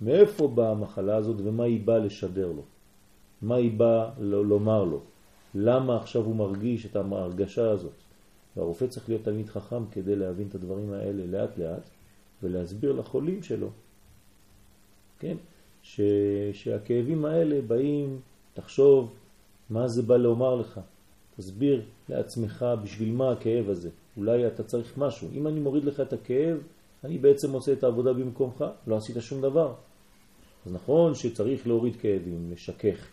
מאיפה 0.00 0.48
באה 0.48 0.70
המחלה 0.70 1.16
הזאת 1.16 1.36
ומה 1.44 1.64
היא 1.64 1.86
באה 1.86 1.98
לשדר 1.98 2.52
לו. 2.52 2.62
מה 3.42 3.54
היא 3.54 3.78
באה 3.78 4.10
לומר 4.20 4.84
לו. 4.84 5.00
למה 5.54 5.96
עכשיו 5.96 6.24
הוא 6.24 6.36
מרגיש 6.36 6.86
את 6.86 6.96
ההרגשה 6.96 7.70
הזאת. 7.70 8.01
והרופא 8.56 8.86
צריך 8.86 9.08
להיות 9.08 9.24
תלמיד 9.24 9.48
חכם 9.48 9.86
כדי 9.90 10.16
להבין 10.16 10.48
את 10.48 10.54
הדברים 10.54 10.92
האלה 10.92 11.26
לאט 11.26 11.58
לאט 11.58 11.90
ולהסביר 12.42 12.92
לחולים 12.92 13.42
שלו, 13.42 13.70
כן? 15.18 15.36
ש, 15.82 16.00
שהכאבים 16.52 17.24
האלה 17.24 17.60
באים, 17.60 18.20
תחשוב 18.54 19.14
מה 19.70 19.88
זה 19.88 20.02
בא 20.02 20.16
לומר 20.16 20.54
לך, 20.54 20.80
תסביר 21.36 21.82
לעצמך 22.08 22.64
בשביל 22.82 23.12
מה 23.12 23.32
הכאב 23.32 23.68
הזה. 23.68 23.90
אולי 24.16 24.46
אתה 24.46 24.62
צריך 24.62 24.98
משהו. 24.98 25.28
אם 25.32 25.46
אני 25.46 25.60
מוריד 25.60 25.84
לך 25.84 26.00
את 26.00 26.12
הכאב, 26.12 26.58
אני 27.04 27.18
בעצם 27.18 27.52
עושה 27.52 27.72
את 27.72 27.84
העבודה 27.84 28.12
במקומך, 28.12 28.64
לא 28.86 28.96
עשית 28.96 29.16
שום 29.20 29.42
דבר. 29.42 29.74
אז 30.66 30.72
נכון 30.72 31.14
שצריך 31.14 31.66
להוריד 31.66 31.96
כאבים, 31.96 32.50
לשכך, 32.52 33.08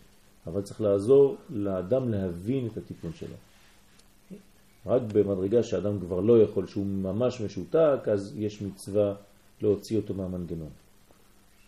אבל 0.47 0.61
צריך 0.61 0.81
לעזור 0.81 1.35
לאדם 1.49 2.09
להבין 2.09 2.67
את 2.67 2.77
התיקון 2.77 3.13
שלו. 3.13 3.35
רק 4.85 5.01
במדרגה 5.01 5.63
שאדם 5.63 5.99
כבר 5.99 6.19
לא 6.19 6.41
יכול, 6.41 6.67
שהוא 6.67 6.85
ממש 6.85 7.41
משותק, 7.41 7.99
אז 8.11 8.33
יש 8.37 8.61
מצווה 8.61 9.13
להוציא 9.61 9.97
אותו 9.97 10.13
מהמנגנון 10.13 10.69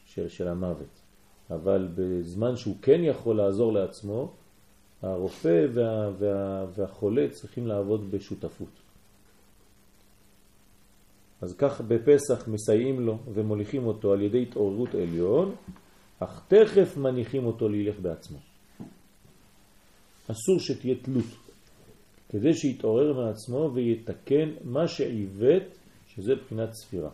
של, 0.06 0.30
של 0.30 0.48
המוות. 0.48 1.02
אבל 1.50 1.88
בזמן 1.96 2.56
שהוא 2.56 2.76
כן 2.82 3.04
יכול 3.04 3.38
לעזור 3.38 3.74
לעצמו, 3.74 4.32
הרופא 5.02 5.68
וה, 5.74 6.12
וה, 6.20 6.66
והחולה 6.76 7.28
צריכים 7.32 7.68
לעבוד 7.68 8.12
בשותפות. 8.12 8.82
אז 11.42 11.56
כך 11.58 11.82
בפסח 11.82 12.48
מסייעים 12.48 13.00
לו 13.00 13.18
ומוליכים 13.34 13.88
אותו 13.88 14.14
על 14.14 14.22
ידי 14.22 14.42
התעוררות 14.42 14.96
עליון, 14.96 15.56
אך 16.20 16.42
תכף 16.48 16.98
מניחים 16.98 17.46
אותו 17.46 17.70
להילך 17.70 18.00
בעצמו. 18.00 18.38
אסור 20.28 20.60
שתהיה 20.60 20.96
תלות, 21.02 21.26
כדי 22.32 22.54
שיתעורר 22.54 23.14
מעצמו 23.14 23.72
ויתקן 23.74 24.50
מה 24.64 24.88
שעיוות, 24.88 25.64
שזה 26.08 26.36
בחינת 26.36 26.74
ספירה. 26.74 27.10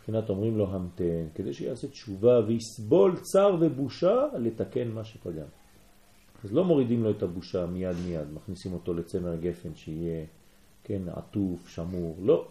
בחינת 0.00 0.30
אומרים 0.30 0.58
לו 0.58 0.66
המתן, 0.70 1.26
כדי 1.34 1.52
שיעשה 1.54 1.88
תשובה 1.88 2.40
ויסבול 2.46 3.16
צר 3.16 3.56
ובושה 3.60 4.14
לתקן 4.38 4.88
מה 4.88 5.04
שפגם. 5.04 5.46
אז 6.44 6.52
לא 6.52 6.64
מורידים 6.64 7.04
לו 7.04 7.10
את 7.10 7.22
הבושה 7.22 7.66
מיד 7.66 7.96
מיד, 8.06 8.32
מכניסים 8.34 8.72
אותו 8.72 8.94
לצמר 8.94 9.36
גפן 9.36 9.74
שיהיה, 9.74 10.24
כן, 10.84 11.02
עטוף, 11.08 11.68
שמור, 11.68 12.16
לא. 12.22 12.46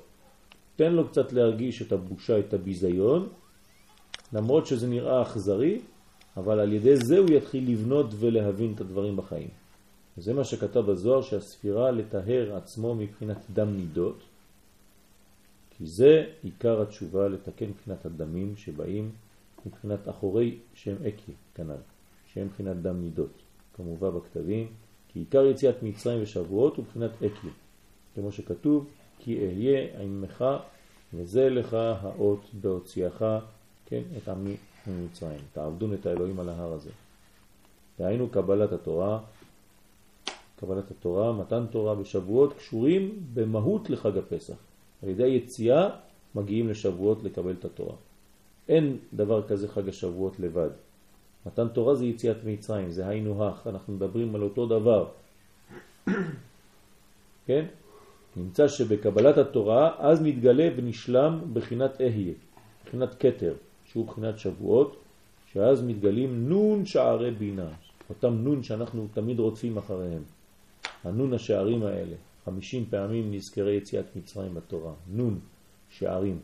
תן 0.75 0.93
לו 0.93 1.07
קצת 1.07 1.33
להרגיש 1.33 1.81
את 1.81 1.91
הבושה, 1.91 2.39
את 2.39 2.53
הביזיון, 2.53 3.29
למרות 4.33 4.67
שזה 4.67 4.87
נראה 4.87 5.21
אכזרי, 5.21 5.79
אבל 6.37 6.59
על 6.59 6.73
ידי 6.73 6.95
זה 6.95 7.17
הוא 7.17 7.29
יתחיל 7.29 7.71
לבנות 7.71 8.05
ולהבין 8.19 8.73
את 8.75 8.81
הדברים 8.81 9.15
בחיים. 9.15 9.49
וזה 10.17 10.33
מה 10.33 10.43
שכתב 10.43 10.79
בזוהר, 10.79 11.21
שהספירה 11.21 11.91
לטהר 11.91 12.55
עצמו 12.55 12.95
מבחינת 12.95 13.37
דם 13.53 13.77
נידות, 13.77 14.19
כי 15.69 15.87
זה 15.87 16.25
עיקר 16.43 16.81
התשובה 16.81 17.27
לתקן 17.27 17.65
מבחינת 17.65 18.05
הדמים 18.05 18.55
שבאים 18.55 19.11
מבחינת 19.65 20.09
אחורי 20.09 20.57
שם 20.73 20.95
אקי 21.07 21.31
כנ"ל, 21.55 21.75
שהם 22.33 22.45
מבחינת 22.45 22.81
דם 22.81 23.01
נידות. 23.01 23.33
כמובן 23.73 24.09
בכתבים, 24.09 24.67
כי 25.07 25.19
עיקר 25.19 25.45
יציאת 25.45 25.83
מצרים 25.83 26.23
ושבועות 26.23 26.77
הוא 26.77 26.85
מבחינת 26.85 27.11
אקי, 27.23 27.47
כמו 28.15 28.31
שכתוב, 28.31 28.89
כי 29.19 29.45
אהיה 29.45 30.01
עמך 30.01 30.45
וזה 31.13 31.49
לך 31.49 31.73
האות 31.73 32.41
בהוציאך, 32.61 33.23
כן, 33.85 34.01
את 34.17 34.29
עמי 34.29 34.55
ממצרים. 34.87 35.39
תעבדון 35.53 35.93
את 35.93 36.05
האלוהים 36.05 36.39
על 36.39 36.49
ההר 36.49 36.73
הזה. 36.73 36.89
דהיינו 37.99 38.29
קבלת 38.29 38.71
התורה, 38.71 39.19
קבלת 40.59 40.91
התורה, 40.91 41.33
מתן 41.33 41.65
תורה 41.71 41.99
ושבועות 41.99 42.53
קשורים 42.53 43.19
במהות 43.33 43.89
לחג 43.89 44.17
הפסח. 44.17 44.55
על 45.03 45.09
ידי 45.09 45.23
היציאה 45.23 45.89
מגיעים 46.35 46.69
לשבועות 46.69 47.23
לקבל 47.23 47.51
את 47.51 47.65
התורה. 47.65 47.95
אין 48.69 48.97
דבר 49.13 49.47
כזה 49.47 49.67
חג 49.67 49.89
השבועות 49.89 50.39
לבד. 50.39 50.69
מתן 51.45 51.67
תורה 51.67 51.95
זה 51.95 52.05
יציאת 52.05 52.37
מצרים, 52.45 52.91
זה 52.91 53.07
היינו 53.07 53.45
הך, 53.45 53.67
אנחנו 53.67 53.93
מדברים 53.93 54.35
על 54.35 54.43
אותו 54.43 54.65
דבר. 54.65 55.07
כן? 57.47 57.65
נמצא 58.37 58.67
שבקבלת 58.67 59.37
התורה 59.37 59.95
אז 59.97 60.21
מתגלה 60.21 60.69
ונשלם 60.75 61.39
בחינת 61.53 62.01
אהיה, 62.01 62.33
בחינת 62.85 63.15
קטר, 63.15 63.53
שהוא 63.85 64.07
בחינת 64.07 64.39
שבועות, 64.39 64.97
שאז 65.53 65.83
מתגלים 65.83 66.49
נון 66.49 66.85
שערי 66.85 67.31
בינה, 67.31 67.69
אותם 68.09 68.33
נון 68.33 68.63
שאנחנו 68.63 69.07
תמיד 69.13 69.39
רודפים 69.39 69.77
אחריהם. 69.77 70.36
הנון 71.03 71.33
השערים 71.33 71.83
האלה, 71.83 72.15
חמישים 72.45 72.85
פעמים 72.89 73.33
נזכרי 73.33 73.75
יציאת 73.75 74.15
מצרים 74.15 74.53
בתורה, 74.53 74.93
נון 75.07 75.39
שערים. 75.89 76.39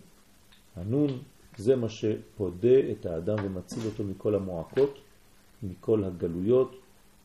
הנון 0.75 1.09
זה 1.57 1.75
מה 1.75 1.89
שפודה 1.89 2.91
את 2.91 3.05
האדם 3.05 3.37
ומציל 3.45 3.85
אותו 3.85 4.03
מכל 4.03 4.35
המועקות, 4.35 4.99
מכל 5.63 6.03
הגלויות, 6.03 6.75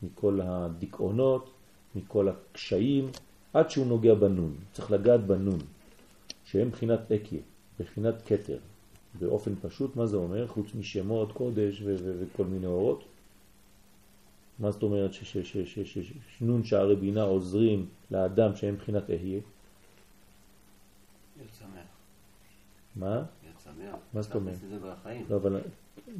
מכל 0.03 0.39
הדיכאונות, 0.43 1.49
מכל 1.95 2.27
הקשיים, 2.29 3.07
עד 3.53 3.69
שהוא 3.69 3.87
נוגע 3.87 4.13
בנון. 4.13 4.55
צריך 4.71 4.91
לגעת 4.91 5.25
בנון, 5.25 5.59
שהם 6.45 6.67
מבחינת 6.67 7.11
אקיה, 7.11 7.39
בחינת 7.79 8.21
קטר. 8.21 8.57
באופן 9.19 9.55
פשוט, 9.61 9.95
מה 9.95 10.05
זה 10.05 10.17
אומר? 10.17 10.47
חוץ 10.47 10.75
משמות, 10.75 11.31
קודש 11.31 11.83
וכל 11.85 12.45
מיני 12.45 12.65
אורות. 12.65 13.03
מה 14.59 14.71
זאת 14.71 14.83
אומרת 14.83 15.11
שנון 16.37 16.63
שערי 16.63 16.95
בינה 16.95 17.23
עוזרים 17.23 17.85
לאדם 18.11 18.55
שהם 18.55 18.73
מבחינת 18.73 19.09
אהיה? 19.09 19.39
מה? 22.95 23.23
מה 24.13 24.21
זאת 24.21 24.35
אומרת? 24.35 24.55
לא, 25.29 25.35
אבל 25.35 25.61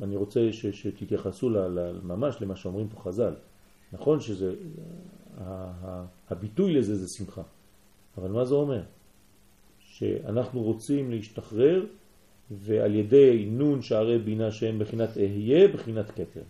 אני 0.02 0.15
רוצה 0.15 0.49
שתתייחסו 0.52 1.49
ממש 2.04 2.41
למה 2.41 2.56
שאומרים 2.56 2.89
פה 2.89 2.99
חז"ל. 2.99 3.34
נכון 3.93 4.19
שזה, 4.19 4.56
הביטוי 6.30 6.73
לזה 6.73 6.95
זה 6.95 7.08
שמחה, 7.17 7.41
אבל 8.17 8.32
מה 8.32 8.45
זה 8.45 8.56
אומר? 8.56 8.84
שאנחנו 9.80 10.62
רוצים 10.62 11.12
להשתחרר 11.12 11.86
ועל 12.52 12.95
ידי 12.95 13.45
נון 13.52 13.82
שערי 13.82 14.17
בינה 14.17 14.52
שהם 14.52 14.80
בחינת 14.80 15.17
אהיה, 15.17 15.67
בחינת 15.67 16.12
כתר. 16.12 16.43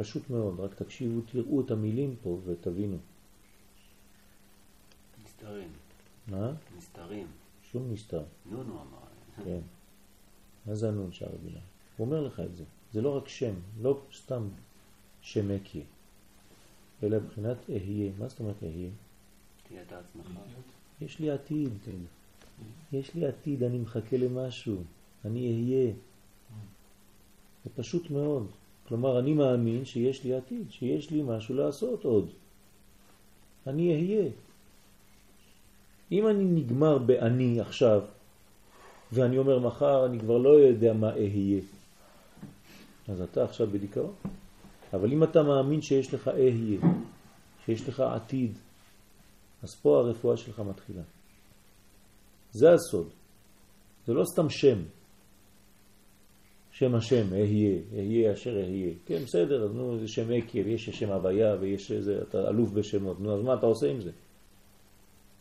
פשוט 0.00 0.30
מאוד, 0.30 0.60
רק 0.60 0.74
תקשיבו, 0.74 1.20
תראו 1.20 1.60
את 1.60 1.70
המילים 1.70 2.14
פה 2.22 2.40
ותבינו. 2.44 2.96
נסתרים. 5.24 5.68
מה? 6.28 6.52
נסתרים. 6.76 7.26
שום 7.72 7.92
נסתר. 7.92 8.22
נון 8.50 8.66
הוא 8.66 8.80
אמר. 8.80 9.44
כן. 9.44 9.60
מה 10.66 10.74
זה 10.74 10.88
הנון 10.88 11.12
שער 11.12 11.36
בינה? 11.44 11.58
הוא 11.96 12.06
אומר 12.06 12.20
לך 12.20 12.40
את 12.40 12.56
זה. 12.56 12.64
זה 12.92 13.02
לא 13.02 13.16
רק 13.16 13.28
שם, 13.28 13.54
לא 13.80 14.00
סתם 14.14 14.48
שם 15.20 15.50
אקי, 15.50 15.82
אלא 17.02 17.18
מבחינת 17.18 17.56
אהיה. 17.70 18.12
מה 18.18 18.28
זאת 18.28 18.40
אומרת 18.40 18.62
אהיה? 18.62 18.90
תהיה 19.68 19.82
את 19.82 19.92
עצמך. 19.92 20.26
יש 21.00 21.18
לי 21.18 21.30
עתיד. 21.30 21.72
יש 22.92 23.14
לי 23.14 23.26
עתיד, 23.26 23.62
אני 23.62 23.78
מחכה 23.78 24.16
למשהו. 24.16 24.82
אני 25.24 25.52
אהיה. 25.52 25.92
זה 27.64 27.70
פשוט 27.76 28.10
מאוד. 28.10 28.46
כלומר, 28.90 29.18
אני 29.18 29.34
מאמין 29.34 29.84
שיש 29.84 30.24
לי 30.24 30.34
עתיד, 30.34 30.70
שיש 30.70 31.10
לי 31.10 31.22
משהו 31.22 31.54
לעשות 31.54 32.04
עוד. 32.04 32.28
אני 33.66 33.94
אהיה. 33.94 34.28
אם 36.12 36.28
אני 36.28 36.44
נגמר 36.44 36.98
באני 36.98 37.60
עכשיו, 37.60 38.02
ואני 39.12 39.38
אומר 39.38 39.58
מחר 39.58 40.06
אני 40.06 40.18
כבר 40.18 40.38
לא 40.38 40.48
יודע 40.48 40.92
מה 40.92 41.10
אהיה, 41.10 41.60
אז 43.08 43.20
אתה 43.20 43.44
עכשיו 43.44 43.66
בדיכאון. 43.66 44.14
אבל 44.92 45.12
אם 45.12 45.24
אתה 45.24 45.42
מאמין 45.42 45.82
שיש 45.82 46.14
לך 46.14 46.28
אהיה, 46.28 46.80
שיש 47.64 47.88
לך 47.88 48.00
עתיד, 48.00 48.52
אז 49.62 49.74
פה 49.82 49.98
הרפואה 49.98 50.36
שלך 50.36 50.60
מתחילה. 50.60 51.02
זה 52.52 52.74
הסוד. 52.74 53.08
זה 54.06 54.14
לא 54.14 54.24
סתם 54.24 54.50
שם. 54.50 54.82
שם 56.80 56.94
השם, 56.94 57.32
אהיה, 57.32 57.78
אהיה 57.96 58.32
אשר 58.32 58.56
אהיה. 58.56 58.90
כן, 59.06 59.22
בסדר, 59.24 59.64
אז 59.64 59.74
נו, 59.74 59.98
זה 59.98 60.08
שם 60.08 60.32
אקל, 60.32 60.66
יש 60.66 60.90
שם 60.90 61.10
הוויה 61.12 61.56
ויש 61.60 61.92
איזה, 61.92 62.22
אתה 62.28 62.48
אלוף 62.48 62.70
בשמות. 62.70 63.20
נו, 63.20 63.34
אז 63.34 63.42
מה 63.42 63.54
אתה 63.54 63.66
עושה 63.66 63.90
עם 63.90 64.00
זה? 64.00 64.10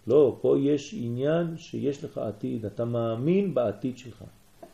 לא, 0.08 0.38
פה 0.42 0.56
יש 0.60 0.96
עניין 0.98 1.58
שיש 1.58 2.04
לך 2.04 2.18
עתיד, 2.18 2.66
אתה 2.66 2.86
מאמין 2.86 3.54
בעתיד 3.54 3.98
שלך. 3.98 4.24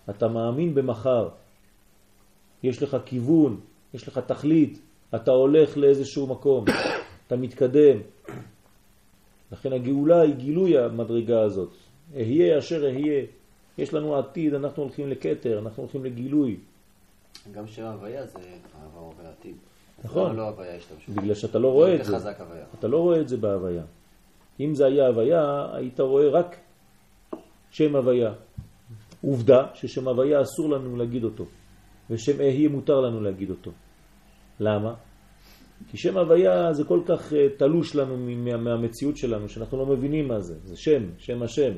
אתה 0.10 0.28
מאמין 0.28 0.76
במחר. 0.76 1.30
יש 2.64 2.84
לך 2.84 2.98
כיוון, 3.06 3.60
יש 3.94 4.08
לך 4.08 4.18
תכלית, 4.18 4.82
אתה 5.16 5.32
הולך 5.32 5.78
לאיזשהו 5.78 6.28
מקום, 6.28 6.66
אתה 7.28 7.36
מתקדם. 7.36 7.98
לכן 9.52 9.74
הגאולה 9.74 10.22
היא 10.22 10.34
גילוי 10.34 10.78
המדרגה 10.78 11.42
הזאת. 11.42 11.74
אהיה 12.16 12.58
אשר 12.58 12.84
אהיה. 12.84 13.26
יש 13.78 13.94
לנו 13.94 14.16
עתיד, 14.16 14.54
אנחנו 14.54 14.84
הולכים 14.84 15.10
לקטר, 15.10 15.60
אנחנו 15.60 15.84
הולכים 15.84 16.06
לגילוי. 16.06 16.58
גם 17.52 17.68
שם 17.68 17.84
הוויה 17.84 18.26
זה 18.26 18.40
עבר 18.86 19.10
ועתיד. 19.18 19.56
נכון. 20.04 20.36
לא 20.36 20.48
הוויה 20.48 20.76
השתמשו. 20.76 21.12
בגלל 21.12 21.36
שאתה 21.36 21.60
לא 21.60 21.72
רואה 21.72 21.96
את 21.96 22.06
זה. 22.06 22.16
חזק 22.16 22.42
הוויה. 22.42 22.66
אתה 22.80 22.88
לא 22.88 22.98
רואה 22.98 23.22
את 23.22 23.30
זה 23.30 23.38
בהוויה. 23.38 23.84
אם 24.60 24.76
זה 24.76 24.86
היה 24.86 25.08
הוויה, 25.08 25.68
היית 25.74 26.00
רואה 26.00 26.30
רק 26.30 26.58
שם 27.72 27.96
הוויה. 27.96 28.34
עובדה 29.22 29.68
ששם 29.74 30.08
הוויה 30.08 30.42
אסור 30.42 30.70
לנו 30.70 30.96
להגיד 30.98 31.24
אותו, 31.24 31.46
ושם 32.10 32.40
אהיה 32.40 32.70
מותר 32.70 33.02
לנו 33.02 33.22
להגיד 33.22 33.50
אותו. 33.50 33.72
למה? 34.60 34.94
כי 35.92 35.98
שם 35.98 36.18
הוויה 36.18 36.74
זה 36.74 36.84
כל 36.84 37.00
כך 37.06 37.34
אה, 37.34 37.48
תלוש 37.58 37.96
לנו 37.96 38.18
מהמציאות 38.58 39.18
שלנו, 39.18 39.50
שאנחנו 39.50 39.78
לא 39.78 39.86
מבינים 39.86 40.28
מה 40.28 40.40
זה. 40.42 40.56
זה 40.64 40.78
שם, 40.78 41.04
שם 41.18 41.44
השם. 41.44 41.72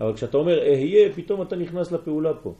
אבל 0.00 0.14
כשאתה 0.14 0.36
אומר 0.36 0.58
אהיה, 0.58 1.12
פתאום 1.14 1.42
אתה 1.42 1.56
נכנס 1.56 1.92
לפעולה 1.92 2.30
פה. 2.42 2.54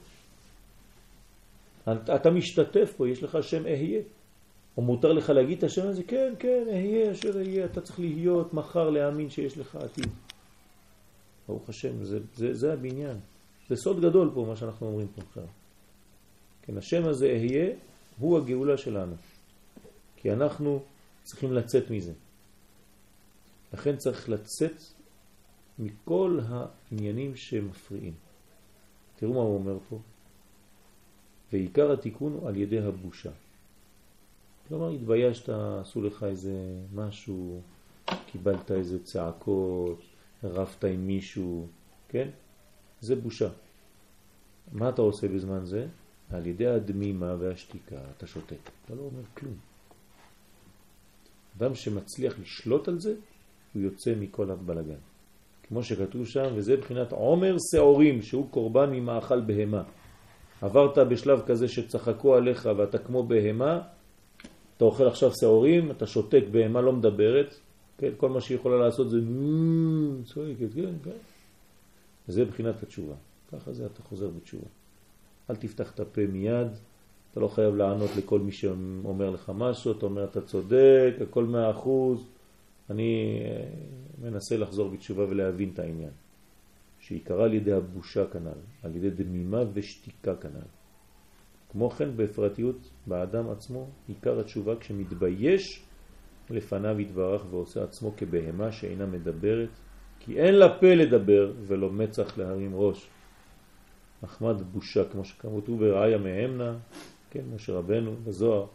אתה 2.15 2.31
משתתף 2.31 2.93
פה, 2.97 3.09
יש 3.09 3.23
לך 3.23 3.37
שם 3.41 3.65
אהיה. 3.65 4.01
או 4.77 4.81
מותר 4.81 5.13
לך 5.13 5.29
להגיד 5.29 5.57
את 5.57 5.63
השם 5.63 5.87
הזה? 5.87 6.03
כן, 6.03 6.33
כן, 6.39 6.63
אהיה 6.67 7.11
אשר 7.11 7.37
אהיה. 7.37 7.65
אתה 7.65 7.81
צריך 7.81 7.99
להיות 7.99 8.53
מחר 8.53 8.89
להאמין 8.89 9.29
שיש 9.29 9.57
לך 9.57 9.75
עתיד. 9.75 10.07
ברוך 11.47 11.69
השם, 11.69 12.03
זה, 12.03 12.19
זה, 12.35 12.53
זה 12.53 12.73
הבניין. 12.73 13.17
זה 13.69 13.75
סוד 13.75 14.01
גדול 14.01 14.31
פה, 14.33 14.45
מה 14.47 14.55
שאנחנו 14.55 14.87
אומרים 14.87 15.07
פה 15.07 15.21
עכשיו. 15.29 15.43
כן, 16.61 16.77
השם 16.77 17.07
הזה 17.07 17.25
אהיה, 17.25 17.75
הוא 18.19 18.37
הגאולה 18.37 18.77
שלנו. 18.77 19.15
כי 20.15 20.31
אנחנו 20.31 20.79
צריכים 21.23 21.53
לצאת 21.53 21.91
מזה. 21.91 22.13
לכן 23.73 23.97
צריך 23.97 24.29
לצאת 24.29 24.83
מכל 25.79 26.39
העניינים 26.47 27.35
שמפריעים. 27.35 28.13
תראו 29.15 29.33
מה 29.33 29.39
הוא 29.39 29.55
אומר 29.55 29.77
פה. 29.89 29.99
ועיקר 31.53 31.91
התיקון 31.91 32.33
הוא 32.33 32.47
על 32.47 32.57
ידי 32.57 32.79
הבושה. 32.79 33.31
כלומר, 34.67 34.89
התביישת, 34.89 35.49
עשו 35.49 36.01
לך 36.01 36.23
איזה 36.23 36.53
משהו, 36.95 37.61
קיבלת 38.31 38.71
איזה 38.71 39.03
צעקות, 39.03 40.01
רבת 40.43 40.83
עם 40.83 41.07
מישהו, 41.07 41.67
כן? 42.09 42.29
זה 43.01 43.15
בושה. 43.15 43.49
מה 44.71 44.89
אתה 44.89 45.01
עושה 45.01 45.27
בזמן 45.27 45.65
זה? 45.65 45.87
על 46.29 46.47
ידי 46.47 46.67
הדמימה 46.67 47.35
והשתיקה 47.39 47.95
אתה 48.17 48.27
שותק. 48.27 48.69
אתה 48.85 48.95
לא 48.95 49.01
אומר 49.01 49.23
כלום. 49.33 49.55
אדם 51.57 51.75
שמצליח 51.75 52.39
לשלוט 52.39 52.87
על 52.87 52.99
זה, 52.99 53.15
הוא 53.73 53.81
יוצא 53.81 54.13
מכל 54.19 54.51
הבלגן. 54.51 54.99
כמו 55.67 55.83
שכתוב 55.83 56.27
שם, 56.27 56.45
וזה 56.55 56.77
בחינת 56.77 57.11
עומר 57.11 57.55
שעורים, 57.71 58.21
שהוא 58.21 58.49
קורבן 58.51 58.89
ממאכל 58.89 59.41
בהמה. 59.41 59.83
עברת 60.61 60.97
בשלב 60.97 61.41
כזה 61.45 61.67
שצחקו 61.67 62.35
עליך 62.35 62.69
ואתה 62.77 62.97
כמו 62.97 63.23
בהמה, 63.23 63.81
אתה 64.77 64.85
אוכל 64.85 65.07
עכשיו 65.07 65.31
שעורים, 65.39 65.91
אתה 65.91 66.07
שותק, 66.07 66.43
בהמה 66.51 66.81
לא 66.81 66.93
מדברת, 66.93 67.59
כן? 67.97 68.09
כל 68.17 68.29
מה 68.29 68.41
שהיא 68.41 68.57
יכולה 68.57 68.77
לעשות 68.77 69.09
זה 69.09 69.17
צועקת, 70.23 70.73
כן, 70.75 70.93
כן. 71.03 71.17
זה 72.27 72.45
בחינת 72.45 72.83
התשובה. 72.83 73.15
ככה 73.51 73.73
זה 73.73 73.85
אתה 73.85 74.03
חוזר 74.03 74.27
בתשובה. 74.27 74.67
אל 75.49 75.55
תפתח 75.55 75.91
את 75.91 75.99
הפה 75.99 76.21
מיד, 76.31 76.67
אתה 77.31 77.39
לא 77.39 77.47
חייב 77.47 77.75
לענות 77.75 78.09
לכל 78.17 78.39
מי 78.39 78.51
שאומר 78.51 79.29
לך 79.29 79.51
משהו, 79.55 79.91
אתה 79.91 80.05
אומר 80.05 80.23
אתה 80.23 80.41
צודק, 80.41 81.13
הכל 81.21 81.45
מאה 81.45 81.71
אחוז. 81.71 82.27
אני 82.89 83.41
אה, 83.45 83.67
מנסה 84.21 84.57
לחזור 84.57 84.89
בתשובה 84.89 85.25
ולהבין 85.29 85.69
את 85.73 85.79
העניין. 85.79 86.11
שעיקרה 86.99 87.45
על 87.45 87.53
ידי 87.53 87.73
הבושה 87.73 88.25
כנ"ל, 88.25 88.59
על 88.83 88.95
ידי 88.95 89.09
דמימה 89.09 89.63
ושתיקה 89.73 90.35
כנ"ל. 90.35 90.67
כמו 91.71 91.89
כן 91.89 92.09
בפרטיות 92.15 92.89
באדם 93.07 93.49
עצמו, 93.49 93.87
עיקר 94.07 94.39
התשובה 94.39 94.75
כשמתבייש 94.75 95.83
לפניו 96.49 96.99
יתברך 96.99 97.45
ועושה 97.49 97.83
עצמו 97.83 98.11
כבהמה 98.17 98.71
שאינה 98.71 99.05
מדברת, 99.05 99.69
כי 100.19 100.39
אין 100.39 100.55
לה 100.55 100.79
פה 100.79 100.87
לדבר 100.87 101.53
ולא 101.67 101.89
מצח 101.89 102.37
להרים 102.37 102.71
ראש. 102.75 103.07
מחמד 104.23 104.61
בושה, 104.61 105.03
כמו 105.11 105.25
שכתוב 105.25 105.79
בראיה 105.79 106.17
מהמנה, 106.17 106.77
כן, 107.29 107.43
משה 107.55 107.73
רבנו 107.73 108.15
בזוהר, 108.23 108.65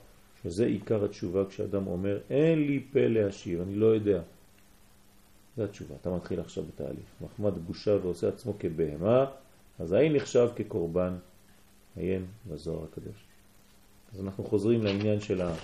שזה 0.45 0.67
עיקר 0.67 1.05
התשובה 1.05 1.45
כשאדם 1.49 1.87
אומר, 1.87 2.19
אין 2.31 2.67
לי 2.67 2.83
פה 2.93 3.01
להשיב, 3.01 3.61
אני 3.61 3.75
לא 3.75 3.87
יודע. 3.87 4.21
זה 5.57 5.65
התשובה, 5.65 5.95
אתה 6.01 6.11
מתחיל 6.11 6.41
עכשיו 6.41 6.65
בתהליך. 6.65 7.05
מחמד 7.21 7.53
בושה 7.59 7.97
ועושה 8.03 8.29
עצמו 8.29 8.53
כבהמה, 8.59 9.25
אז 9.79 9.93
האם 9.93 10.17
נחשב 10.17 10.49
כקורבן 10.57 11.15
עיין 11.97 12.27
בזוהר 12.51 12.85
הקדוש. 12.85 13.25
אז 14.15 14.21
אנחנו 14.21 14.45
חוזרים 14.45 14.83
לעניין 14.85 15.21
של, 15.21 15.41
ה... 15.41 15.55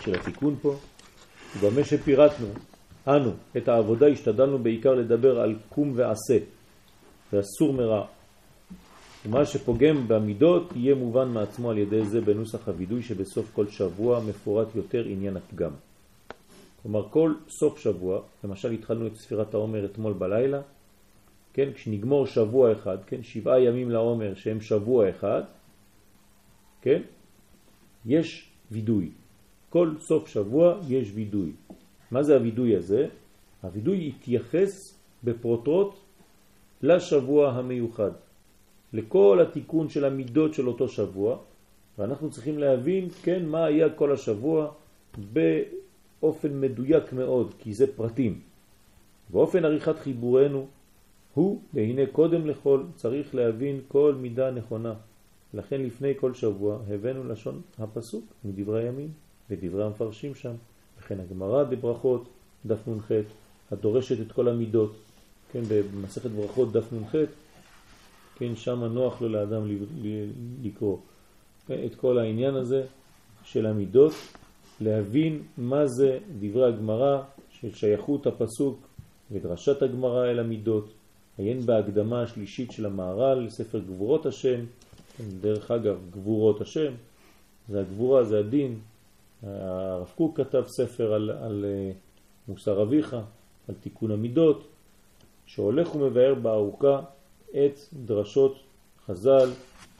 של 0.00 0.14
התיקון 0.14 0.56
פה. 0.62 0.76
במה 1.62 1.84
שפירטנו, 1.84 2.46
אנו, 3.08 3.30
את 3.56 3.68
העבודה 3.68 4.06
השתדלנו 4.06 4.58
בעיקר 4.58 4.94
לדבר 4.94 5.40
על 5.40 5.58
קום 5.68 5.92
ועשה, 5.96 6.38
ואסור 7.32 7.72
מרע. 7.72 8.06
ומה 9.26 9.46
שפוגם 9.46 10.08
במידות 10.08 10.72
יהיה 10.76 10.94
מובן 10.94 11.28
מעצמו 11.28 11.70
על 11.70 11.78
ידי 11.78 12.04
זה 12.04 12.20
בנוסח 12.20 12.68
הווידוי 12.68 13.02
שבסוף 13.02 13.50
כל 13.54 13.66
שבוע 13.68 14.20
מפורט 14.28 14.68
יותר 14.74 15.04
עניין 15.04 15.36
הפגם. 15.36 15.70
כלומר 16.82 17.08
כל 17.08 17.34
סוף 17.48 17.78
שבוע, 17.78 18.22
למשל 18.44 18.70
התחלנו 18.72 19.06
את 19.06 19.16
ספירת 19.16 19.54
העומר 19.54 19.84
אתמול 19.84 20.12
בלילה, 20.12 20.60
כן, 21.52 21.72
כשנגמור 21.74 22.26
שבוע 22.26 22.72
אחד, 22.72 22.98
כן, 23.06 23.22
שבעה 23.22 23.60
ימים 23.60 23.90
לעומר 23.90 24.34
שהם 24.34 24.60
שבוע 24.60 25.10
אחד, 25.10 25.42
כן, 26.80 27.02
יש 28.06 28.48
וידוי. 28.70 29.10
כל 29.70 29.94
סוף 30.00 30.28
שבוע 30.28 30.80
יש 30.88 31.10
וידוי. 31.14 31.52
מה 32.10 32.22
זה 32.22 32.36
הוידוי 32.36 32.76
הזה? 32.76 33.06
הוידוי 33.62 34.06
יתייחס 34.08 34.98
בפרוטרוט 35.24 35.94
לשבוע 36.82 37.52
המיוחד, 37.52 38.10
לכל 38.92 39.38
התיקון 39.42 39.88
של 39.88 40.04
המידות 40.04 40.54
של 40.54 40.68
אותו 40.68 40.88
שבוע, 40.88 41.38
ואנחנו 41.98 42.30
צריכים 42.30 42.58
להבין, 42.58 43.08
כן, 43.22 43.46
מה 43.46 43.64
היה 43.64 43.90
כל 43.90 44.12
השבוע 44.12 44.70
באופן 45.32 46.60
מדויק 46.60 47.12
מאוד, 47.12 47.54
כי 47.58 47.74
זה 47.74 47.96
פרטים. 47.96 48.40
באופן 49.30 49.64
עריכת 49.64 49.98
חיבורנו 49.98 50.66
הוא, 51.34 51.60
והנה 51.74 52.02
קודם 52.12 52.46
לכל, 52.46 52.82
צריך 52.96 53.34
להבין 53.34 53.80
כל 53.88 54.14
מידה 54.20 54.50
נכונה. 54.50 54.94
לכן 55.54 55.82
לפני 55.82 56.12
כל 56.20 56.34
שבוע 56.34 56.78
הבאנו 56.90 57.24
לשון 57.28 57.60
הפסוק 57.78 58.24
מדברי 58.44 58.84
הימים 58.84 59.08
ודברי 59.50 59.84
המפרשים 59.84 60.34
שם. 60.34 60.54
וכן 60.98 61.20
הגמרא 61.20 61.64
בברכות, 61.64 62.28
דף 62.66 62.88
נ"ח, 62.88 63.10
הדורשת 63.72 64.20
את 64.20 64.32
כל 64.32 64.48
המידות, 64.48 64.92
כן, 65.52 65.60
במסכת 65.68 66.30
ברכות 66.30 66.72
דף 66.72 66.92
נ"ח, 66.92 67.14
כן, 68.42 68.56
שם 68.56 68.84
נוח 68.84 69.22
לו 69.22 69.28
לאדם 69.28 69.62
לקרוא. 70.62 70.96
את 71.66 71.94
כל 71.94 72.18
העניין 72.18 72.54
הזה 72.54 72.84
של 73.44 73.66
המידות, 73.66 74.12
להבין 74.80 75.42
מה 75.58 75.86
זה 75.86 76.18
דברי 76.38 76.68
הגמרא 76.68 77.22
של 77.50 77.74
שייכות 77.74 78.26
הפסוק 78.26 78.78
ודרשת 79.32 79.82
הגמרא 79.82 80.30
אל 80.30 80.38
המידות, 80.38 80.92
עיין 81.38 81.60
בהקדמה 81.60 82.22
השלישית 82.22 82.72
של 82.72 82.86
המהר"ל 82.86 83.38
לספר 83.38 83.78
גבורות 83.78 84.26
השם, 84.26 84.64
כן, 85.16 85.24
דרך 85.40 85.70
אגב, 85.70 85.98
גבורות 86.10 86.60
השם, 86.60 86.92
זה 87.68 87.80
הגבורה, 87.80 88.24
זה 88.24 88.38
הדין, 88.38 88.78
הרב 89.42 90.12
קוק 90.14 90.40
כתב 90.40 90.64
ספר 90.66 91.12
על, 91.12 91.30
על 91.30 91.64
אה, 91.68 91.92
מוסר 92.48 92.82
אביך, 92.82 93.16
על 93.68 93.74
תיקון 93.80 94.10
המידות, 94.10 94.64
שהולך 95.46 95.94
ומבאר 95.94 96.34
בארוכה 96.34 97.00
את 97.54 97.78
דרשות 98.04 98.56
חז"ל 99.06 99.50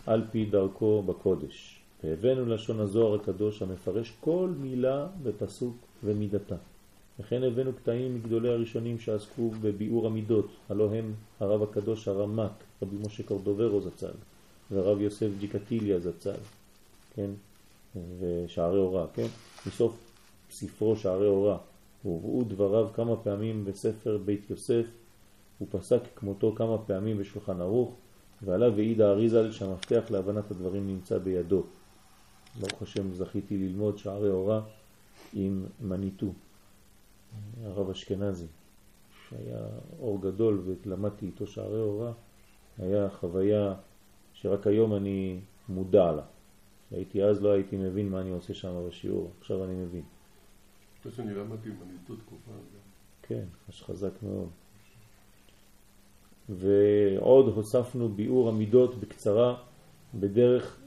על 0.06 0.24
פי 0.30 0.44
דרכו 0.44 1.02
בקודש. 1.06 1.82
והבאנו 2.04 2.46
לשון 2.46 2.80
הזוהר 2.80 3.14
הקדוש 3.14 3.62
המפרש 3.62 4.12
כל 4.20 4.50
מילה 4.60 5.06
בפסוק 5.22 5.76
ומידתה. 6.04 6.56
וכן 7.20 7.42
הבאנו 7.42 7.72
קטעים 7.72 8.14
מגדולי 8.14 8.48
הראשונים 8.48 8.98
שעסקו 8.98 9.50
בביאור 9.60 10.06
המידות, 10.06 10.48
הלא 10.68 10.94
הם 10.94 11.14
הרב 11.40 11.62
הקדוש 11.62 12.08
הרמק, 12.08 12.52
רבי 12.82 12.96
משה 13.06 13.22
קורדוברו 13.22 13.80
זצ"ל, 13.80 14.14
ורב 14.70 15.00
יוסף 15.00 15.28
ג'יקטיליה 15.40 15.98
זצ"ל, 15.98 16.40
כן? 17.14 17.30
ושערי 18.20 18.78
אורה, 18.78 19.06
כן? 19.14 19.26
מסוף 19.66 19.96
ספרו 20.50 20.96
שערי 20.96 21.26
אורה. 21.26 21.58
הובאו 22.02 22.44
דבריו 22.48 22.88
כמה 22.94 23.16
פעמים 23.16 23.64
בספר 23.64 24.18
בית 24.24 24.50
יוסף, 24.50 24.86
הוא 25.62 25.68
פסק 25.70 26.00
כמותו 26.16 26.54
כמה 26.56 26.78
פעמים 26.78 27.18
בשולחן 27.18 27.60
ערוך, 27.60 27.94
ועליו 28.42 28.78
העיד 28.78 29.00
האריזל 29.00 29.50
שהמפתח 29.50 30.04
להבנת 30.10 30.50
הדברים 30.50 30.86
נמצא 30.86 31.18
בידו. 31.18 31.62
ברוך 32.60 32.82
השם 32.82 33.12
זכיתי 33.12 33.58
ללמוד 33.58 33.98
שערי 33.98 34.30
אורה 34.30 34.62
עם 35.32 35.66
מניטו, 35.80 36.32
הרב 37.64 37.90
אשכנזי, 37.90 38.46
שהיה 39.28 39.66
אור 39.98 40.22
גדול 40.22 40.62
ולמדתי 40.64 41.26
איתו 41.26 41.46
שערי 41.46 41.80
אורה, 41.80 42.12
היה 42.78 43.10
חוויה 43.10 43.74
שרק 44.32 44.66
היום 44.66 44.94
אני 44.94 45.40
מודע 45.68 46.12
לה. 46.12 46.22
הייתי 46.90 47.24
אז, 47.24 47.42
לא 47.42 47.52
הייתי 47.52 47.76
מבין 47.76 48.08
מה 48.08 48.20
אני 48.20 48.30
עושה 48.30 48.54
שם 48.54 48.88
בשיעור, 48.88 49.30
עכשיו 49.40 49.64
אני 49.64 49.74
מבין. 49.74 50.04
זה 51.04 51.10
שאני 51.10 51.34
למדתי 51.34 51.68
מניטות 51.68 52.18
תקופה. 52.18 52.50
כן, 53.22 53.44
חזק 53.70 54.22
מאוד. 54.22 54.48
ועוד 56.48 57.48
הוספנו 57.54 58.08
ביאור 58.08 58.48
המידות 58.48 59.00
בקצרה 59.00 59.54
בדרך 60.14 60.80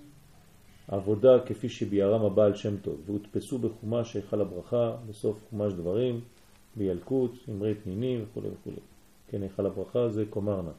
עבודה 0.87 1.39
כפי 1.45 1.69
שביארם 1.69 2.25
הבעל 2.25 2.55
שם 2.55 2.77
טוב, 2.77 3.01
והודפסו 3.05 3.57
בחומש 3.57 4.15
היכל 4.15 4.41
הברכה, 4.41 4.95
בסוף 5.09 5.37
חומש 5.49 5.73
דברים, 5.73 6.21
בילקוט, 6.75 7.31
אמרי 7.49 7.75
פנינים 7.75 8.23
וכו' 8.23 8.41
וכו'. 8.41 8.81
כן, 9.27 9.41
היכל 9.41 9.65
הברכה 9.65 10.09
זה 10.09 10.25
קומרנה. 10.29 10.71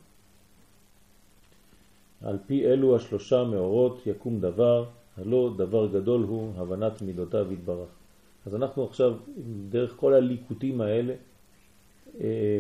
על 2.23 2.39
פי 2.47 2.67
אלו 2.67 2.97
השלושה 2.97 3.45
מאורות 3.45 4.07
יקום 4.07 4.41
דבר, 4.41 4.85
הלא 5.17 5.55
דבר 5.57 5.87
גדול 5.87 6.23
הוא 6.23 6.53
הבנת 6.57 7.03
מידותיו 7.03 7.53
יתברך. 7.53 7.89
אז 8.47 8.55
אנחנו 8.55 8.85
עכשיו, 8.85 9.15
דרך 9.69 9.95
כל 9.97 10.15
הליקוטים 10.15 10.81
האלה, 10.81 11.15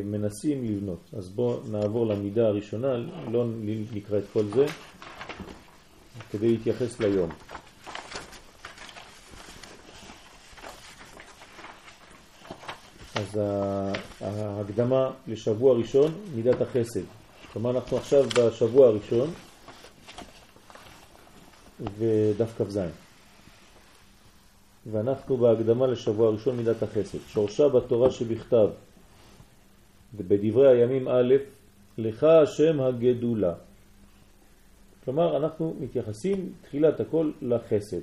מנסים 0.04 0.64
לבנות. 0.64 1.00
אז 1.12 1.28
בואו 1.28 1.60
נעבור 1.70 2.06
למידה 2.06 2.46
הראשונה, 2.46 2.96
לא 3.32 3.44
נקרא 3.92 4.18
את 4.18 4.24
כל 4.32 4.44
זה, 4.54 4.66
כדי 6.30 6.48
להתייחס 6.48 7.00
ליום. 7.00 7.30
אז 13.14 13.40
ההקדמה 14.20 15.10
לשבוע 15.26 15.74
ראשון, 15.74 16.12
מידת 16.34 16.60
החסד. 16.60 17.00
כלומר, 17.52 17.70
אנחנו 17.70 17.96
עכשיו 17.96 18.24
בשבוע 18.36 18.86
הראשון, 18.86 19.30
ודף 21.98 22.52
כ"ז. 22.58 22.78
ואנחנו 24.92 25.36
בהקדמה 25.36 25.86
לשבוע 25.86 26.28
הראשון 26.28 26.56
מידת 26.56 26.82
החסד. 26.82 27.18
שורשה 27.28 27.68
בתורה 27.68 28.10
שבכתב, 28.10 28.68
ובדברי 30.14 30.68
הימים 30.68 31.08
א', 31.08 31.34
לך 31.98 32.24
השם 32.24 32.80
הגדולה. 32.80 33.54
כלומר, 35.04 35.36
אנחנו 35.36 35.74
מתייחסים 35.80 36.52
תחילת 36.62 37.00
הכל 37.00 37.30
לחסד. 37.42 38.00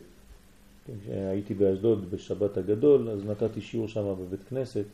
הייתי 1.08 1.54
באשדוד 1.54 2.12
בשבת 2.12 2.58
הגדול, 2.58 3.10
אז 3.10 3.26
נתתי 3.26 3.62
שיעור 3.62 3.88
שם 3.88 4.16
בבית 4.20 4.44
כנסת, 4.50 4.86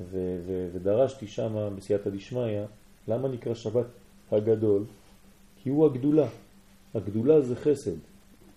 ו- 0.00 0.38
ו- 0.46 0.68
ודרשתי 0.72 1.26
שם 1.26 1.74
בסייעתא 1.76 2.10
דשמיא, 2.10 2.64
למה 3.08 3.28
נקרא 3.28 3.54
שבת 3.54 3.86
הגדול? 4.32 4.84
כי 5.62 5.70
הוא 5.70 5.86
הגדולה. 5.86 6.28
הגדולה 6.94 7.40
זה 7.40 7.56
חסד. 7.56 7.96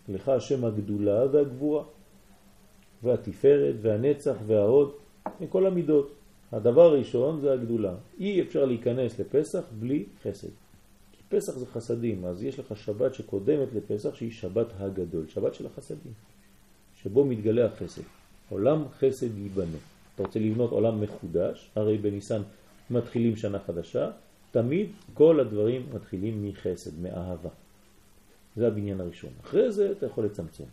לך 0.10 0.30
השם 0.30 0.66
הגדולה 0.66 1.26
והגבורה, 1.32 1.84
והתפארת 3.04 3.76
והנצח 3.82 4.36
וההוד, 4.48 4.92
כל 5.50 5.66
המידות. 5.68 6.12
הדבר 6.56 6.82
הראשון 6.82 7.42
זה 7.42 7.54
הגדולה. 7.54 7.94
אי 8.20 8.42
אפשר 8.42 8.66
להיכנס 8.66 9.20
לפסח 9.20 9.64
בלי 9.80 10.06
חסד. 10.24 10.48
כי 11.12 11.24
פסח 11.30 11.58
זה 11.58 11.66
חסדים, 11.66 12.26
אז 12.26 12.44
יש 12.44 12.60
לך 12.60 12.78
שבת 12.78 13.14
שקודמת 13.14 13.68
לפסח 13.74 14.16
שהיא 14.16 14.32
שבת 14.32 14.68
הגדול, 14.80 15.28
שבת 15.28 15.54
של 15.54 15.66
החסדים, 15.66 16.14
שבו 17.02 17.26
מתגלה 17.26 17.66
החסד. 17.66 18.02
עולם 18.50 18.84
חסד 19.00 19.38
ייבנה. 19.38 19.78
אתה 20.16 20.24
רוצה 20.24 20.40
לבנות 20.40 20.72
עולם 20.72 21.02
מחודש, 21.02 21.72
הרי 21.76 21.98
בניסן 21.98 22.42
מתחילים 22.90 23.36
שנה 23.36 23.60
חדשה, 23.60 24.12
תמיד 24.52 24.90
כל 25.14 25.40
הדברים 25.40 25.86
מתחילים 25.94 26.48
מחסד, 26.48 27.00
מאהבה. 27.02 27.50
זה 28.56 28.68
הבניין 28.68 29.02
הראשון. 29.02 29.30
אחרי 29.44 29.72
זה 29.72 29.92
אתה 29.92 30.06
יכול 30.06 30.26
לצמצם. 30.26 30.64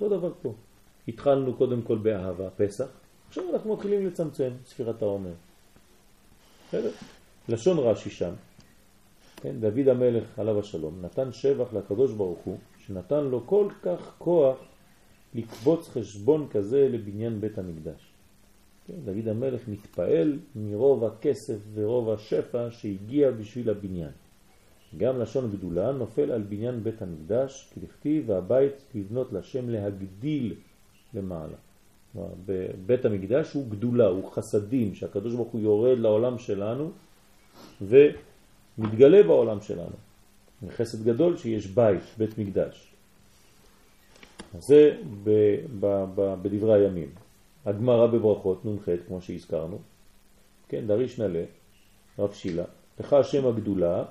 אותו 0.00 0.18
דבר 0.18 0.32
פה. 0.42 0.54
התחלנו 1.08 1.54
קודם 1.54 1.82
כל 1.82 1.98
באהבה, 1.98 2.50
פסח, 2.50 2.88
עכשיו 3.28 3.44
אנחנו 3.54 3.74
מתחילים 3.74 4.06
לצמצם, 4.06 4.50
ספירת 4.66 5.02
העומר. 5.02 5.32
בסדר? 6.68 6.90
לשון 7.48 7.78
רש"י 7.78 8.10
שם, 8.10 8.32
כן, 9.36 9.60
דוד 9.60 9.88
המלך 9.88 10.38
עליו 10.38 10.58
השלום 10.58 11.02
נתן 11.02 11.32
שבח 11.32 11.72
לקדוש 11.72 12.12
ברוך 12.12 12.38
הוא, 12.44 12.56
שנתן 12.86 13.24
לו 13.24 13.46
כל 13.46 13.68
כך 13.82 14.14
כוח 14.18 14.56
לקבוץ 15.34 15.88
חשבון 15.88 16.48
כזה 16.50 16.88
לבניין 16.88 17.40
בית 17.40 17.58
המקדש. 17.58 18.12
כן, 18.86 18.94
דוד 19.04 19.28
המלך 19.28 19.68
מתפעל 19.68 20.38
מרוב 20.56 21.04
הכסף 21.04 21.58
ורוב 21.74 22.10
השפע 22.10 22.70
שהגיע 22.70 23.30
בשביל 23.30 23.70
הבניין. 23.70 24.10
גם 24.96 25.20
לשון 25.20 25.50
גדולה 25.50 25.92
נופל 25.92 26.30
על 26.30 26.42
בניין 26.42 26.82
בית 26.82 27.02
המקדש, 27.02 27.72
כדכתיב 27.74 28.24
והבית 28.28 28.74
לבנות 28.94 29.32
לשם 29.32 29.70
להגדיל 29.70 30.54
למעלה. 31.14 31.56
בית 32.86 33.04
המקדש 33.04 33.52
הוא 33.52 33.70
גדולה, 33.70 34.06
הוא 34.06 34.30
חסדים, 34.32 34.94
שהקדוש 34.94 35.34
ברוך 35.34 35.48
הוא 35.48 35.60
יורד 35.60 35.98
לעולם 35.98 36.38
שלנו 36.38 36.90
ומתגלה 37.82 39.22
בעולם 39.22 39.60
שלנו. 39.60 39.96
חסד 40.70 41.04
גדול 41.04 41.36
שיש 41.36 41.66
בית, 41.66 42.02
בית 42.18 42.38
מקדש. 42.38 42.94
זה 44.58 44.96
ב, 45.24 45.30
ב, 45.80 46.04
ב, 46.14 46.34
בדברי 46.42 46.84
הימים. 46.84 47.08
הגמרא 47.66 48.06
בברכות, 48.06 48.64
נ"ח, 48.64 48.88
כמו 49.06 49.20
שהזכרנו, 49.20 49.78
כן, 50.68 50.86
דריש 50.86 51.20
נלה, 51.20 51.44
רב 52.18 52.32
שילה, 52.32 52.64
לך 53.00 53.12
השם 53.12 53.46
הגדולה, 53.46 54.04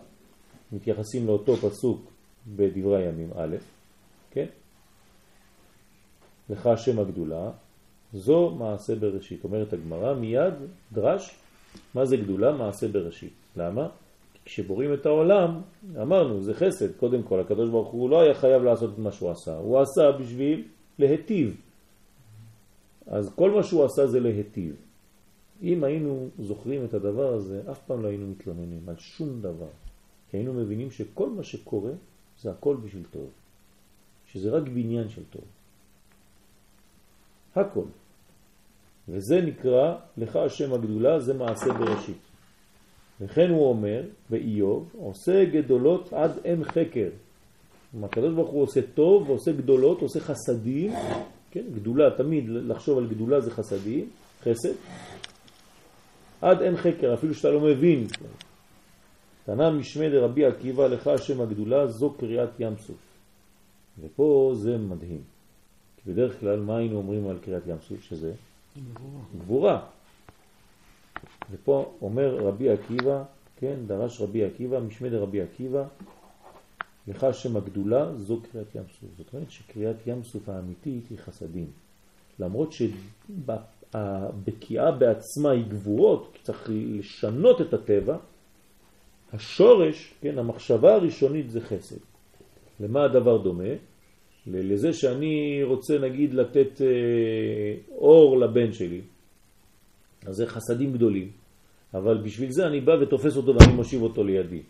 מתייחסים 0.72 1.28
לאותו 1.28 1.56
פסוק 1.56 2.12
בדברי 2.48 3.06
הימים 3.06 3.30
א', 3.36 3.56
כן? 4.32 4.46
לך 6.50 6.68
השם 6.68 7.00
הגדולה, 7.00 7.52
זו 8.14 8.50
מעשה 8.50 8.96
בראשית. 8.96 9.44
אומרת 9.44 9.74
הגמרא 9.74 10.14
מיד, 10.14 10.54
דרש, 10.94 11.36
מה 11.94 12.06
זה 12.06 12.18
גדולה? 12.18 12.52
מעשה 12.52 12.88
בראשית. 12.88 13.34
למה? 13.58 13.88
כי 14.34 14.40
כשבורים 14.46 14.94
את 14.94 15.06
העולם, 15.06 15.62
אמרנו, 16.02 16.42
זה 16.42 16.54
חסד. 16.54 16.96
קודם 16.96 17.24
כל, 17.24 17.40
הקדוש 17.40 17.70
ברוך 17.70 17.92
הוא 17.92 18.10
לא 18.10 18.22
היה 18.22 18.34
חייב 18.34 18.64
לעשות 18.64 18.94
את 18.94 19.00
מה 19.00 19.12
שהוא 19.12 19.32
עשה. 19.32 19.58
הוא 19.58 19.80
עשה 19.80 20.12
בשביל 20.20 20.64
להטיב. 21.00 21.62
אז 23.08 23.34
כל 23.36 23.52
מה 23.52 23.64
שהוא 23.64 23.86
עשה 23.86 24.08
זה 24.08 24.20
להטיב. 24.20 24.76
אם 25.62 25.84
היינו 25.84 26.30
זוכרים 26.40 26.86
את 26.86 26.94
הדבר 26.94 27.34
הזה, 27.34 27.62
אף 27.72 27.80
פעם 27.88 28.04
לא 28.04 28.08
היינו 28.08 28.28
מתלוננים 28.28 28.90
על 28.90 28.96
שום 28.98 29.42
דבר. 29.42 29.70
כי 30.30 30.38
היינו 30.38 30.54
מבינים 30.54 30.92
שכל 30.92 31.30
מה 31.30 31.44
שקורה 31.44 31.92
זה 32.42 32.52
הכל 32.52 32.76
בשביל 32.76 33.04
טוב. 33.12 33.30
שזה 34.26 34.50
רק 34.50 34.64
בניין 34.64 35.10
של 35.10 35.24
טוב. 35.30 35.42
הכל. 37.60 37.86
וזה 39.10 39.42
נקרא, 39.42 39.96
לך 40.18 40.36
השם 40.36 40.74
הגדולה, 40.74 41.20
זה 41.20 41.34
מעשה 41.34 41.74
בראשית. 41.74 42.18
וכן 43.22 43.50
הוא 43.50 43.70
אומר 43.70 44.02
באיוב, 44.30 44.90
עושה 44.98 45.46
גדולות 45.46 46.14
עד 46.14 46.32
אין 46.46 46.64
חקר. 46.64 47.10
הקדוש 48.04 48.34
ברוך 48.34 48.50
הוא 48.50 48.64
עושה 48.64 48.82
טוב 48.94 49.30
ועושה 49.30 49.52
גדולות, 49.52 50.02
עושה 50.02 50.20
חסדים, 50.20 50.94
כן, 51.52 51.64
גדולה, 51.76 52.18
תמיד 52.18 52.44
לחשוב 52.50 52.98
על 52.98 53.08
גדולה 53.08 53.42
זה 53.42 53.52
חסדים, 53.52 54.10
חסד, 54.42 54.74
עד 56.42 56.62
אין 56.62 56.78
חקר, 56.78 57.14
אפילו 57.14 57.34
שאתה 57.34 57.50
לא 57.50 57.60
מבין. 57.62 58.08
תנא 59.46 59.70
משמי 59.72 60.10
דרבי 60.10 60.46
עקיבא, 60.46 60.88
לך 60.88 61.08
השם 61.08 61.42
הגדולה, 61.42 61.88
זו 61.88 62.14
קריאת 62.14 62.60
ים 62.60 62.78
סוף. 62.78 62.98
ופה 64.00 64.52
זה 64.56 64.78
מדהים. 64.78 65.37
בדרך 66.08 66.40
כלל 66.40 66.60
מה 66.60 66.78
היינו 66.78 66.98
אומרים 66.98 67.28
על 67.28 67.38
קריאת 67.40 67.68
ים 67.68 67.78
סוף? 67.88 68.02
שזה? 68.04 68.34
גבורה. 68.94 69.24
גבורה. 69.40 69.86
ופה 71.52 71.92
אומר 72.02 72.36
רבי 72.36 72.70
עקיבא, 72.70 73.24
כן, 73.60 73.76
דרש 73.88 74.22
רבי 74.22 74.46
עקיבא, 74.46 74.80
משמי 74.80 75.10
דרבי 75.10 75.42
עקיבא, 75.42 75.84
לך 77.08 77.24
השם 77.24 77.58
הגדולה, 77.58 78.16
זו 78.18 78.40
קריאת 78.52 78.76
ים 78.76 78.84
סוף. 79.00 79.10
זאת 79.18 79.34
אומרת 79.34 79.52
שקריאת 79.52 79.96
ים 80.08 80.24
סוף 80.24 80.50
האמיתית 80.50 81.04
היא 81.10 81.18
חסדים. 81.18 81.68
למרות 82.40 82.70
שהבקיעה 83.94 84.92
בעצמה 84.92 85.52
היא 85.52 85.66
גבורות, 85.68 86.30
כי 86.34 86.40
צריך 86.44 86.70
לשנות 86.70 87.62
את 87.62 87.74
הטבע, 87.74 88.18
השורש, 89.34 90.14
כן, 90.22 90.38
המחשבה 90.38 90.94
הראשונית 90.94 91.52
זה 91.52 91.62
חסד. 91.62 91.96
למה 92.80 93.04
הדבר 93.04 93.38
דומה? 93.38 93.74
לזה 94.48 94.94
שאני 94.94 95.64
רוצה 95.64 95.98
נגיד 95.98 96.34
לתת 96.34 96.82
אה, 96.82 96.88
אור 97.92 98.40
לבן 98.40 98.72
שלי, 98.72 99.02
אז 100.26 100.36
זה 100.36 100.46
חסדים 100.46 100.94
גדולים, 100.94 101.32
אבל 101.94 102.18
בשביל 102.24 102.52
זה 102.52 102.68
אני 102.68 102.82
בא 102.82 102.92
ותופס 103.02 103.38
אותו 103.38 103.56
ואני 103.56 103.74
מושיב 103.74 104.02
אותו 104.02 104.24
לידי. 104.24 104.62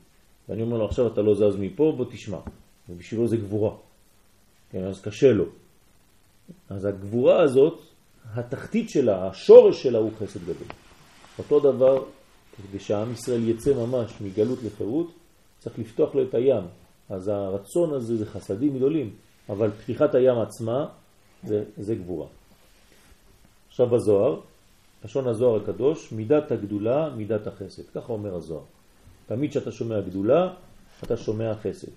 ואני 0.49 0.61
אומר 0.61 0.77
לו 0.77 0.85
עכשיו 0.85 1.07
אתה 1.07 1.21
לא 1.21 1.33
זז 1.33 1.59
מפה, 1.59 1.93
בוא 1.97 2.05
תשמע. 2.11 2.37
ובשבילו 2.89 3.27
זה 3.27 3.37
גבורה. 3.37 3.75
כן, 4.71 4.83
אז 4.83 5.01
קשה 5.01 5.31
לו. 5.31 5.45
אז 6.69 6.85
הגבורה 6.85 7.43
הזאת, 7.43 7.81
התחתית 8.33 8.89
שלה, 8.89 9.27
השורש 9.27 9.83
שלה 9.83 9.97
הוא 9.97 10.11
חסד 10.19 10.43
גדול. 10.43 10.67
אותו 11.39 11.59
דבר, 11.59 12.03
כדי 12.57 12.79
שהעם 12.79 13.11
ישראל 13.11 13.49
יצא 13.49 13.73
ממש 13.73 14.21
מגלות 14.21 14.63
לחירות, 14.63 15.11
צריך 15.59 15.79
לפתוח 15.79 16.15
לו 16.15 16.23
את 16.23 16.33
הים. 16.33 16.63
אז 17.09 17.27
הרצון 17.27 17.93
הזה 17.93 18.15
זה 18.15 18.25
חסדים 18.25 18.77
גדולים, 18.77 19.13
אבל 19.49 19.71
פתיחת 19.71 20.15
הים 20.15 20.37
עצמה 20.39 20.85
זה, 21.43 21.63
זה 21.77 21.95
גבורה. 21.95 22.27
עכשיו 23.69 23.87
בזוהר, 23.87 24.39
לשון 25.05 25.27
הזוהר 25.27 25.61
הקדוש, 25.63 26.11
מידת 26.11 26.51
הגדולה, 26.51 27.09
מידת 27.15 27.47
החסד. 27.47 27.83
ככה 27.95 28.13
אומר 28.13 28.35
הזוהר. 28.35 28.63
תמיד 29.27 29.49
כשאתה 29.49 29.71
שומע 29.71 30.01
גדולה, 30.01 30.53
אתה 31.03 31.17
שומע 31.17 31.53
חסד. 31.55 31.91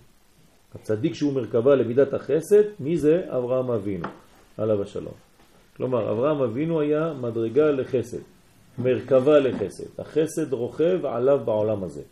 הצדיק 0.74 1.14
שהוא 1.14 1.32
מרכבה 1.32 1.74
למידת 1.74 2.14
החסד, 2.14 2.62
מי 2.80 2.96
זה? 2.98 3.26
אברהם 3.28 3.70
אבינו, 3.70 4.08
עליו 4.58 4.82
השלום. 4.82 5.14
כלומר, 5.76 6.12
אברהם 6.12 6.42
אבינו 6.42 6.80
היה 6.80 7.12
מדרגה 7.20 7.70
לחסד, 7.70 8.18
מרכבה 8.78 9.38
לחסד. 9.38 10.00
החסד 10.00 10.52
רוכב 10.52 11.06
עליו 11.06 11.40
בעולם 11.44 11.84
הזה. 11.84 12.02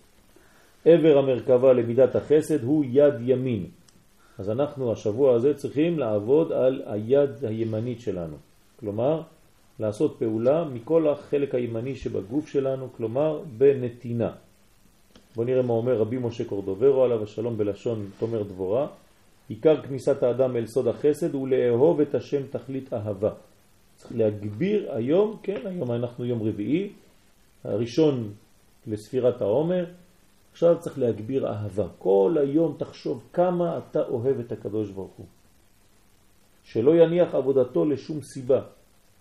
עבר 0.85 1.19
המרכבה 1.19 1.73
למידת 1.73 2.17
החסד 2.17 2.63
הוא 2.63 2.85
יד 2.89 3.15
ימין. 3.21 3.67
אז 4.39 4.51
אנחנו 4.51 4.93
השבוע 4.93 5.35
הזה 5.35 5.55
צריכים 5.55 5.99
לעבוד 5.99 6.53
על 6.53 6.83
היד 6.87 7.45
הימנית 7.45 8.01
שלנו. 8.01 8.37
כלומר, 8.81 9.23
לעשות 9.81 10.17
פעולה 10.19 10.65
מכל 10.65 11.09
החלק 11.09 11.55
הימני 11.55 11.97
שבגוף 11.97 12.49
שלנו, 12.49 12.89
כלומר 12.97 13.43
בנתינה. 13.59 14.31
בוא 15.37 15.45
נראה 15.45 15.63
מה 15.63 15.73
אומר 15.73 15.97
רבי 15.99 16.19
משה 16.19 16.45
קורדוברו 16.45 17.05
עליו 17.05 17.23
השלום 17.23 17.59
בלשון 17.59 18.11
תומר 18.19 18.43
דבורה. 18.43 18.87
עיקר 19.49 19.83
כניסת 19.83 20.23
האדם 20.23 20.57
אל 20.57 20.67
סוד 20.67 20.89
החסד 20.89 21.35
הוא 21.35 21.49
לאהוב 21.49 22.01
את 22.01 22.15
השם 22.15 22.43
תכלית 22.51 22.93
אהבה. 22.93 23.31
צריך 23.97 24.13
להגביר 24.17 24.93
היום, 24.93 25.37
כן, 25.43 25.61
היום 25.65 25.93
אנחנו 25.93 26.25
יום 26.25 26.43
רביעי, 26.43 26.91
הראשון 27.65 28.33
לספירת 28.87 29.41
העומר, 29.41 29.85
עכשיו 30.59 30.77
צריך 30.81 30.99
להגביר 30.99 31.49
אהבה. 31.49 31.87
כל 31.99 32.37
היום 32.41 32.77
תחשוב 32.79 33.29
כמה 33.33 33.79
אתה 33.79 34.03
אוהב 34.09 34.39
את 34.41 34.53
הקדוש 34.53 34.91
ברוך 34.91 35.13
הוא. 35.17 35.27
שלא 36.65 36.97
יניח 36.97 37.35
עבודתו 37.35 37.85
לשום 37.85 38.23
סיבה. 38.23 38.63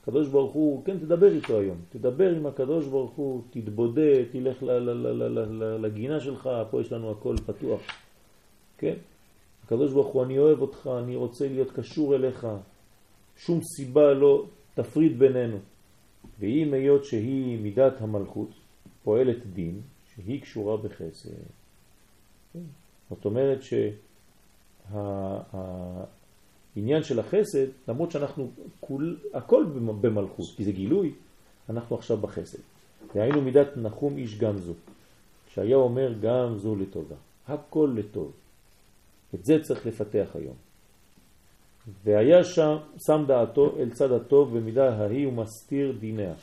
הקדוש 0.02 0.28
ברוך 0.28 0.54
הוא, 0.54 0.86
כן, 0.86 0.98
תדבר 0.98 1.32
איתו 1.32 1.60
היום. 1.60 1.78
תדבר 1.90 2.36
עם 2.36 2.46
הקדוש 2.46 2.88
ברוך 2.88 3.12
הוא, 3.12 3.42
תתבודד, 3.50 4.24
תלך 4.32 4.64
לגינה 5.80 6.20
שלך, 6.20 6.50
פה 6.72 6.82
יש 6.82 6.92
לנו 6.92 7.12
הכל 7.12 7.36
פתוח. 7.46 7.82
כן? 8.78 8.96
הקדוש 9.66 9.94
ברוך 9.94 10.08
הוא, 10.08 10.24
אני 10.24 10.40
אוהב 10.40 10.62
אותך, 10.62 10.90
אני 11.04 11.16
רוצה 11.16 11.48
להיות 11.48 11.72
קשור 11.72 12.16
אליך. 12.16 12.48
שום 13.38 13.60
סיבה 13.62 14.14
לא 14.14 14.46
תפריד 14.74 15.20
בינינו. 15.20 15.58
ואם 16.40 16.74
היות 16.74 17.06
שהיא 17.06 17.60
מידת 17.60 18.02
המלכות, 18.02 18.50
פועלת 19.04 19.54
דין, 19.54 19.82
שהיא 20.18 20.42
קשורה 20.42 20.78
בחסד. 20.78 21.30
זאת 23.10 23.26
אומרת 23.26 23.60
שהעניין 24.94 27.04
של 27.04 27.20
החסד, 27.20 27.68
למרות 27.88 28.12
שאנחנו 28.12 28.50
כול, 28.80 29.20
הכל 29.34 29.66
במלכות, 30.02 30.46
כי 30.56 30.64
זה 30.64 30.72
גילוי, 30.72 31.14
אנחנו 31.70 31.96
עכשיו 31.96 32.18
בחסד. 32.18 32.60
והיינו 33.16 33.42
מידת 33.42 33.78
נחום 33.78 34.18
איש 34.18 34.42
זו, 34.58 34.74
שהיה 35.48 35.76
אומר 35.76 36.14
גם 36.22 36.58
זו 36.58 36.76
לטובה. 36.76 37.16
הכל 37.48 37.94
לטוב. 37.96 38.32
את 39.36 39.46
זה 39.46 39.54
צריך 39.64 39.86
לפתח 39.86 40.30
היום. 40.34 40.56
והיה 42.04 42.44
שם, 42.44 42.78
שם 42.98 43.24
דעתו 43.28 43.76
אל 43.80 43.90
צד 43.90 44.12
הטוב 44.12 44.58
במידה 44.58 44.96
ההיא 44.96 45.28
ומסתיר 45.28 45.98
דיניה. 46.00 46.34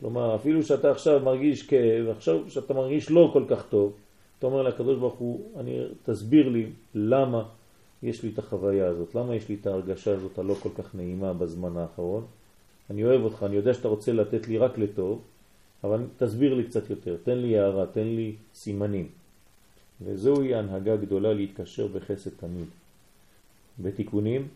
כלומר, 0.00 0.34
אפילו 0.34 0.62
שאתה 0.62 0.90
עכשיו 0.90 1.20
מרגיש 1.20 1.62
כאב, 1.62 2.08
עכשיו 2.08 2.50
שאתה 2.50 2.74
מרגיש 2.74 3.10
לא 3.10 3.30
כל 3.32 3.44
כך 3.48 3.66
טוב, 3.68 3.92
אתה 4.38 4.46
אומר 4.46 4.62
לקדוש 4.62 4.98
ברוך 4.98 5.14
הוא, 5.14 5.60
אני, 5.60 5.84
תסביר 6.02 6.48
לי 6.48 6.66
למה 6.94 7.44
יש 8.02 8.22
לי 8.22 8.30
את 8.32 8.38
החוויה 8.38 8.86
הזאת, 8.86 9.14
למה 9.14 9.34
יש 9.34 9.48
לי 9.48 9.56
את 9.60 9.66
ההרגשה 9.66 10.14
הזאת 10.14 10.38
הלא 10.38 10.54
כל 10.54 10.68
כך 10.78 10.94
נעימה 10.94 11.32
בזמן 11.32 11.76
האחרון. 11.76 12.24
אני 12.90 13.04
אוהב 13.04 13.22
אותך, 13.22 13.42
אני 13.42 13.56
יודע 13.56 13.74
שאתה 13.74 13.88
רוצה 13.88 14.12
לתת 14.12 14.48
לי 14.48 14.58
רק 14.58 14.78
לטוב, 14.78 15.22
אבל 15.84 16.06
תסביר 16.16 16.54
לי 16.54 16.64
קצת 16.64 16.90
יותר, 16.90 17.16
תן 17.22 17.38
לי 17.38 17.58
הערה, 17.58 17.86
תן 17.86 18.06
לי 18.06 18.34
סימנים. 18.54 19.08
וזוהי 20.02 20.54
הנהגה 20.54 20.96
גדולה 20.96 21.32
להתקשר 21.32 21.86
בחסד 21.86 22.30
תמיד. 22.30 22.66
בתיקונים, 23.78 24.48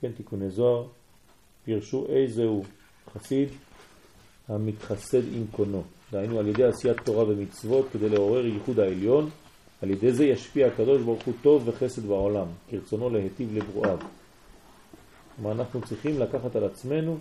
כן, 0.00 0.12
תיקוני 0.12 0.50
זוהר, 0.50 0.86
פירשו 1.64 2.06
איזהו 2.08 2.62
חסיד 3.12 3.48
המתחסד 4.48 5.32
עם 5.34 5.44
קונו. 5.50 5.82
דהיינו 6.12 6.38
על 6.38 6.48
ידי 6.48 6.64
עשיית 6.64 7.00
תורה 7.00 7.24
ומצוות 7.28 7.86
כדי 7.92 8.08
לעורר 8.08 8.46
ייחוד 8.46 8.80
העליון, 8.80 9.30
על 9.82 9.90
ידי 9.90 10.12
זה 10.12 10.24
ישפיע 10.24 10.66
הקדוש 10.66 11.02
ברוך 11.02 11.24
הוא 11.24 11.34
טוב 11.42 11.68
וחסד 11.68 12.06
בעולם, 12.06 12.46
כרצונו 12.68 13.10
להיטיב 13.10 13.54
לברואיו. 13.54 13.98
כלומר, 15.36 15.52
אנחנו 15.52 15.82
צריכים 15.82 16.20
לקחת 16.20 16.56
על 16.56 16.64
עצמנו 16.64 17.18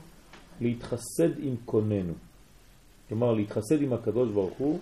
להתחסד 0.62 1.40
עם 1.40 1.56
קוננו. 1.66 2.14
כלומר, 3.10 3.34
להתחסד 3.34 3.82
עם 3.82 3.94
הקדוש 3.94 4.30
ברוך 4.30 4.58
הוא 4.58 4.80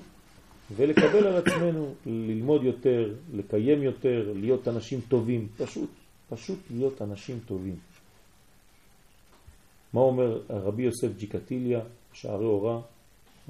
ולקבל 0.76 1.28
על 1.28 1.36
עצמנו, 1.36 1.94
ללמוד 2.06 2.64
יותר, 2.64 3.14
לקיים 3.34 3.84
יותר, 3.84 4.34
להיות 4.36 4.68
אנשים 4.68 5.00
טובים, 5.08 5.48
פשוט, 5.58 5.90
פשוט 6.30 6.60
להיות 6.72 7.02
אנשים 7.02 7.40
טובים. 7.46 7.76
מה 9.94 10.02
אומר 10.02 10.42
רבי 10.50 10.84
יוסף 10.84 11.18
ג'יקטיליה, 11.18 11.80
שערי 12.14 12.46
אורה, 12.46 12.80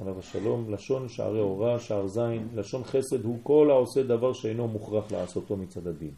עליו 0.02 0.20
השלום, 0.20 0.74
לשון 0.74 1.10
שערי 1.10 1.40
אורה, 1.40 1.80
שער 1.80 2.08
זין, 2.08 2.48
לשון 2.56 2.84
חסד 2.84 3.26
הוא 3.26 3.40
כל 3.44 3.68
העושה 3.72 4.04
דבר 4.04 4.34
שאינו 4.34 4.68
מוכרח 4.68 5.12
לעשותו 5.12 5.58
מצד 5.58 5.88
הדין. 5.88 6.12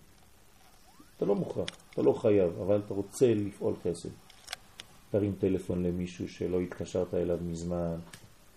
אתה 1.18 1.26
לא 1.26 1.36
מוכרח, 1.36 1.68
אתה 1.94 2.02
לא 2.02 2.14
חייב, 2.14 2.52
אבל 2.62 2.82
אתה 2.86 2.94
רוצה 2.94 3.34
לפעול 3.34 3.74
חסד. 3.84 4.10
תרים 5.12 5.34
טלפון 5.40 5.84
למישהו 5.84 6.30
שלא 6.30 6.60
התקשרת 6.60 7.14
אליו 7.14 7.38
מזמן, 7.42 7.96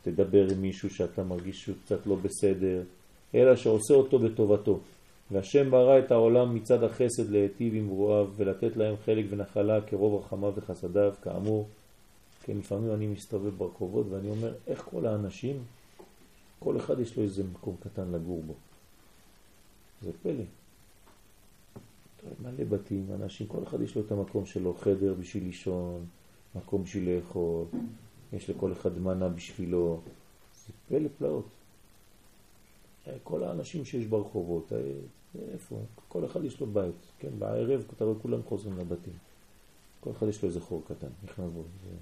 תדבר 0.03 0.47
עם 0.51 0.63
מישהו 0.63 0.91
שאתה 0.91 1.23
מרגיש 1.23 1.63
שהוא 1.63 1.77
קצת 1.85 2.07
לא 2.07 2.17
בסדר, 2.17 2.83
אלא 3.35 3.57
שעושה 3.57 3.95
אותו 3.95 4.19
בטובתו. 4.19 4.81
והשם 5.31 5.71
ברא 5.71 5.99
את 5.99 6.11
העולם 6.11 6.55
מצד 6.55 6.83
החסד 6.83 7.31
להיטיב 7.31 7.75
עם 7.75 7.89
ברואיו 7.89 8.27
ולתת 8.37 8.77
להם 8.77 8.95
חלק 9.05 9.25
ונחלה 9.31 9.81
כרוב 9.81 10.25
רחמיו 10.25 10.53
וחסדיו, 10.57 11.13
כאמור. 11.23 11.67
כן, 12.47 12.59
לפעמים 12.59 12.93
אני 12.93 13.07
מסתובב 13.07 13.59
ברחובות 13.59 14.07
ואני 14.11 14.31
אומר, 14.31 14.55
איך 14.67 14.87
כל 14.91 15.07
האנשים, 15.07 15.65
כל 16.59 16.77
אחד 16.77 17.01
יש 17.01 17.17
לו 17.17 17.23
איזה 17.23 17.45
מקום 17.45 17.77
קטן 17.81 18.11
לגור 18.13 18.43
בו. 18.43 18.55
זה 20.03 20.11
פלא. 20.23 20.45
מלא 22.43 22.65
בתים, 22.65 23.07
אנשים, 23.15 23.47
כל 23.47 23.63
אחד 23.63 23.81
יש 23.81 23.97
לו 23.97 24.03
את 24.03 24.13
המקום 24.13 24.47
שלו, 24.47 24.75
חדר 24.75 25.15
בשביל 25.15 25.45
לישון, 25.45 26.05
מקום 26.55 26.83
בשביל 26.83 27.17
לאכול, 27.17 27.65
יש 28.33 28.51
לכל 28.51 28.73
אחד 28.73 28.99
מנה 28.99 29.29
בשבילו. 29.29 30.01
זה 30.67 30.73
פלא 30.89 31.09
פלאות. 31.19 31.47
כל 33.23 33.45
האנשים 33.45 33.85
שיש 33.85 34.07
ברחובות, 34.07 34.73
אה, 34.73 34.79
איפה? 35.53 35.79
כל 36.09 36.25
אחד 36.25 36.45
יש 36.45 36.61
לו 36.61 36.67
בית, 36.67 36.95
כן? 37.19 37.39
בערב 37.39 37.85
אתה 37.97 38.05
רואה 38.05 38.19
כולם 38.23 38.43
חוזרים 38.43 38.79
לבתים. 38.79 39.13
כל 40.01 40.11
אחד 40.11 40.27
יש 40.29 40.43
לו 40.43 40.49
איזה 40.49 40.61
חור 40.61 40.83
קטן, 40.89 41.09
נכנס 41.25 41.51
בו. 41.55 41.63
זה... 41.63 41.97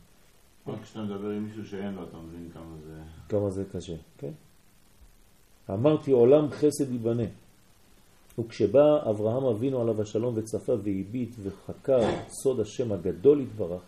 רק 0.67 0.83
כשאתה 0.83 1.03
מדבר 1.03 1.31
עם 1.31 1.45
מישהו 1.45 1.67
שאין 1.67 1.95
לו, 1.95 2.03
אתה 2.03 2.17
מבין 2.17 2.51
כמה 2.55 2.77
זה... 2.85 3.03
כמה 3.29 3.51
זה 3.51 3.65
קשה, 3.73 3.97
כן? 4.19 4.33
אמרתי 5.71 6.11
עולם 6.11 6.51
חסד 6.51 6.93
ייבנה. 6.93 7.27
וכשבא 8.39 9.11
אברהם 9.11 9.45
אבינו 9.45 9.81
עליו 9.81 10.03
השלום 10.03 10.35
וצפה 10.37 10.73
והביט 10.73 11.35
וחקר 11.43 12.01
סוד 12.29 12.61
השם 12.61 12.93
הגדול 12.93 13.41
התברך, 13.41 13.83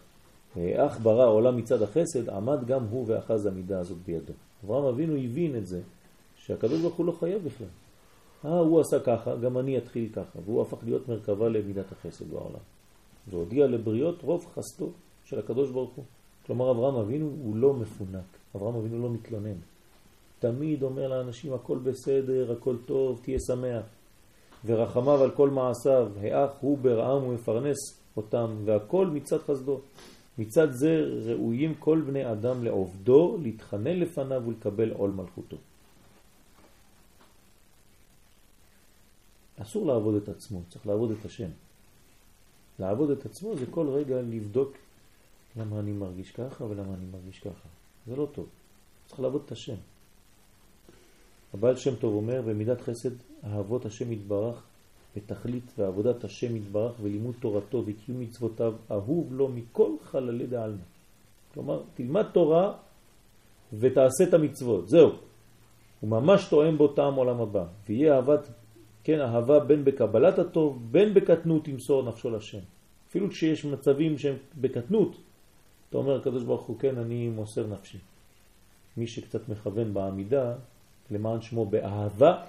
אך 0.59 1.01
ברא 1.01 1.29
עולם 1.29 1.57
מצד 1.57 1.83
החסד, 1.83 2.29
עמד 2.29 2.66
גם 2.66 2.85
הוא 2.85 3.05
ואחז 3.09 3.47
המידה 3.47 3.79
הזאת 3.79 3.99
בידו. 4.07 4.33
אברהם 4.64 4.85
אבינו 4.85 5.16
הבין 5.16 5.57
את 5.57 5.66
זה, 5.66 5.81
שהקדוש 6.37 6.81
ברוך 6.81 6.95
הוא 6.95 7.07
לא 7.07 7.12
חייב 7.12 7.45
בכלל. 7.45 7.66
אה, 8.45 8.59
הוא 8.59 8.81
עשה 8.81 9.01
ככה, 9.01 9.37
גם 9.37 9.59
אני 9.59 9.79
אתחיל 9.79 10.09
ככה, 10.12 10.39
והוא 10.45 10.62
הפך 10.62 10.79
להיות 10.85 11.09
מרכבה 11.09 11.49
למידת 11.49 11.93
החסד 11.93 12.31
בעולם. 12.31 12.61
והודיע 13.29 13.66
לבריות 13.66 14.22
רוב 14.22 14.47
חסדו 14.55 14.91
של 15.24 15.39
הקדוש 15.39 15.70
ברוך 15.70 15.91
הוא. 15.95 16.05
כלומר, 16.47 16.70
אברהם 16.70 16.94
אבינו 16.94 17.26
הוא 17.42 17.57
לא 17.57 17.74
מפונק, 17.74 18.24
אברהם 18.57 18.74
אבינו 18.74 19.03
לא 19.03 19.11
מתלונן. 19.11 19.57
תמיד 20.38 20.82
אומר 20.82 21.09
לאנשים, 21.09 21.53
הכל 21.53 21.78
בסדר, 21.78 22.53
הכל 22.53 22.76
טוב, 22.86 23.20
תהיה 23.22 23.38
שמח. 23.47 23.84
ורחמיו 24.64 25.22
על 25.22 25.30
כל 25.30 25.51
מעשיו, 25.51 26.09
האח 26.20 26.51
הוא 26.61 26.78
ברעם 26.78 27.24
ומפרנס 27.24 27.76
אותם, 28.16 28.57
והכל 28.64 29.07
מצד 29.07 29.38
חסדו. 29.38 29.80
מצד 30.38 30.72
זה 30.72 30.88
ראויים 31.24 31.74
כל 31.74 32.01
בני 32.07 32.32
אדם 32.32 32.64
לעובדו, 32.64 33.38
להתחנן 33.42 34.01
לפניו 34.01 34.42
ולקבל 34.47 34.90
עול 34.92 35.11
מלכותו. 35.11 35.57
אסור 39.62 39.86
לעבוד 39.86 40.14
את 40.14 40.28
עצמו, 40.28 40.61
צריך 40.68 40.86
לעבוד 40.86 41.11
את 41.11 41.24
השם. 41.24 41.49
לעבוד 42.78 43.11
את 43.11 43.26
עצמו 43.26 43.57
זה 43.57 43.66
כל 43.70 43.88
רגע 43.88 44.22
לבדוק 44.22 44.72
למה 45.57 45.80
אני 45.80 45.92
מרגיש 45.92 46.30
ככה 46.30 46.64
ולמה 46.64 46.94
אני 46.94 47.04
מרגיש 47.12 47.38
ככה. 47.38 47.68
זה 48.07 48.16
לא 48.16 48.28
טוב. 48.32 48.46
צריך 49.07 49.20
לעבוד 49.20 49.42
את 49.46 49.52
השם. 49.52 49.76
הבעל 51.54 51.76
שם 51.76 51.94
טוב 51.94 52.14
אומר, 52.14 52.42
במידת 52.42 52.80
חסד 52.80 53.11
אהבות 53.44 53.86
השם 53.86 54.12
יתברך 54.12 54.62
בתכלית 55.16 55.72
ועבודת 55.78 56.24
השם 56.24 56.57
יתברך 56.57 56.92
ולימוד 57.02 57.34
תורתו 57.40 57.82
וקיום 57.86 58.20
מצוותיו 58.20 58.74
אהוב 58.90 59.32
לו 59.32 59.48
מכל 59.48 59.90
חללי 60.02 60.46
דעלמא. 60.46 60.82
כלומר, 61.54 61.82
תלמד 61.94 62.26
תורה 62.32 62.72
ותעשה 63.72 64.24
את 64.28 64.34
המצוות, 64.34 64.88
זהו. 64.88 65.11
הוא 66.00 66.11
ממש 66.11 66.48
תואם 66.48 66.78
בו 66.78 66.88
טעם 66.88 67.14
עולם 67.14 67.40
הבא, 67.40 67.64
ויהיה 67.88 68.16
אהבת, 68.16 68.48
כן, 69.04 69.20
אהבה 69.20 69.61
בין 69.61 69.84
בקבלת 69.84 70.38
הטוב, 70.38 70.88
בין 70.90 71.14
בקטנות 71.14 71.64
תמסור 71.64 72.09
נפשו 72.09 72.30
לשם. 72.30 72.59
אפילו 73.09 73.30
כשיש 73.30 73.64
מצבים 73.64 74.18
שהם 74.18 74.36
בקטנות, 74.61 75.16
אתה 75.89 75.99
אומר, 75.99 76.16
הקדוש 76.16 76.43
ברוך 76.43 76.62
הוא, 76.62 76.78
כן, 76.78 76.99
אני 76.99 77.28
מוסר 77.28 77.66
נפשי. 77.66 77.99
מי 78.97 79.07
שקצת 79.07 79.49
מכוון 79.49 79.95
בעמידה, 79.95 80.55
למען 81.11 81.43
שמו 81.43 81.66
באהבה, 81.66 82.43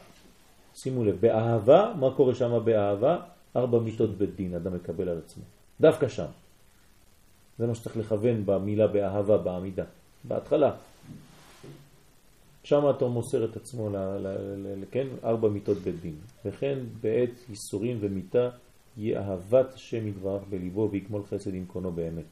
שימו 0.75 1.05
לב, 1.05 1.17
באהבה, 1.21 1.93
מה 1.99 2.07
קורה 2.15 2.35
שם 2.35 2.59
באהבה? 2.65 3.19
ארבע 3.55 3.79
מיטות 3.79 4.09
בית 4.09 4.35
דין 4.35 4.55
אדם 4.55 4.75
מקבל 4.75 5.09
על 5.09 5.17
עצמו. 5.25 5.43
דווקא 5.81 6.07
שם. 6.07 6.25
זה 7.59 7.67
מה 7.67 7.75
שצריך 7.75 7.97
לכוון 7.97 8.45
במילה 8.45 8.88
באהבה, 8.88 9.38
בעמידה. 9.38 9.83
בהתחלה. 10.23 10.75
שם 12.63 12.89
אתה 12.89 13.05
מוסר 13.05 13.45
את 13.45 13.55
עצמו, 13.55 13.89
ל, 13.89 13.95
ל, 13.95 14.27
ל, 14.57 14.83
כן, 14.91 15.07
ארבע 15.23 15.49
מיטות 15.49 15.77
בית 15.77 16.01
דין. 16.01 16.15
וכן 16.45 16.79
בעת 17.01 17.29
ייסורים 17.49 17.97
ומיטה 18.01 18.49
יהיה 18.97 19.21
אהבת 19.21 19.73
השם 19.73 20.07
יתברך 20.07 20.41
בליבו 20.49 20.89
ויגמול 20.91 21.23
חסד 21.29 21.53
עם 21.53 21.65
קונו 21.65 21.91
באמת. 21.91 22.25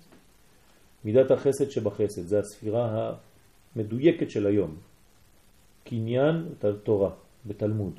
מידת 1.05 1.31
החסד 1.31 1.69
שבחסד, 1.69 2.21
זה 2.27 2.39
הספירה 2.39 3.13
המדויקת 3.75 4.31
של 4.31 4.47
היום. 4.47 4.75
קניין 5.83 6.45
תורה 6.83 7.09
בתלמוד. 7.45 7.93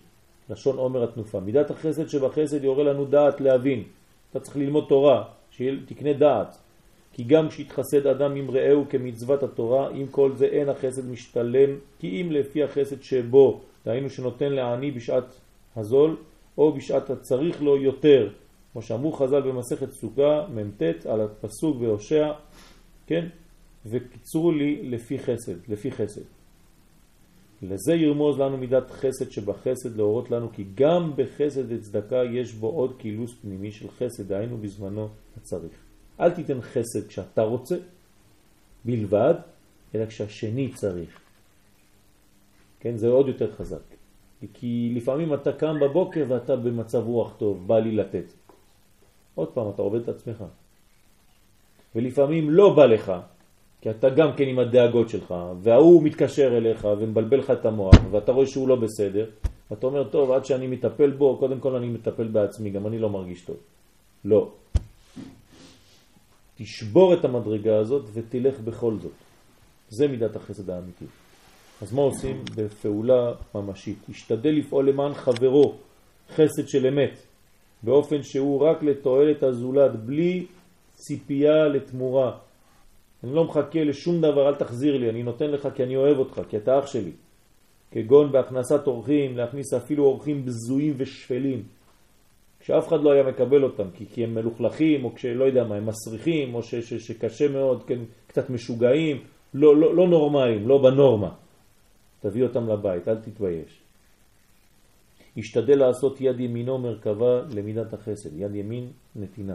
לשון 0.51 0.77
עומר 0.77 1.05
התנופה. 1.05 1.41
מידת 1.41 1.71
החסד 1.71 2.09
שבחסד 2.09 2.65
יורה 2.65 2.85
לנו 2.85 3.05
דעת 3.05 3.41
להבין. 3.41 3.83
אתה 4.31 4.41
צריך 4.41 4.57
ללמוד 4.57 4.85
תורה, 4.89 5.25
שתקנה 5.51 6.13
דעת. 6.13 6.59
כי 7.13 7.25
גם 7.25 7.49
כשהתחסד 7.49 8.07
אדם 8.07 8.35
עם 8.35 8.51
רעהו 8.51 8.85
כמצוות 8.91 9.43
התורה, 9.43 9.91
עם 9.91 10.07
כל 10.07 10.33
זה 10.35 10.47
אין 10.47 10.69
החסד 10.69 11.11
משתלם, 11.11 11.71
כי 11.99 12.23
אם 12.23 12.33
לפי 12.33 12.63
החסד 12.63 13.03
שבו, 13.03 13.61
דהיינו 13.85 14.11
שנותן 14.11 14.53
לעני 14.53 14.91
בשעת 14.91 15.25
הזול, 15.77 16.17
או 16.59 16.73
בשעת 16.73 17.11
הצריך 17.11 17.63
לו 17.63 17.77
יותר, 17.77 18.29
כמו 18.73 18.83
שאמרו 18.83 19.13
חז"ל 19.13 19.41
במסכת 19.41 19.93
סוכה, 19.93 20.47
מ"ט, 20.55 21.07
על 21.07 21.21
הפסוק 21.21 21.77
בהושע, 21.77 22.33
כן? 23.07 23.29
וקיצרו 23.87 24.53
לי 24.53 24.91
לפי 24.91 25.19
חסד, 25.19 25.69
לפי 25.69 25.91
חסד. 25.91 26.23
לזה 27.63 27.95
ירמוז 27.95 28.39
לנו 28.39 28.57
מידת 28.57 28.91
חסד 28.91 29.31
שבחסד 29.31 29.97
להורות 29.97 30.31
לנו 30.31 30.53
כי 30.53 30.65
גם 30.75 31.13
בחסד 31.17 31.73
וצדקה 31.73 32.17
יש 32.17 32.55
בו 32.55 32.69
עוד 32.69 32.97
קילוס 32.99 33.35
פנימי 33.43 33.73
של 33.73 33.91
חסד, 33.91 34.29
דהיינו 34.29 34.59
בזמנו 34.59 35.09
הצריך. 35.37 35.73
אל 36.21 36.31
תיתן 36.31 36.61
חסד 36.61 37.07
כשאתה 37.09 37.43
רוצה 37.43 37.77
בלבד, 38.85 39.35
אלא 39.95 40.07
כשהשני 40.07 40.73
צריך. 40.73 41.21
כן, 42.81 42.97
זה 42.97 43.09
עוד 43.09 43.29
יותר 43.29 43.53
חזק. 43.53 43.83
כי 44.53 44.93
לפעמים 44.95 45.35
אתה 45.35 45.53
קם 45.53 45.81
בבוקר 45.81 46.25
ואתה 46.29 46.57
במצב 46.57 47.03
רוח 47.07 47.37
טוב, 47.39 47.67
בא 47.67 47.79
לי 47.79 47.93
לתת. 47.93 48.33
עוד 49.35 49.49
פעם, 49.49 49.71
אתה 49.71 49.83
עובד 49.83 50.01
את 50.01 50.09
עצמך. 50.09 50.45
ולפעמים 51.97 52.51
לא 52.51 52.75
בא 52.75 52.87
לך, 52.87 53.13
כי 53.81 53.91
אתה 53.91 54.11
גם 54.11 54.37
כן 54.37 54.45
עם 54.49 54.59
הדאגות 54.59 55.09
שלך, 55.09 55.35
והוא 55.63 56.03
מתקשר 56.03 56.57
אליך 56.57 56.85
ומבלבל 56.99 57.39
לך 57.39 57.51
את 57.51 57.67
המוח, 57.67 57.95
ואתה 58.11 58.33
רואה 58.33 58.47
שהוא 58.47 58.69
לא 58.69 58.77
בסדר, 58.77 59.27
ואתה 59.71 59.87
אומר, 59.87 60.05
טוב, 60.05 60.31
עד 60.31 60.45
שאני 60.45 60.67
מטפל 60.67 61.11
בו, 61.11 61.37
קודם 61.39 61.61
כל 61.61 61.77
אני 61.77 61.87
מטפל 61.87 62.29
בעצמי, 62.29 62.71
גם 62.71 62.87
אני 62.87 62.99
לא 62.99 63.11
מרגיש 63.11 63.45
טוב. 63.45 63.57
לא. 64.25 64.51
תשבור 66.57 67.15
את 67.15 67.25
המדרגה 67.25 67.79
הזאת 67.79 68.05
ותלך 68.13 68.61
בכל 68.61 68.95
זאת. 69.03 69.17
זה 69.89 70.09
מידת 70.09 70.37
החסד 70.37 70.71
האמיתי. 70.71 71.05
אז 71.83 71.93
מה 71.93 72.03
עושים? 72.03 72.45
בפעולה 72.57 73.33
ממשית. 73.55 73.99
תשתדל 74.11 74.51
לפעול 74.51 74.89
למען 74.89 75.15
חברו 75.15 75.75
חסד 76.35 76.69
של 76.69 76.87
אמת, 76.87 77.19
באופן 77.83 78.23
שהוא 78.23 78.61
רק 78.61 78.83
לתועלת 78.83 79.43
הזולת, 79.43 79.97
בלי 79.97 80.47
ציפייה 80.97 81.69
לתמורה. 81.69 82.39
אני 83.25 83.35
לא 83.35 83.45
מחכה 83.45 83.85
לשום 83.85 84.21
דבר, 84.21 84.49
אל 84.49 84.55
תחזיר 84.55 84.97
לי, 84.97 85.11
אני 85.11 85.23
נותן 85.23 85.51
לך 85.51 85.69
כי 85.75 85.83
אני 85.83 85.97
אוהב 85.97 86.19
אותך, 86.19 86.41
כי 86.49 86.57
אתה 86.57 86.79
אח 86.79 86.87
שלי. 86.87 87.13
כגון 87.91 88.33
בהכנסת 88.33 88.87
אורחים, 88.87 89.37
להכניס 89.37 89.75
אפילו 89.75 90.05
אורחים 90.05 90.45
בזויים 90.45 90.95
ושפלים, 90.97 91.63
כשאף 92.61 92.89
אחד 92.89 93.03
לא 93.03 93.13
היה 93.13 93.23
מקבל 93.23 93.65
אותם, 93.65 93.91
כי, 93.95 94.07
כי 94.07 94.25
הם 94.25 94.35
מלוכלכים, 94.35 95.05
או 95.05 95.15
כשלא 95.15 95.45
יודע 95.45 95.65
מה, 95.65 95.77
הם 95.77 95.87
מסריחים, 95.87 96.55
או 96.55 96.63
ש, 96.63 96.75
ש, 96.75 96.95
שקשה 96.95 97.49
מאוד, 97.49 97.83
כן, 97.87 97.99
קצת 98.27 98.51
משוגעים, 98.51 99.17
לא, 99.55 99.77
לא, 99.77 99.97
לא 99.97 100.09
נורמליים, 100.09 100.69
לא 100.69 100.79
בנורמה. 100.79 101.35
תביא 102.21 102.43
אותם 102.43 102.69
לבית, 102.69 103.09
אל 103.09 103.17
תתבייש. 103.17 103.81
השתדל 105.37 105.79
לעשות 105.79 106.21
יד 106.21 106.41
ימינו 106.41 106.79
מרכבה 106.79 107.41
למידת 107.55 107.93
החסד, 107.93 108.31
יד 108.41 108.55
ימין 108.55 108.89
נתינה, 109.17 109.55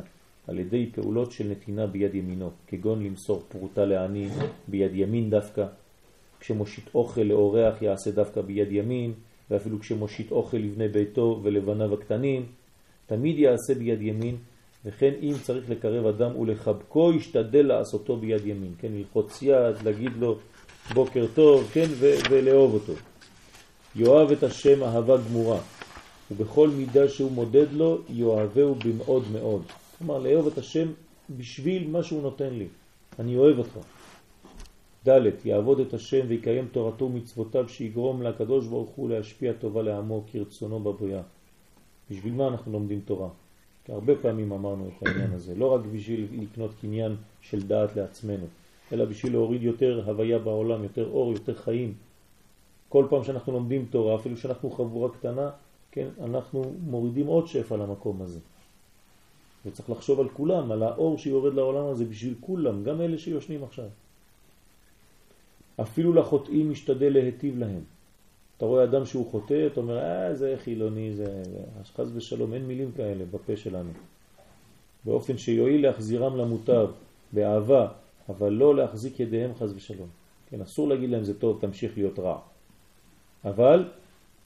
על 0.52 0.60
ידי 0.60 0.90
פעולות 0.92 1.32
של 1.32 1.48
נתינה 1.48 1.88
ביד 1.88 2.16
ימינו, 2.16 2.50
כגון 2.68 3.04
למסור 3.04 3.44
פרוטה 3.50 3.86
לעני 3.86 4.28
ביד 4.68 4.92
ימין 4.96 5.30
דווקא, 5.30 5.66
כשמושיט 6.40 6.86
אוכל 6.96 7.22
לאורח 7.22 7.82
יעשה 7.82 8.12
דווקא 8.12 8.42
ביד 8.42 8.72
ימין, 8.72 9.14
ואפילו 9.52 9.80
כשמושיט 9.80 10.32
אוכל 10.32 10.58
לבני 10.58 10.88
ביתו 10.88 11.40
ולבניו 11.44 11.94
הקטנים, 11.94 12.46
תמיד 13.06 13.40
יעשה 13.40 13.76
ביד 13.76 14.02
ימין, 14.02 14.36
וכן 14.86 15.12
אם 15.22 15.34
צריך 15.44 15.70
לקרב 15.70 16.06
אדם 16.06 16.36
ולחבקו, 16.36 17.14
ישתדל 17.14 17.68
לעשותו 17.68 18.18
ביד 18.18 18.46
ימין, 18.46 18.74
כן, 18.80 18.92
ללחוץ 18.92 19.42
יד, 19.42 19.76
להגיד 19.84 20.12
לו 20.20 20.38
בוקר 20.94 21.26
טוב, 21.34 21.70
כן, 21.74 21.88
ולאהוב 22.30 22.74
אותו. 22.74 22.94
יאהב 23.96 24.32
את 24.32 24.44
השם 24.44 24.84
אהבה 24.84 25.18
גמורה, 25.18 25.60
ובכל 26.32 26.70
מידה 26.70 27.10
שהוא 27.10 27.32
מודד 27.32 27.74
לו, 27.74 28.02
יאהבהו 28.10 28.76
במאוד 28.76 29.24
מאוד. 29.32 29.62
כלומר, 30.02 30.20
לאהוב 30.20 30.48
את 30.48 30.58
השם 30.58 30.88
בשביל 31.38 31.90
מה 31.90 32.04
שהוא 32.04 32.22
נותן 32.22 32.54
לי. 32.54 32.68
אני 33.20 33.38
אוהב 33.38 33.58
אותך. 33.60 33.78
ד' 35.08 35.46
יעבוד 35.46 35.80
את 35.80 35.94
השם 35.94 36.26
ויקיים 36.28 36.68
תורתו 36.72 37.06
ומצוותיו 37.06 37.70
שיגרום 37.70 38.22
לקדוש 38.22 38.68
ברוך 38.68 38.90
הוא 38.90 39.10
להשפיע 39.10 39.54
טובה 39.54 39.82
לעמו 39.82 40.24
כרצונו 40.32 40.80
בבריאה. 40.80 41.22
בשביל 42.12 42.34
מה 42.34 42.48
אנחנו 42.48 42.72
לומדים 42.72 43.02
תורה? 43.06 43.30
כי 43.86 43.92
הרבה 43.92 44.14
פעמים 44.22 44.52
אמרנו 44.52 44.88
את 44.88 45.08
העניין 45.08 45.34
הזה, 45.34 45.56
לא 45.56 45.74
רק 45.74 45.82
בשביל 45.94 46.28
לקנות 46.32 46.72
קניין 46.82 47.16
של 47.42 47.62
דעת 47.68 47.96
לעצמנו, 47.96 48.46
אלא 48.94 49.06
בשביל 49.06 49.32
להוריד 49.32 49.64
יותר 49.64 50.04
הוויה 50.06 50.40
בעולם, 50.40 50.84
יותר 50.84 51.10
אור, 51.10 51.32
יותר 51.32 51.56
חיים. 51.56 51.94
כל 52.90 53.06
פעם 53.10 53.24
שאנחנו 53.24 53.54
לומדים 53.54 53.86
תורה, 53.90 54.16
אפילו 54.16 54.38
שאנחנו 54.38 54.72
חבורה 54.72 55.10
קטנה, 55.10 55.50
כן, 55.92 56.08
אנחנו 56.24 56.74
מורידים 56.86 57.28
עוד 57.28 57.48
שפע 57.48 57.78
למקום 57.78 58.22
הזה. 58.22 58.40
וצריך 59.66 59.90
לחשוב 59.90 60.20
על 60.20 60.30
כולם, 60.30 60.72
על 60.72 60.84
האור 60.84 61.18
שיורד 61.18 61.54
לעולם 61.54 61.86
הזה 61.86 62.06
בשביל 62.06 62.34
כולם, 62.40 62.84
גם 62.84 63.02
אלה 63.02 63.18
שיושנים 63.18 63.64
עכשיו. 63.64 63.88
אפילו 65.82 66.14
לחוטאים 66.14 66.72
משתדל 66.72 67.14
להטיב 67.14 67.60
להם. 67.60 67.82
אתה 68.58 68.66
רואה 68.66 68.84
אדם 68.84 69.06
שהוא 69.06 69.32
חוטא, 69.32 69.68
אתה 69.68 69.80
אומר, 69.80 69.98
אה, 69.98 70.36
זה 70.36 70.56
חילוני, 70.64 71.14
זה... 71.14 71.44
חס 71.96 72.08
ושלום, 72.14 72.54
אין 72.54 72.66
מילים 72.66 72.92
כאלה 72.92 73.26
בפה 73.32 73.58
שלנו. 73.58 73.90
באופן 75.06 75.38
שיועיל 75.38 75.82
להחזירם 75.88 76.38
למוטב, 76.38 76.90
באהבה, 77.34 77.88
אבל 78.30 78.54
לא 78.54 78.76
להחזיק 78.76 79.20
ידיהם 79.20 79.52
חס 79.56 79.70
ושלום. 79.76 80.08
כן, 80.50 80.62
אסור 80.62 80.88
להגיד 80.88 81.10
להם 81.10 81.24
זה 81.24 81.40
טוב, 81.40 81.58
תמשיך 81.62 81.98
להיות 81.98 82.20
רע. 82.20 82.40
אבל 83.46 83.90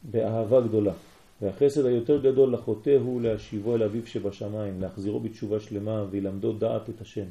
באהבה 0.04 0.62
גדולה. 0.62 0.94
והחסד 1.42 1.86
היותר 1.86 2.22
גדול 2.22 2.54
לחוטא 2.54 2.98
הוא 3.00 3.22
להשיבו 3.22 3.76
אל 3.76 3.84
אביו 3.84 4.08
שבשמיים, 4.08 4.82
להחזירו 4.82 5.20
בתשובה 5.20 5.60
שלמה 5.60 6.06
וילמדו 6.10 6.54
דעת 6.54 6.90
את 6.90 7.02
השם. 7.02 7.26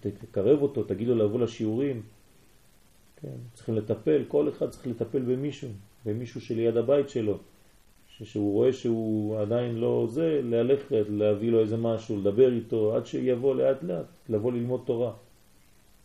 תקרב 0.00 0.62
אותו, 0.62 0.82
תגיד 0.82 1.08
לו 1.08 1.14
לבוא 1.14 1.40
לשיעורים, 1.40 2.02
כן, 3.22 3.36
צריכים 3.54 3.74
לטפל, 3.74 4.24
כל 4.28 4.48
אחד 4.48 4.70
צריך 4.70 4.86
לטפל 4.86 5.18
במישהו, 5.18 5.68
במישהו 6.06 6.40
שליד 6.40 6.76
הבית 6.76 7.08
שלו, 7.08 7.38
שהוא 8.08 8.52
רואה 8.52 8.72
שהוא 8.72 9.38
עדיין 9.38 9.76
לא 9.76 10.06
זה, 10.10 10.40
ללכת, 10.44 10.90
להביא 11.08 11.50
לו 11.50 11.60
איזה 11.60 11.76
משהו, 11.76 12.20
לדבר 12.20 12.52
איתו, 12.52 12.96
עד 12.96 13.06
שיבוא 13.06 13.54
לאט 13.54 13.82
לאט, 13.82 14.06
לבוא 14.28 14.52
ללמוד 14.52 14.82
תורה. 14.84 15.12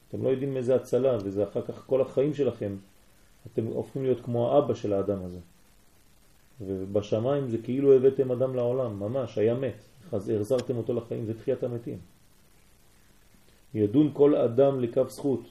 אתם 0.10 0.24
לא 0.24 0.30
יודעים 0.30 0.58
איזה 0.58 0.76
הצלה, 0.76 1.18
וזה 1.24 1.44
אחר 1.44 1.62
כך 1.62 1.84
כל 1.88 2.02
החיים 2.02 2.34
שלכם, 2.34 2.76
אתם 3.48 3.66
הופכים 3.66 4.04
להיות 4.04 4.20
כמו 4.24 4.52
האבא 4.52 4.74
של 4.74 4.94
האדם 4.94 5.26
הזה. 5.26 5.40
ובשמיים 6.68 7.50
זה 7.50 7.58
כאילו 7.58 7.94
הבאתם 7.94 8.32
אדם 8.32 8.56
לעולם, 8.56 9.00
ממש, 9.00 9.38
היה 9.38 9.56
מת, 9.56 9.84
אז 10.12 10.30
החזרתם 10.30 10.78
אותו 10.78 10.94
לחיים, 10.94 11.26
זה 11.26 11.40
תחיית 11.40 11.64
המתים. 11.64 11.98
ידון 13.74 14.10
כל 14.14 14.36
אדם 14.36 14.80
לקו 14.80 15.10
זכות, 15.10 15.42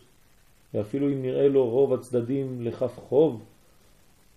ואפילו 0.75 1.09
אם 1.09 1.23
נראה 1.23 1.49
לו 1.49 1.71
רוב 1.71 1.95
הצדדים 1.95 2.63
לכף 2.63 2.99
חוב, 3.09 3.43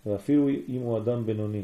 ואפילו 0.06 0.50
אם 0.50 0.82
הוא 0.82 0.98
אדם 0.98 1.26
בינוני. 1.26 1.64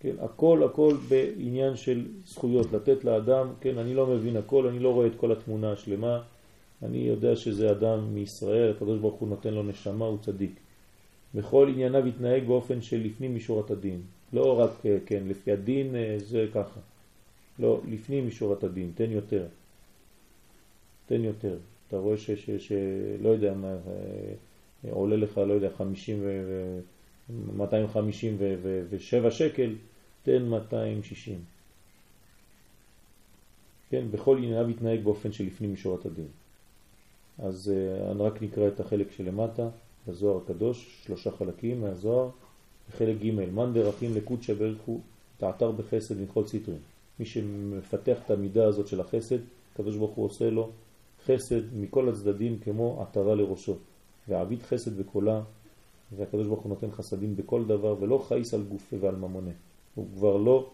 כן, 0.00 0.14
הכל 0.20 0.62
הכל 0.64 0.94
בעניין 1.08 1.76
של 1.76 2.06
זכויות, 2.24 2.72
לתת 2.72 3.04
לאדם, 3.04 3.52
כן, 3.60 3.78
אני 3.78 3.94
לא 3.94 4.06
מבין 4.06 4.36
הכל, 4.36 4.66
אני 4.66 4.78
לא 4.78 4.92
רואה 4.94 5.06
את 5.06 5.12
כל 5.16 5.32
התמונה 5.32 5.72
השלמה, 5.72 6.20
אני 6.82 6.98
יודע 6.98 7.36
שזה 7.36 7.70
אדם 7.70 8.14
מישראל, 8.14 8.70
הקדוש 8.70 8.98
ברוך 8.98 9.20
הוא 9.20 9.28
נותן 9.28 9.54
לו 9.54 9.62
נשמה, 9.62 10.04
הוא 10.04 10.18
צדיק. 10.18 10.60
בכל 11.34 11.68
ענייניו 11.68 12.06
יתנהג 12.06 12.44
באופן 12.46 12.82
של 12.82 13.04
לפנים 13.04 13.36
משורת 13.36 13.70
הדין. 13.70 14.00
לא 14.32 14.60
רק, 14.60 14.70
כן, 15.06 15.22
לפי 15.26 15.52
הדין 15.52 15.96
אה, 15.96 16.16
זה 16.18 16.46
ככה. 16.54 16.80
לא, 17.58 17.80
לפנים 17.88 18.28
משורת 18.28 18.64
הדין, 18.64 18.92
תן 18.94 19.10
יותר. 19.10 19.46
תן 21.06 21.24
יותר. 21.24 21.56
אתה 21.88 21.96
רואה 21.96 22.16
ש... 22.16 22.30
ש, 22.30 22.50
ש 22.50 22.72
לא 23.22 23.28
יודע 23.28 23.54
מה, 23.54 23.72
אה, 23.72 24.92
עולה 24.92 25.16
לך, 25.16 25.38
לא 25.38 25.52
יודע, 25.52 25.70
50 25.76 26.18
ו... 26.22 26.80
257 27.56 29.30
שקל, 29.30 29.74
תן 30.22 30.42
260. 30.42 31.38
כן, 33.90 34.10
בכל 34.10 34.38
ענייניו 34.38 34.70
יתנהג 34.70 35.04
באופן 35.04 35.32
שלפנים 35.32 35.72
משורת 35.72 36.06
הדין. 36.06 36.26
אז 37.38 37.72
רק 38.18 38.42
נקרא 38.42 38.68
את 38.68 38.80
החלק 38.80 39.12
שלמטה, 39.12 39.68
בזוהר 40.06 40.40
הקדוש, 40.44 41.02
שלושה 41.04 41.30
חלקים 41.30 41.80
מהזוהר, 41.80 42.28
חלק 42.90 43.16
ג' 43.16 43.30
מן 43.30 43.72
דרכים 43.72 44.14
לקודשא 44.14 44.54
ברך 44.54 44.78
הוא 44.86 45.00
תעתר 45.38 45.70
בחסד 45.70 46.20
לנחות 46.20 46.46
ציטרין. 46.46 46.78
מי 47.20 47.26
שמפתח 47.26 48.18
את 48.24 48.30
המידה 48.30 48.66
הזאת 48.66 48.86
של 48.86 49.00
החסד, 49.00 49.38
הקדוש 49.74 49.96
ברוך 49.96 50.10
הוא 50.10 50.24
עושה 50.24 50.50
לו 50.50 50.70
חסד 51.24 51.74
מכל 51.74 52.08
הצדדים 52.08 52.58
כמו 52.58 53.02
עטרה 53.02 53.34
לראשו, 53.34 53.76
ועביד 54.28 54.62
חסד 54.62 54.98
בקולה, 54.98 55.42
והקדוש 56.16 56.46
ברוך 56.46 56.60
הוא 56.60 56.68
נותן 56.68 56.90
חסדים 56.90 57.36
בכל 57.36 57.64
דבר, 57.64 57.96
ולא 58.00 58.24
חייס 58.28 58.54
על 58.54 58.62
גופה 58.62 58.96
ועל 59.00 59.16
ממונה. 59.16 59.50
הוא 59.94 60.06
כבר 60.14 60.36
לא, 60.36 60.70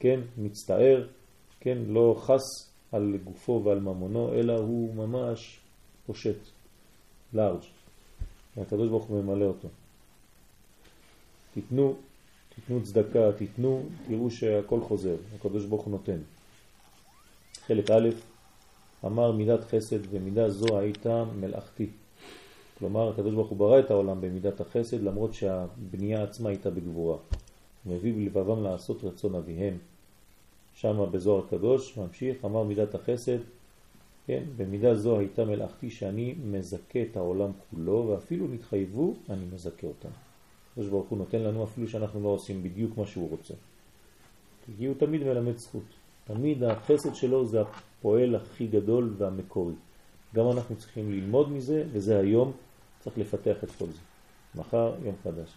כן, 0.00 0.20
מצטער, 0.38 1.06
כן, 1.60 1.78
לא 1.86 2.16
חס 2.18 2.68
על 2.92 3.16
גופו 3.24 3.62
ועל 3.64 3.80
ממונו, 3.80 4.32
אלא 4.32 4.58
הוא 4.58 4.94
ממש 4.94 5.60
פושט, 6.06 6.38
לארג'. 7.32 7.77
והקדוש 8.58 8.88
ברוך 8.88 9.04
הוא 9.04 9.22
ממלא 9.22 9.44
אותו. 9.44 9.68
תיתנו, 11.54 11.94
תיתנו 12.54 12.82
צדקה, 12.82 13.32
תיתנו, 13.32 13.82
תראו 14.06 14.30
שהכל 14.30 14.80
חוזר, 14.80 15.16
הקדוש 15.38 15.64
ברוך 15.64 15.82
הוא 15.82 15.90
נותן. 15.90 16.18
חלק 17.66 17.90
א', 17.90 18.08
אמר 19.04 19.32
מידת 19.32 19.64
חסד 19.64 19.98
ומידה 20.10 20.50
זו 20.50 20.78
הייתה 20.78 21.24
מלאכתי. 21.40 21.86
כלומר, 22.78 23.08
הקדוש 23.08 23.34
ברוך 23.34 23.48
הוא 23.48 23.58
ברא 23.58 23.78
את 23.78 23.90
העולם 23.90 24.20
במידת 24.20 24.60
החסד 24.60 25.02
למרות 25.02 25.34
שהבנייה 25.34 26.22
עצמה 26.22 26.48
הייתה 26.48 26.70
בגבורה. 26.70 27.16
מביא 27.86 28.12
בלבבם 28.14 28.62
לעשות 28.62 29.04
רצון 29.04 29.34
אביהם. 29.34 29.78
שמה 30.74 31.06
בזוהר 31.06 31.44
הקדוש 31.46 31.98
ממשיך, 31.98 32.44
אמר 32.44 32.62
מידת 32.62 32.94
החסד, 32.94 33.38
כן, 34.28 34.42
במידה 34.56 34.94
זו 34.94 35.18
הייתה 35.18 35.44
מלאכתי 35.44 35.90
שאני 35.90 36.34
מזכה 36.44 37.02
את 37.10 37.16
העולם 37.16 37.50
כולו 37.70 38.06
ואפילו 38.08 38.48
נתחייבו, 38.48 39.14
אני 39.30 39.44
מזכה 39.54 39.86
אותם. 39.86 40.08
הקדוש 40.72 40.88
ברוך 40.88 41.08
הוא 41.08 41.18
נותן 41.18 41.38
לנו 41.38 41.64
אפילו 41.64 41.88
שאנחנו 41.88 42.22
לא 42.22 42.28
עושים 42.28 42.62
בדיוק 42.62 42.98
מה 42.98 43.06
שהוא 43.06 43.30
רוצה. 43.30 43.54
כי 44.76 44.86
הוא 44.86 44.94
תמיד 44.98 45.22
מלמד 45.22 45.56
זכות. 45.56 45.82
תמיד 46.24 46.62
החסד 46.62 47.14
שלו 47.14 47.46
זה 47.46 47.60
הפועל 47.60 48.34
הכי 48.34 48.66
גדול 48.66 49.14
והמקורי. 49.18 49.74
גם 50.34 50.50
אנחנו 50.50 50.76
צריכים 50.76 51.12
ללמוד 51.12 51.52
מזה, 51.52 51.84
וזה 51.92 52.18
היום, 52.18 52.52
צריך 53.00 53.18
לפתח 53.18 53.64
את 53.64 53.70
כל 53.78 53.86
זה. 53.86 54.00
מחר 54.54 54.94
יום 55.04 55.14
חדש. 55.24 55.50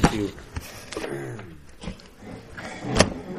Thank 0.00 0.12
you. 2.84 2.97